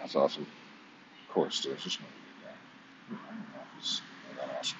That's 0.00 0.16
awesome. 0.16 0.42
Of 0.42 1.34
course, 1.34 1.60
dude. 1.60 1.74
It's 1.74 1.84
just 1.84 2.00
gonna 2.00 2.10
be 2.10 2.16
that. 2.42 2.56
I 3.12 3.32
don't 3.32 3.38
know 3.38 3.60
if 3.62 3.80
he's 3.80 4.02
that 4.36 4.48
awesome, 4.58 4.78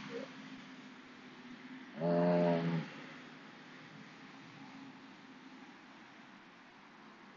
but 2.00 2.04
um. 2.04 2.82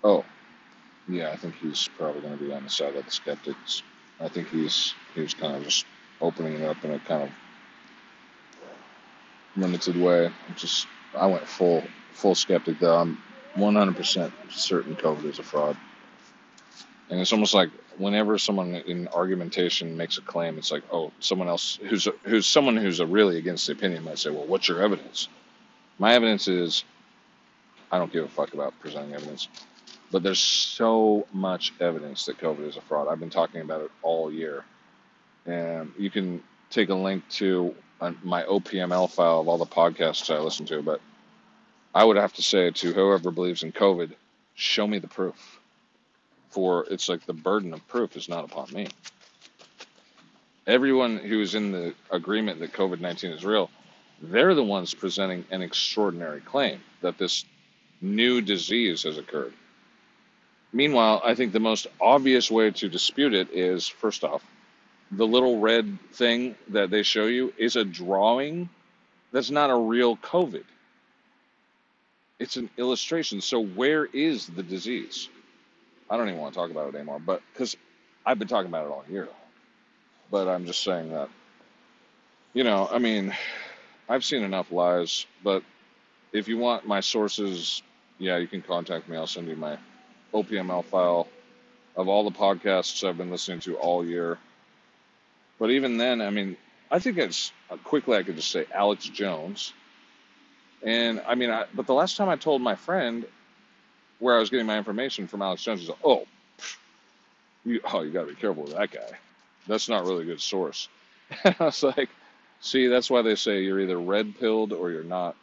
Oh, 0.04 0.26
yeah. 1.08 1.30
I 1.30 1.36
think 1.36 1.54
he's 1.62 1.88
probably 2.00 2.22
gonna 2.22 2.38
be 2.38 2.52
on 2.52 2.64
the 2.64 2.70
side 2.72 2.96
of 2.96 3.06
the 3.06 3.12
skeptics. 3.12 3.84
I 4.20 4.28
think 4.28 4.50
he's 4.50 4.96
he 5.14 5.22
was 5.22 5.36
kind 5.36 5.56
of 5.56 5.64
just 5.64 5.86
opening 6.20 6.54
it 6.54 6.64
up 6.64 6.84
in 6.84 6.90
a 6.90 6.98
kind 6.98 7.22
of 7.22 7.30
limited 9.56 10.02
way. 10.02 10.32
Just 10.56 10.88
I 11.16 11.28
went 11.28 11.48
full 11.48 11.84
full 12.14 12.34
skeptic 12.34 12.80
though. 12.80 12.98
I'm 12.98 13.22
100% 13.56 14.32
certain 14.50 14.96
COVID 14.96 15.26
is 15.26 15.38
a 15.38 15.44
fraud. 15.44 15.78
And 17.10 17.20
it's 17.20 17.32
almost 17.32 17.54
like 17.54 17.70
whenever 17.98 18.38
someone 18.38 18.76
in 18.76 19.08
argumentation 19.10 19.96
makes 19.96 20.18
a 20.18 20.22
claim, 20.22 20.58
it's 20.58 20.72
like, 20.72 20.84
oh, 20.92 21.12
someone 21.20 21.48
else 21.48 21.80
who's 21.88 22.08
who's 22.24 22.46
someone 22.46 22.78
who's 22.78 23.00
a 23.00 23.06
really 23.06 23.38
against 23.38 23.68
the 23.68 23.74
opinion 23.74 24.04
might 24.04 24.20
say, 24.20 24.32
well, 24.32 24.46
what's 24.46 24.68
your 24.68 24.82
evidence? 24.82 25.28
My 26.00 26.14
evidence 26.14 26.48
is 26.48 26.84
I 27.92 27.98
don't 27.98 28.12
give 28.12 28.26
a 28.26 28.28
fuck 28.28 28.54
about 28.54 28.74
presenting 28.80 29.14
evidence, 29.14 29.48
but 30.12 30.24
there's 30.24 30.40
so 30.40 31.28
much 31.32 31.74
evidence 31.80 32.26
that 32.26 32.40
COVID 32.40 32.68
is 32.68 32.78
a 32.78 32.82
fraud. 32.82 33.08
I've 33.08 33.20
been 33.20 33.30
talking 33.30 33.62
about 33.62 33.82
it 33.82 33.92
all 34.02 34.32
year, 34.32 34.66
and 35.46 35.92
you 35.98 36.10
can 36.10 36.44
take 36.70 36.90
a 36.90 36.96
link 36.96 37.28
to 37.30 37.76
uh, 38.02 38.12
my 38.24 38.44
OPML 38.44 39.10
file 39.10 39.40
of 39.40 39.48
all 39.48 39.58
the 39.58 39.66
podcasts 39.66 40.34
I 40.34 40.40
listen 40.40 40.66
to, 40.66 40.82
but 40.82 41.00
I 41.94 42.04
would 42.04 42.18
have 42.18 42.34
to 42.34 42.42
say 42.42 42.72
to 42.72 42.94
whoever 42.94 43.32
believes 43.32 43.64
in 43.64 43.72
COVID, 43.72 44.12
show 44.56 44.86
me 44.86 45.00
the 45.00 45.08
proof. 45.08 45.60
For 46.56 46.86
it's 46.90 47.10
like 47.10 47.26
the 47.26 47.34
burden 47.34 47.74
of 47.74 47.86
proof 47.90 48.16
is 48.16 48.30
not 48.30 48.46
upon 48.46 48.72
me. 48.72 48.88
Everyone 50.66 51.18
who 51.18 51.42
is 51.42 51.54
in 51.54 51.74
the 51.74 51.94
agreement 52.10 52.62
that 52.62 52.72
COVID 52.72 53.02
19 53.02 53.32
is 53.32 53.44
real, 53.44 53.70
they're 54.22 54.56
the 54.56 54.64
ones 54.64 54.94
presenting 54.94 55.44
an 55.52 55.62
extraordinary 55.62 56.40
claim 56.40 56.80
that 57.02 57.18
this 57.18 57.44
new 58.00 58.40
disease 58.40 59.04
has 59.04 59.18
occurred. 59.18 59.52
Meanwhile, 60.72 61.22
I 61.26 61.36
think 61.36 61.52
the 61.52 61.60
most 61.60 61.88
obvious 62.00 62.50
way 62.50 62.72
to 62.72 62.88
dispute 62.88 63.34
it 63.34 63.50
is 63.52 63.90
first 63.90 64.24
off, 64.24 64.42
the 65.12 65.28
little 65.28 65.60
red 65.60 65.98
thing 66.14 66.56
that 66.70 66.90
they 66.90 67.04
show 67.04 67.26
you 67.26 67.54
is 67.58 67.76
a 67.76 67.84
drawing 67.84 68.70
that's 69.34 69.52
not 69.52 69.72
a 69.72 69.76
real 69.76 70.16
COVID. 70.16 70.64
It's 72.40 72.56
an 72.56 72.70
illustration. 72.78 73.42
So 73.42 73.62
where 73.62 74.06
is 74.06 74.48
the 74.48 74.64
disease? 74.64 75.28
I 76.10 76.18
don't 76.18 76.28
even 76.28 76.40
want 76.40 76.54
to 76.54 76.60
talk 76.60 76.72
about 76.72 76.90
it 76.90 76.96
anymore, 76.96 77.20
but 77.20 77.42
because 77.54 77.76
I've 78.26 78.40
been 78.40 78.48
talking 78.48 78.70
about 78.70 78.86
it 78.86 78.92
all 78.92 79.04
year. 79.10 79.28
But 80.32 80.48
I'm 80.48 80.66
just 80.66 80.84
saying 80.84 81.12
that, 81.12 81.30
you 82.54 82.64
know, 82.64 82.88
I 82.92 83.00
mean, 83.00 83.34
I've 84.10 84.26
seen 84.26 84.44
enough 84.44 84.72
lies, 84.72 85.26
but 85.44 85.64
if 86.32 86.48
you 86.48 86.58
want 86.58 86.88
my 86.88 87.00
sources, 87.00 87.82
yeah, 88.18 88.38
you 88.38 88.48
can 88.48 88.62
contact 88.62 89.08
me. 89.08 89.18
I'll 89.18 89.28
send 89.28 89.48
you 89.48 89.56
my 89.56 89.78
OPML 90.34 90.84
file 90.86 91.28
of 91.96 92.08
all 92.08 92.24
the 92.24 92.38
podcasts 92.38 93.08
I've 93.08 93.18
been 93.18 93.32
listening 93.32 93.62
to 93.62 93.76
all 93.78 94.06
year. 94.06 94.38
But 95.60 95.72
even 95.72 95.98
then, 95.98 96.22
I 96.22 96.30
mean, 96.30 96.58
I 96.92 97.00
think 97.00 97.18
it's 97.18 97.52
uh, 97.70 97.78
quickly 97.78 98.18
I 98.18 98.24
could 98.24 98.36
just 98.36 98.52
say 98.52 98.66
Alex 98.74 99.06
Jones. 99.06 99.74
And 100.84 101.22
I 101.26 101.36
mean, 101.36 101.50
I, 101.50 101.66
but 101.74 101.88
the 101.88 101.94
last 101.94 102.18
time 102.18 102.30
I 102.30 102.36
told 102.36 102.62
my 102.62 102.76
friend 102.76 103.26
where 104.20 104.36
I 104.36 104.40
was 104.40 104.50
getting 104.50 104.66
my 104.66 104.78
information 104.78 105.28
from 105.28 105.42
Alex 105.42 105.64
Jones, 105.64 105.82
he's 105.82 105.90
like, 105.90 106.00
oh, 106.04 106.26
you, 107.66 107.82
oh, 107.92 108.02
you 108.02 108.12
got 108.12 108.22
to 108.22 108.28
be 108.28 108.36
careful 108.36 108.64
with 108.64 108.74
that 108.74 108.92
guy. 108.92 109.18
That's 109.68 109.90
not 109.90 110.06
really 110.06 110.24
a 110.24 110.26
good 110.26 110.42
source. 110.42 110.88
And 111.44 111.56
I 111.60 111.66
was 111.66 111.82
like, 111.82 112.10
see, 112.60 112.88
that's 112.88 113.10
why 113.10 113.24
they 113.24 113.36
say 113.36 113.64
you're 113.64 113.80
either 113.80 114.00
red 114.00 114.40
pilled 114.40 114.74
or 114.74 114.92
you're 114.92 115.04
not. 115.04 115.36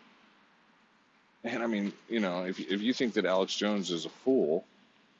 And 1.44 1.60
I 1.60 1.66
mean, 1.66 1.92
you 2.08 2.20
know, 2.20 2.44
if 2.44 2.60
if 2.60 2.80
you 2.80 2.94
think 2.94 3.14
that 3.14 3.26
Alex 3.26 3.56
Jones 3.56 3.90
is 3.90 4.04
a 4.04 4.08
fool, 4.08 4.64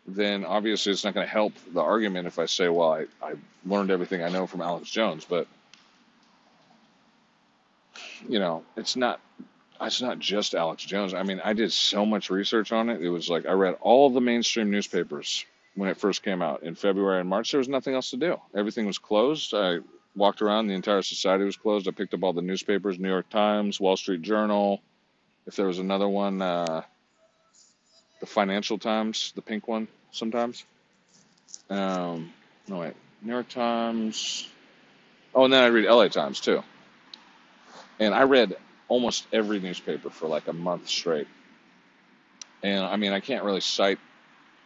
then 0.07 0.45
obviously 0.45 0.93
it's 0.93 1.05
not 1.05 1.15
going 1.15 1.27
to 1.27 1.33
help 1.33 1.53
the 1.73 1.81
argument 1.81 2.27
if 2.27 2.39
I 2.39 2.47
say, 2.47 2.69
well, 2.69 2.93
I, 2.93 3.07
I 3.25 3.35
learned 3.67 3.91
everything 3.91 4.23
I 4.23 4.29
know 4.29 4.47
from 4.47 4.61
Alex 4.61 4.89
Jones. 4.91 5.25
But, 5.25 5.47
you 8.29 8.39
know, 8.39 8.65
it's 8.77 8.97
not 8.97 9.21
it's 9.87 10.03
not 10.03 10.19
just 10.19 10.55
Alex 10.55 10.85
Jones. 10.85 11.15
I 11.15 11.23
mean, 11.23 11.41
I 11.45 11.53
did 11.53 11.73
so 11.73 12.07
much 12.07 12.31
research 12.31 12.73
on 12.73 12.89
it. 12.89 13.03
It 13.03 13.09
was 13.09 13.29
like 13.29 13.47
I 13.47 13.53
read 13.53 13.77
all 13.81 14.11
the 14.11 14.21
mainstream 14.21 14.71
newspapers 14.71 15.45
when 15.75 15.89
it 15.89 15.97
first 15.97 16.23
came 16.23 16.43
out 16.43 16.63
in 16.63 16.75
February 16.75 17.21
and 17.21 17.29
March. 17.29 17.51
There 17.51 17.59
was 17.59 17.69
nothing 17.69 17.95
else 17.95 18.11
to 18.11 18.17
do. 18.17 18.41
Everything 18.55 18.87
was 18.87 18.99
closed. 18.99 19.55
I 19.55 19.79
walked 20.15 20.43
around. 20.43 20.67
The 20.67 20.75
entire 20.75 21.03
society 21.03 21.45
was 21.45 21.57
closed. 21.57 21.89
I 21.89 21.93
picked 21.93 22.15
up 22.15 22.23
all 22.23 22.33
the 22.33 22.43
newspapers: 22.43 22.99
New 22.99 23.09
York 23.09 23.29
Times, 23.31 23.81
Wall 23.81 23.97
Street 23.97 24.23
Journal. 24.23 24.81
If 25.47 25.57
there 25.57 25.67
was 25.67 25.79
another 25.79 26.09
one, 26.09 26.41
uh, 26.41 26.83
the 28.21 28.27
Financial 28.27 28.79
Times, 28.79 29.33
the 29.35 29.43
pink 29.43 29.67
one, 29.67 29.89
sometimes. 30.13 30.65
Um, 31.69 32.33
no 32.69 32.79
wait, 32.79 32.95
New 33.23 33.33
York 33.33 33.49
Times. 33.49 34.49
Oh, 35.35 35.45
and 35.45 35.53
then 35.53 35.65
I 35.65 35.69
read 35.69 35.87
LA 35.87 36.09
Times 36.09 36.41
too. 36.41 36.63
And 37.99 38.15
I 38.15 38.25
read 38.25 38.57
almost 38.93 39.27
every 39.33 39.59
newspaper 39.59 40.11
for 40.11 40.29
like 40.29 40.49
a 40.49 40.53
month 40.53 40.87
straight. 40.87 41.27
And 42.63 42.85
I 42.85 42.97
mean, 42.97 43.15
I 43.15 43.21
can't 43.21 43.43
really 43.43 43.63
cite, 43.63 43.99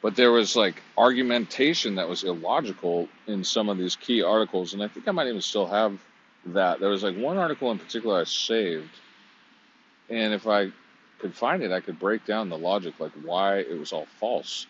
but 0.02 0.16
there 0.16 0.32
was 0.32 0.56
like 0.56 0.82
argumentation 0.98 1.94
that 1.94 2.08
was 2.08 2.24
illogical 2.24 3.08
in 3.28 3.44
some 3.44 3.68
of 3.68 3.78
these 3.78 3.94
key 3.94 4.24
articles. 4.24 4.74
And 4.74 4.82
I 4.82 4.88
think 4.88 5.06
I 5.06 5.12
might 5.12 5.28
even 5.28 5.40
still 5.40 5.68
have 5.68 6.00
that. 6.46 6.80
There 6.80 6.88
was 6.88 7.04
like 7.04 7.16
one 7.16 7.38
article 7.38 7.70
in 7.70 7.78
particular 7.78 8.20
I 8.20 8.24
saved. 8.24 8.90
And 10.10 10.34
if 10.34 10.48
I 10.48 10.72
could 11.20 11.32
find 11.32 11.62
it, 11.62 11.70
I 11.70 11.78
could 11.78 12.00
break 12.00 12.26
down 12.26 12.48
the 12.48 12.58
logic, 12.58 12.98
like 12.98 13.12
why 13.22 13.58
it 13.58 13.78
was 13.78 13.92
all 13.92 14.08
false. 14.18 14.66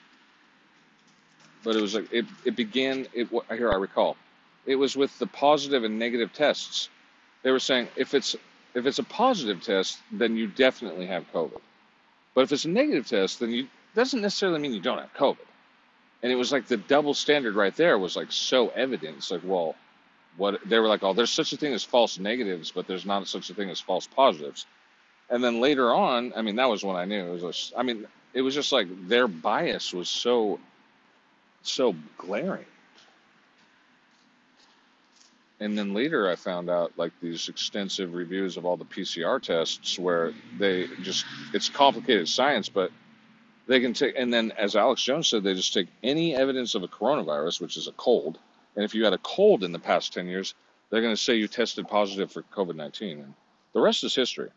But 1.64 1.76
it 1.76 1.80
was 1.80 1.94
like, 1.94 2.12
it, 2.12 2.26
it 2.44 2.56
began, 2.56 3.06
it, 3.14 3.28
here 3.48 3.72
I 3.72 3.76
recall, 3.76 4.18
it 4.66 4.76
was 4.76 4.96
with 4.96 5.18
the 5.18 5.26
positive 5.26 5.82
and 5.82 5.98
negative 5.98 6.34
tests. 6.34 6.90
They 7.42 7.50
were 7.50 7.58
saying 7.58 7.88
if 7.96 8.12
it's 8.12 8.36
if 8.76 8.84
it's 8.84 8.98
a 8.98 9.04
positive 9.04 9.62
test, 9.62 9.98
then 10.12 10.36
you 10.36 10.46
definitely 10.46 11.06
have 11.06 11.24
COVID. 11.32 11.60
But 12.34 12.42
if 12.42 12.52
it's 12.52 12.66
a 12.66 12.68
negative 12.68 13.08
test, 13.08 13.40
then 13.40 13.50
you 13.50 13.68
doesn't 13.94 14.20
necessarily 14.20 14.60
mean 14.60 14.74
you 14.74 14.80
don't 14.80 14.98
have 14.98 15.14
COVID. 15.14 15.38
And 16.22 16.30
it 16.30 16.34
was 16.34 16.52
like 16.52 16.66
the 16.66 16.76
double 16.76 17.14
standard 17.14 17.54
right 17.54 17.74
there 17.74 17.98
was 17.98 18.16
like 18.16 18.30
so 18.30 18.68
evident. 18.68 19.16
It's 19.16 19.30
like, 19.30 19.40
well, 19.42 19.74
what 20.36 20.60
they 20.68 20.78
were 20.78 20.88
like, 20.88 21.02
oh, 21.02 21.14
there's 21.14 21.30
such 21.30 21.54
a 21.54 21.56
thing 21.56 21.72
as 21.72 21.84
false 21.84 22.18
negatives, 22.18 22.70
but 22.70 22.86
there's 22.86 23.06
not 23.06 23.26
such 23.26 23.48
a 23.48 23.54
thing 23.54 23.70
as 23.70 23.80
false 23.80 24.06
positives. 24.06 24.66
And 25.30 25.42
then 25.42 25.62
later 25.62 25.94
on, 25.94 26.34
I 26.36 26.42
mean, 26.42 26.56
that 26.56 26.68
was 26.68 26.84
when 26.84 26.96
I 26.96 27.06
knew 27.06 27.32
it 27.34 27.42
was. 27.42 27.72
I 27.74 27.82
mean, 27.82 28.06
it 28.34 28.42
was 28.42 28.54
just 28.54 28.72
like 28.72 28.88
their 29.08 29.26
bias 29.26 29.94
was 29.94 30.10
so, 30.10 30.60
so 31.62 31.96
glaring. 32.18 32.66
And 35.58 35.76
then 35.76 35.94
later 35.94 36.28
I 36.28 36.36
found 36.36 36.68
out 36.68 36.92
like 36.96 37.12
these 37.20 37.48
extensive 37.48 38.14
reviews 38.14 38.56
of 38.56 38.66
all 38.66 38.76
the 38.76 38.84
PCR 38.84 39.40
tests 39.40 39.98
where 39.98 40.32
they 40.58 40.86
just, 41.02 41.24
it's 41.54 41.68
complicated 41.68 42.28
science, 42.28 42.68
but 42.68 42.90
they 43.66 43.80
can 43.80 43.94
take, 43.94 44.14
and 44.16 44.32
then 44.32 44.52
as 44.52 44.76
Alex 44.76 45.02
Jones 45.02 45.28
said, 45.28 45.42
they 45.42 45.54
just 45.54 45.72
take 45.72 45.88
any 46.02 46.36
evidence 46.36 46.74
of 46.74 46.82
a 46.82 46.88
coronavirus, 46.88 47.60
which 47.60 47.76
is 47.76 47.88
a 47.88 47.92
cold. 47.92 48.38
And 48.76 48.84
if 48.84 48.94
you 48.94 49.04
had 49.04 49.14
a 49.14 49.18
cold 49.18 49.64
in 49.64 49.72
the 49.72 49.78
past 49.78 50.12
10 50.12 50.26
years, 50.26 50.54
they're 50.90 51.00
going 51.00 51.14
to 51.14 51.20
say 51.20 51.36
you 51.36 51.48
tested 51.48 51.88
positive 51.88 52.30
for 52.30 52.42
COVID 52.42 52.76
19. 52.76 53.20
And 53.20 53.34
the 53.72 53.80
rest 53.80 54.04
is 54.04 54.14
history. 54.14 54.50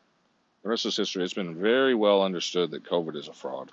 The 0.63 0.69
rest 0.69 0.85
is 0.85 0.97
history. 0.97 1.23
It's 1.23 1.33
been 1.33 1.55
very 1.55 1.95
well 1.95 2.21
understood 2.21 2.71
that 2.71 2.83
COVID 2.83 3.15
is 3.15 3.29
a 3.29 3.33
fraud. 3.33 3.71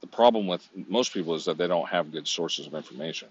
The 0.00 0.08
problem 0.08 0.46
with 0.46 0.68
most 0.74 1.14
people 1.14 1.34
is 1.34 1.46
that 1.46 1.56
they 1.56 1.68
don't 1.68 1.88
have 1.88 2.12
good 2.12 2.28
sources 2.28 2.66
of 2.66 2.74
information. 2.74 3.28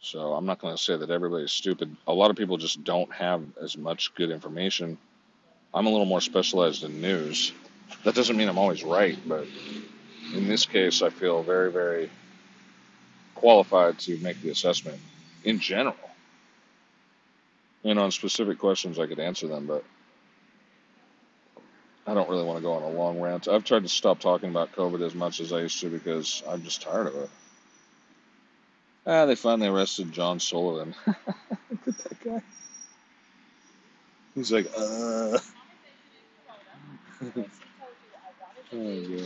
So 0.00 0.32
I'm 0.32 0.46
not 0.46 0.58
going 0.60 0.74
to 0.74 0.82
say 0.82 0.96
that 0.96 1.10
everybody's 1.10 1.52
stupid. 1.52 1.94
A 2.06 2.12
lot 2.12 2.30
of 2.30 2.36
people 2.36 2.56
just 2.56 2.82
don't 2.84 3.12
have 3.12 3.42
as 3.62 3.76
much 3.76 4.14
good 4.14 4.30
information. 4.30 4.96
I'm 5.74 5.86
a 5.86 5.90
little 5.90 6.06
more 6.06 6.22
specialized 6.22 6.84
in 6.84 7.00
news. 7.02 7.52
That 8.04 8.14
doesn't 8.14 8.36
mean 8.36 8.48
I'm 8.48 8.58
always 8.58 8.82
right, 8.82 9.18
but 9.26 9.46
in 10.34 10.48
this 10.48 10.64
case, 10.64 11.02
I 11.02 11.10
feel 11.10 11.42
very, 11.42 11.70
very 11.70 12.10
qualified 13.34 13.98
to 14.00 14.16
make 14.18 14.40
the 14.40 14.50
assessment 14.50 14.98
in 15.44 15.58
general. 15.58 15.96
And 17.84 17.98
on 17.98 18.10
specific 18.10 18.58
questions, 18.58 18.98
I 18.98 19.06
could 19.06 19.20
answer 19.20 19.48
them, 19.48 19.66
but 19.66 19.84
I 22.06 22.14
don't 22.14 22.28
really 22.28 22.44
want 22.44 22.58
to 22.58 22.62
go 22.62 22.72
on 22.72 22.82
a 22.82 22.90
long 22.90 23.20
rant. 23.20 23.48
I've 23.48 23.64
tried 23.64 23.82
to 23.82 23.88
stop 23.88 24.18
talking 24.18 24.50
about 24.50 24.72
COVID 24.72 25.04
as 25.04 25.14
much 25.14 25.40
as 25.40 25.52
I 25.52 25.60
used 25.60 25.80
to 25.80 25.90
because 25.90 26.42
I'm 26.48 26.62
just 26.62 26.82
tired 26.82 27.06
of 27.06 27.16
it. 27.16 27.30
Ah, 29.06 29.26
they 29.26 29.34
finally 29.36 29.68
arrested 29.68 30.12
John 30.12 30.40
Sullivan. 30.40 30.94
Look 31.06 31.88
at 31.88 31.98
that 31.98 32.20
guy. 32.24 32.42
He's 34.34 34.52
like, 34.52 34.66
uh. 34.76 35.38
oh. 38.74 39.24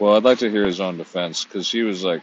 Well, 0.00 0.16
I'd 0.16 0.24
like 0.24 0.38
to 0.40 0.50
hear 0.50 0.66
his 0.66 0.80
own 0.80 0.98
defense 0.98 1.44
because 1.44 1.70
he 1.70 1.82
was 1.82 2.04
like, 2.04 2.22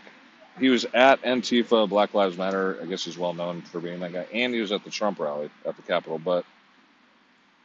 he 0.60 0.70
was 0.70 0.86
at 0.94 1.22
Antifa, 1.24 1.90
Black 1.90 2.14
Lives 2.14 2.38
Matter. 2.38 2.80
I 2.82 2.86
guess 2.86 3.06
he's 3.06 3.18
well 3.18 3.34
known 3.34 3.62
for 3.64 3.80
being 3.80 4.00
that 4.02 4.14
guy, 4.14 4.28
and 4.34 4.54
he 4.54 4.62
was 4.62 4.72
at 4.72 4.84
the 4.84 4.90
Trump 4.92 5.20
rally 5.20 5.50
at 5.66 5.76
the 5.76 5.82
Capitol. 5.84 6.20
But 6.20 6.46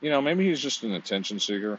you 0.00 0.11
know, 0.11 0.20
maybe 0.22 0.48
he's 0.48 0.61
just 0.61 0.82
an 0.84 0.92
attention 0.94 1.40
seeker. 1.40 1.78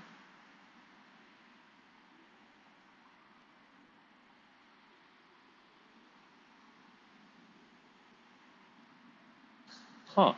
Huh. 10.16 10.34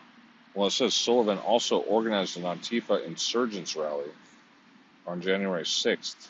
Well, 0.56 0.68
it 0.68 0.72
says 0.72 0.94
Sullivan 0.94 1.38
also 1.40 1.80
organized 1.80 2.38
an 2.38 2.44
Antifa 2.44 3.06
insurgents 3.06 3.76
rally 3.76 4.10
on 5.06 5.22
January 5.22 5.64
6th 5.64 6.30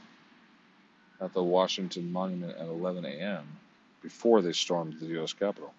at 1.21 1.31
the 1.33 1.43
Washington 1.43 2.11
Monument 2.11 2.57
at 2.57 2.65
11 2.65 3.05
a.m. 3.05 3.45
before 4.01 4.41
they 4.41 4.51
stormed 4.51 4.99
the 4.99 5.05
U.S. 5.07 5.33
Capitol. 5.33 5.73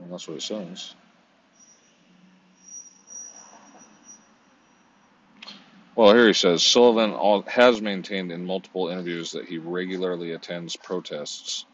And 0.00 0.12
that's 0.12 0.26
what 0.26 0.38
it 0.38 0.42
says. 0.42 0.94
Well, 5.94 6.14
here 6.14 6.26
he 6.26 6.32
says 6.32 6.64
Sullivan 6.64 7.12
has 7.46 7.80
maintained 7.80 8.32
in 8.32 8.44
multiple 8.44 8.88
interviews 8.88 9.32
that 9.32 9.46
he 9.46 9.58
regularly 9.58 10.32
attends 10.32 10.74
protests 10.74 11.64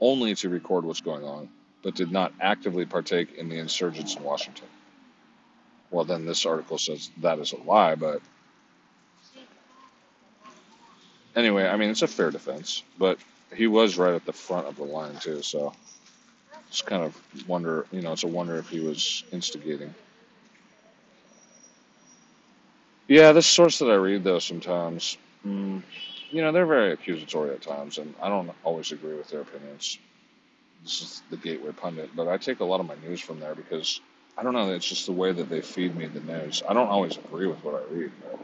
only 0.00 0.34
to 0.36 0.48
record 0.48 0.84
what's 0.84 1.00
going 1.00 1.24
on, 1.24 1.48
but 1.82 1.94
did 1.94 2.12
not 2.12 2.32
actively 2.40 2.84
partake 2.84 3.34
in 3.36 3.48
the 3.48 3.58
insurgents 3.58 4.16
in 4.16 4.22
Washington. 4.22 4.66
Well, 5.90 6.04
then 6.04 6.26
this 6.26 6.46
article 6.46 6.78
says 6.78 7.10
that 7.18 7.38
is 7.38 7.52
a 7.52 7.56
lie, 7.58 7.94
but 7.94 8.20
anyway, 11.36 11.66
I 11.66 11.76
mean, 11.76 11.90
it's 11.90 12.02
a 12.02 12.08
fair 12.08 12.30
defense, 12.30 12.82
but 12.98 13.18
he 13.54 13.66
was 13.66 13.98
right 13.98 14.14
at 14.14 14.26
the 14.26 14.32
front 14.32 14.66
of 14.66 14.76
the 14.76 14.84
line, 14.84 15.16
too, 15.16 15.42
so 15.42 15.72
it's 16.68 16.82
kind 16.82 17.02
of 17.02 17.16
wonder, 17.48 17.86
you 17.92 18.02
know, 18.02 18.12
it's 18.12 18.24
a 18.24 18.28
wonder 18.28 18.56
if 18.56 18.68
he 18.68 18.80
was 18.80 19.24
instigating. 19.32 19.94
Yeah, 23.08 23.32
this 23.32 23.46
source 23.46 23.78
that 23.80 23.90
I 23.90 23.94
read, 23.94 24.24
though, 24.24 24.38
sometimes, 24.38 25.16
mm, 25.46 25.82
you 26.30 26.42
know, 26.42 26.52
they're 26.52 26.66
very 26.66 26.92
accusatory 26.92 27.52
at 27.52 27.62
times, 27.62 27.98
and 27.98 28.14
I 28.22 28.28
don't 28.28 28.50
always 28.64 28.92
agree 28.92 29.16
with 29.16 29.30
their 29.30 29.42
opinions. 29.42 29.98
This 30.82 31.02
is 31.02 31.22
the 31.30 31.36
Gateway 31.38 31.72
Pundit, 31.72 32.10
but 32.16 32.28
I 32.28 32.36
take 32.38 32.60
a 32.60 32.64
lot 32.64 32.80
of 32.80 32.86
my 32.86 32.96
news 33.06 33.20
from 33.20 33.40
there 33.40 33.54
because 33.54 34.00
I 34.38 34.44
don't 34.44 34.54
know, 34.54 34.72
it's 34.72 34.86
just 34.88 35.06
the 35.06 35.12
way 35.14 35.32
that 35.32 35.50
they 35.50 35.62
feed 35.62 35.96
me 35.96 36.08
the 36.08 36.20
news. 36.22 36.62
I 36.68 36.74
don't 36.74 36.88
always 36.90 37.18
agree 37.18 37.48
with 37.48 37.64
what 37.64 37.74
I 37.74 37.84
read, 37.90 38.12
but 38.22 38.38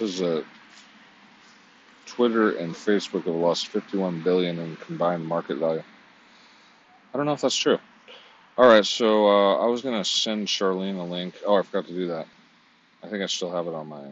says 0.00 0.18
that 0.18 0.44
Twitter 2.06 2.56
and 2.56 2.74
Facebook 2.74 3.24
have 3.24 3.34
lost 3.34 3.68
51 3.68 4.22
billion 4.22 4.58
in 4.58 4.76
combined 4.76 5.26
market 5.26 5.58
value. 5.58 5.82
I 7.12 7.16
don't 7.16 7.26
know 7.26 7.34
if 7.34 7.42
that's 7.42 7.56
true. 7.56 7.78
All 8.56 8.66
right, 8.66 8.84
so 8.84 9.26
uh, 9.26 9.56
I 9.56 9.66
was 9.66 9.82
gonna 9.82 10.04
send 10.04 10.48
Charlene 10.48 10.98
a 10.98 11.02
link. 11.02 11.34
Oh, 11.46 11.56
I 11.56 11.62
forgot 11.62 11.86
to 11.86 11.92
do 11.92 12.08
that. 12.08 12.26
I 13.02 13.08
think 13.08 13.22
I 13.22 13.26
still 13.26 13.50
have 13.52 13.66
it 13.66 13.74
on 13.74 13.88
my 13.88 14.04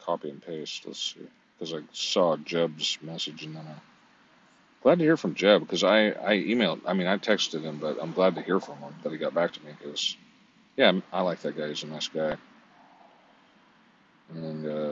copy 0.00 0.30
and 0.30 0.44
paste. 0.44 0.86
Let's 0.86 1.14
see, 1.14 1.26
because 1.58 1.74
I 1.74 1.80
saw 1.92 2.36
Jeb's 2.36 2.98
message 3.02 3.44
and 3.44 3.56
then 3.56 3.66
I 3.66 3.74
glad 4.82 4.98
to 4.98 5.04
hear 5.04 5.16
from 5.16 5.34
Jeb 5.34 5.60
because 5.60 5.84
I 5.84 6.08
I 6.08 6.38
emailed. 6.38 6.80
I 6.86 6.94
mean, 6.94 7.06
I 7.06 7.18
texted 7.18 7.62
him, 7.62 7.78
but 7.78 7.98
I'm 8.00 8.12
glad 8.12 8.34
to 8.36 8.42
hear 8.42 8.60
from 8.60 8.78
him 8.78 8.94
that 9.02 9.12
he 9.12 9.18
got 9.18 9.34
back 9.34 9.52
to 9.52 9.64
me 9.64 9.72
because 9.78 10.16
yeah, 10.76 10.92
I 11.12 11.20
like 11.22 11.40
that 11.40 11.56
guy. 11.56 11.68
He's 11.68 11.82
a 11.82 11.86
nice 11.86 12.08
guy. 12.08 12.36
And 14.34 14.66
uh, 14.66 14.83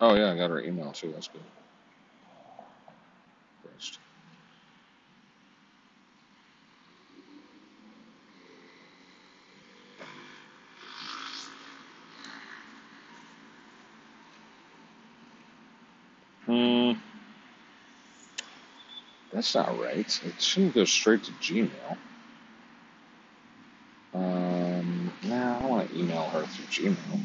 oh 0.00 0.14
yeah, 0.16 0.32
I 0.32 0.36
got 0.36 0.50
her 0.50 0.60
email 0.60 0.92
too. 0.92 1.12
That's 1.12 1.28
good. 1.28 1.42
Hmm, 16.46 16.92
that's 19.32 19.54
not 19.54 19.78
right. 19.80 20.20
It 20.24 20.40
shouldn't 20.42 20.74
go 20.74 20.84
straight 20.84 21.24
to 21.24 21.32
Gmail. 21.32 21.96
Um, 24.14 25.12
nah, 25.24 25.60
I 25.60 25.66
want 25.66 25.90
to 25.90 25.98
email 25.98 26.24
her 26.24 26.44
through 26.46 26.66
Gmail. 26.66 27.20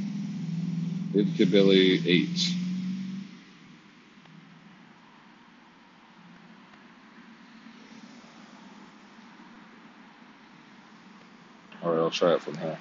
Idkabilly 1.13 2.05
eight. 2.07 2.55
All 11.83 11.91
right, 11.91 11.99
I'll 11.99 12.11
try 12.11 12.33
it 12.33 12.41
from 12.41 12.57
here. 12.57 12.77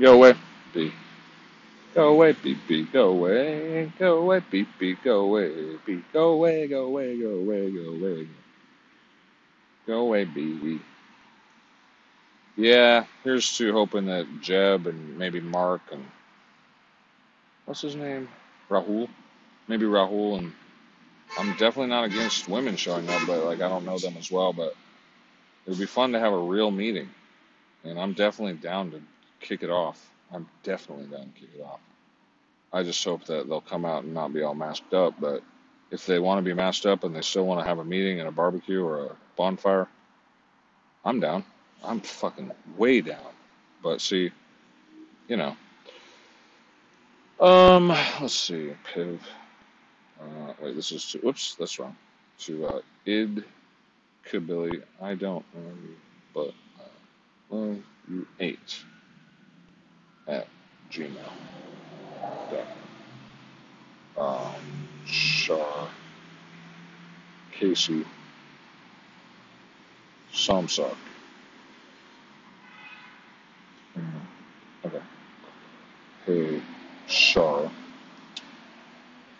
Go 0.00 0.14
away. 0.14 0.34
B. 0.74 0.92
Go 1.94 2.08
away, 2.08 2.32
beep 2.32 2.58
beep. 2.66 2.92
Go 2.92 3.10
away. 3.10 3.92
Go 3.98 4.18
away, 4.18 4.42
beep 4.50 4.68
beep. 4.78 5.02
Go 5.04 5.20
away, 5.20 5.76
beep. 5.86 6.04
Go 6.12 6.32
away, 6.32 6.66
go 6.66 6.86
away, 6.86 7.16
go 7.18 7.30
away, 7.30 7.70
go 7.70 7.90
away. 7.90 8.28
Go 9.86 10.00
away, 10.00 10.24
beep. 10.24 10.82
Yeah, 12.56 13.04
here's 13.22 13.56
to 13.58 13.72
hoping 13.72 14.06
that 14.06 14.26
Jeb 14.40 14.86
and 14.86 15.18
maybe 15.18 15.40
Mark 15.40 15.82
and 15.92 16.04
what's 17.64 17.80
his 17.80 17.96
name? 17.96 18.28
Rahul? 18.68 19.08
Maybe 19.68 19.86
Rahul 19.86 20.38
and 20.38 20.52
I'm 21.38 21.50
definitely 21.52 21.88
not 21.88 22.04
against 22.04 22.48
women 22.48 22.76
showing 22.76 23.08
up, 23.08 23.22
but 23.26 23.44
like 23.44 23.60
I 23.60 23.68
don't 23.68 23.84
know 23.84 23.98
them 23.98 24.16
as 24.18 24.30
well, 24.30 24.52
but 24.52 24.74
it 25.66 25.70
would 25.70 25.78
be 25.78 25.86
fun 25.86 26.12
to 26.12 26.20
have 26.20 26.32
a 26.32 26.38
real 26.38 26.70
meeting. 26.70 27.08
And 27.84 28.00
I'm 28.00 28.14
definitely 28.14 28.54
down 28.54 28.92
to 28.92 29.02
kick 29.40 29.62
it 29.62 29.70
off. 29.70 30.10
I'm 30.34 30.48
definitely 30.64 31.06
going 31.06 31.32
to 31.32 31.40
kick 31.40 31.50
it 31.56 31.62
off. 31.62 31.80
I 32.72 32.82
just 32.82 33.02
hope 33.04 33.24
that 33.26 33.48
they'll 33.48 33.60
come 33.60 33.84
out 33.84 34.02
and 34.02 34.12
not 34.12 34.32
be 34.32 34.42
all 34.42 34.54
masked 34.54 34.92
up, 34.92 35.14
but 35.20 35.42
if 35.92 36.06
they 36.06 36.18
want 36.18 36.38
to 36.38 36.42
be 36.42 36.54
masked 36.54 36.86
up 36.86 37.04
and 37.04 37.14
they 37.14 37.20
still 37.20 37.46
want 37.46 37.60
to 37.60 37.66
have 37.66 37.78
a 37.78 37.84
meeting 37.84 38.18
and 38.18 38.28
a 38.28 38.32
barbecue 38.32 38.84
or 38.84 39.06
a 39.06 39.16
bonfire, 39.36 39.86
I'm 41.04 41.20
down. 41.20 41.44
I'm 41.84 42.00
fucking 42.00 42.50
way 42.76 43.00
down. 43.00 43.32
But 43.80 44.00
see, 44.00 44.32
you 45.28 45.36
know, 45.36 45.56
um, 47.38 47.88
let's 48.20 48.34
see, 48.34 48.72
Piv. 48.92 49.20
Uh, 50.20 50.52
wait, 50.60 50.74
this 50.74 50.90
is 50.90 51.04
to, 51.12 51.18
whoops, 51.18 51.54
that's 51.56 51.78
wrong. 51.78 51.96
To 52.40 52.66
uh, 52.66 52.80
id 53.06 53.44
Kabilly, 54.28 54.82
I 55.00 55.14
don't 55.14 55.44
know, 55.54 55.72
but 56.32 56.48
uh, 56.80 56.88
well, 57.50 57.76
you 58.08 58.26
eight 58.40 58.82
at 60.28 60.46
gmail. 60.90 61.32
Um, 64.16 64.54
Shar 65.06 65.88
Casey 67.52 68.04
Somsoc. 70.32 70.96
Mhm. 73.96 74.20
Okay. 74.84 75.02
Hey, 76.26 76.62
Shar, 77.08 77.70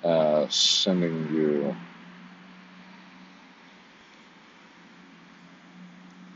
uh, 0.02 0.48
sending 0.48 1.32
you 1.34 1.76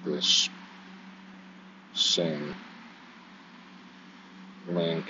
this 0.04 0.48
same 1.94 2.54
link. 4.68 5.06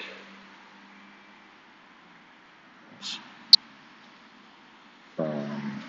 From 5.16 5.82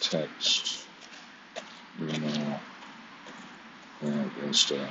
text, 0.00 0.84
email, 1.98 2.60
and 4.02 4.30
Insta. 4.42 4.86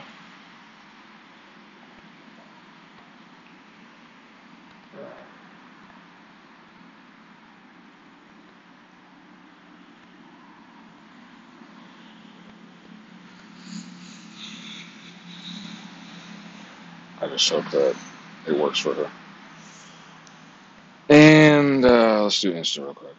Just 17.43 17.55
hope 17.55 17.71
that 17.71 17.95
it 18.47 18.57
works 18.57 18.79
for 18.79 18.93
her. 18.93 19.11
And 21.09 21.83
uh, 21.83 22.23
let's 22.23 22.39
do 22.39 22.53
Insta 22.53 22.85
real 22.85 22.93
quick. 22.93 23.11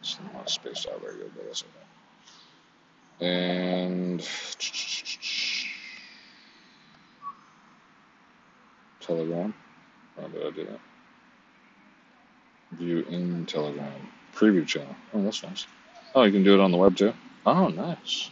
It's 0.00 0.18
not 0.34 0.50
spaced 0.50 0.88
out 0.88 1.00
very 1.00 1.18
good, 1.18 1.30
but 1.36 1.46
that's 1.46 1.62
okay. 3.20 3.24
And 3.24 4.20
Telegram. 9.02 9.52
How 10.20 10.28
did 10.28 10.46
I 10.46 10.50
do 10.50 10.64
that? 10.64 10.80
View 12.78 13.00
in 13.08 13.46
Telegram. 13.46 13.92
Preview 14.34 14.66
channel. 14.66 14.94
Oh, 15.12 15.22
that's 15.22 15.42
nice. 15.42 15.66
Oh, 16.14 16.22
you 16.22 16.32
can 16.32 16.44
do 16.44 16.54
it 16.54 16.60
on 16.60 16.70
the 16.70 16.78
web 16.78 16.96
too? 16.96 17.12
Oh, 17.44 17.68
nice. 17.68 18.30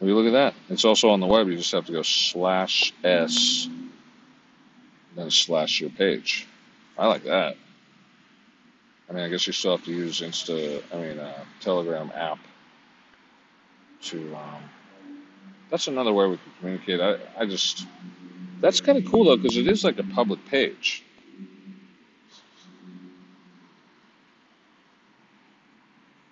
Will 0.00 0.08
you 0.08 0.16
look 0.16 0.26
at 0.26 0.32
that? 0.32 0.54
It's 0.68 0.84
also 0.84 1.10
on 1.10 1.20
the 1.20 1.26
web. 1.26 1.48
You 1.48 1.56
just 1.56 1.72
have 1.72 1.86
to 1.86 1.92
go 1.92 2.02
slash 2.02 2.92
S, 3.02 3.68
then 5.16 5.30
slash 5.30 5.80
your 5.80 5.90
page. 5.90 6.46
I 6.98 7.06
like 7.06 7.24
that. 7.24 7.56
I 9.08 9.12
mean, 9.12 9.24
I 9.24 9.28
guess 9.28 9.46
you 9.46 9.52
still 9.52 9.76
have 9.76 9.84
to 9.84 9.92
use 9.92 10.20
Insta, 10.20 10.82
I 10.92 10.96
mean, 10.96 11.18
uh, 11.18 11.44
Telegram 11.60 12.10
app 12.14 12.38
to, 14.02 14.34
um, 14.34 14.62
that's 15.70 15.88
another 15.88 16.12
way 16.12 16.26
we 16.26 16.36
can 16.36 16.52
communicate. 16.58 17.00
I, 17.00 17.18
I 17.38 17.46
just, 17.46 17.86
that's 18.64 18.80
kind 18.80 18.96
of 18.96 19.04
cool 19.04 19.26
though, 19.26 19.36
because 19.36 19.58
it 19.58 19.68
is 19.68 19.84
like 19.84 19.98
a 19.98 20.02
public 20.02 20.42
page. 20.46 21.04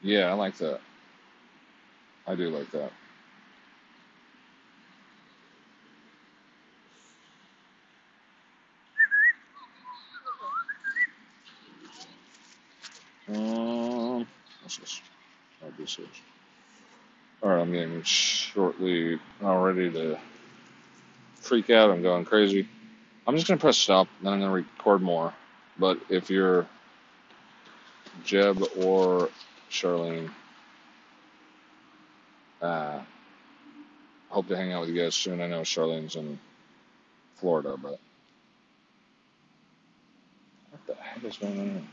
Yeah, 0.03 0.31
I 0.31 0.33
like 0.33 0.57
that. 0.57 0.81
I 2.27 2.35
do 2.35 2.49
like 2.49 2.71
that. 2.71 2.91
Um, 13.29 14.27
what's 14.63 14.79
this? 14.79 15.03
Do 15.61 15.85
this. 15.85 15.99
All 17.43 17.51
right, 17.51 17.61
I'm 17.61 17.73
getting 17.73 18.03
shortly 18.05 19.21
now 19.43 19.63
ready 19.63 19.91
to 19.93 20.19
freak 21.43 21.71
out. 21.71 21.91
I'm 21.91 22.03
going 22.03 22.25
crazy. 22.25 22.69
I'm 23.27 23.37
just 23.37 23.47
gonna 23.47 23.61
press 23.61 23.77
stop, 23.77 24.09
then 24.23 24.33
I'm 24.33 24.41
gonna 24.41 24.53
record 24.53 25.03
more. 25.03 25.33
But 25.79 25.99
if 26.09 26.31
you're 26.31 26.67
Jeb 28.25 28.63
or 28.79 29.29
Charlene, 29.71 30.31
uh, 32.61 33.01
hope 34.29 34.49
to 34.49 34.57
hang 34.57 34.73
out 34.73 34.83
with 34.83 34.91
you 34.91 35.01
guys 35.03 35.15
soon. 35.15 35.41
I 35.41 35.47
know 35.47 35.61
Charlene's 35.61 36.17
in 36.17 36.39
Florida, 37.37 37.77
but 37.81 37.99
what 40.71 40.87
the 40.87 40.95
heck 40.95 41.25
is 41.25 41.37
going 41.37 41.59
on? 41.61 41.89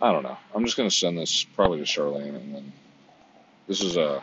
I 0.00 0.12
don't 0.12 0.22
know. 0.22 0.36
I'm 0.54 0.64
just 0.64 0.76
gonna 0.76 0.90
send 0.90 1.18
this 1.18 1.44
probably 1.44 1.78
to 1.78 1.84
Charlene, 1.84 2.36
and 2.36 2.54
then 2.54 2.72
this 3.66 3.80
is 3.80 3.96
a. 3.96 4.22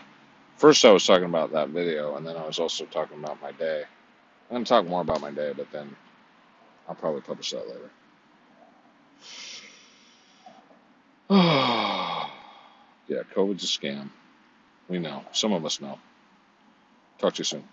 First, 0.58 0.86
I 0.86 0.92
was 0.92 1.06
talking 1.06 1.26
about 1.26 1.52
that 1.54 1.70
video, 1.70 2.16
and 2.16 2.26
then 2.26 2.38
I 2.38 2.46
was 2.46 2.60
also 2.60 2.86
talking 2.86 3.20
about 3.24 3.42
my 3.42 3.52
day. 3.54 3.84
I'm 4.50 4.56
gonna 4.56 4.66
talk 4.66 4.88
more 4.88 5.02
about 5.02 5.22
my 5.22 5.32
day, 5.32 5.54
but 5.56 5.72
then 5.72 5.96
I'll 6.88 6.96
probably 6.96 7.22
publish 7.22 7.52
that 7.52 7.68
later. 7.68 7.90
yeah, 13.08 13.24
COVID's 13.36 13.64
a 13.64 13.68
scam. 13.68 14.10
We 14.90 15.00
know. 15.00 15.24
Some 15.34 15.54
of 15.54 15.66
us 15.66 15.82
know. 15.82 16.00
Talk 17.20 17.34
to 17.36 17.40
you 17.40 17.46
soon. 17.46 17.64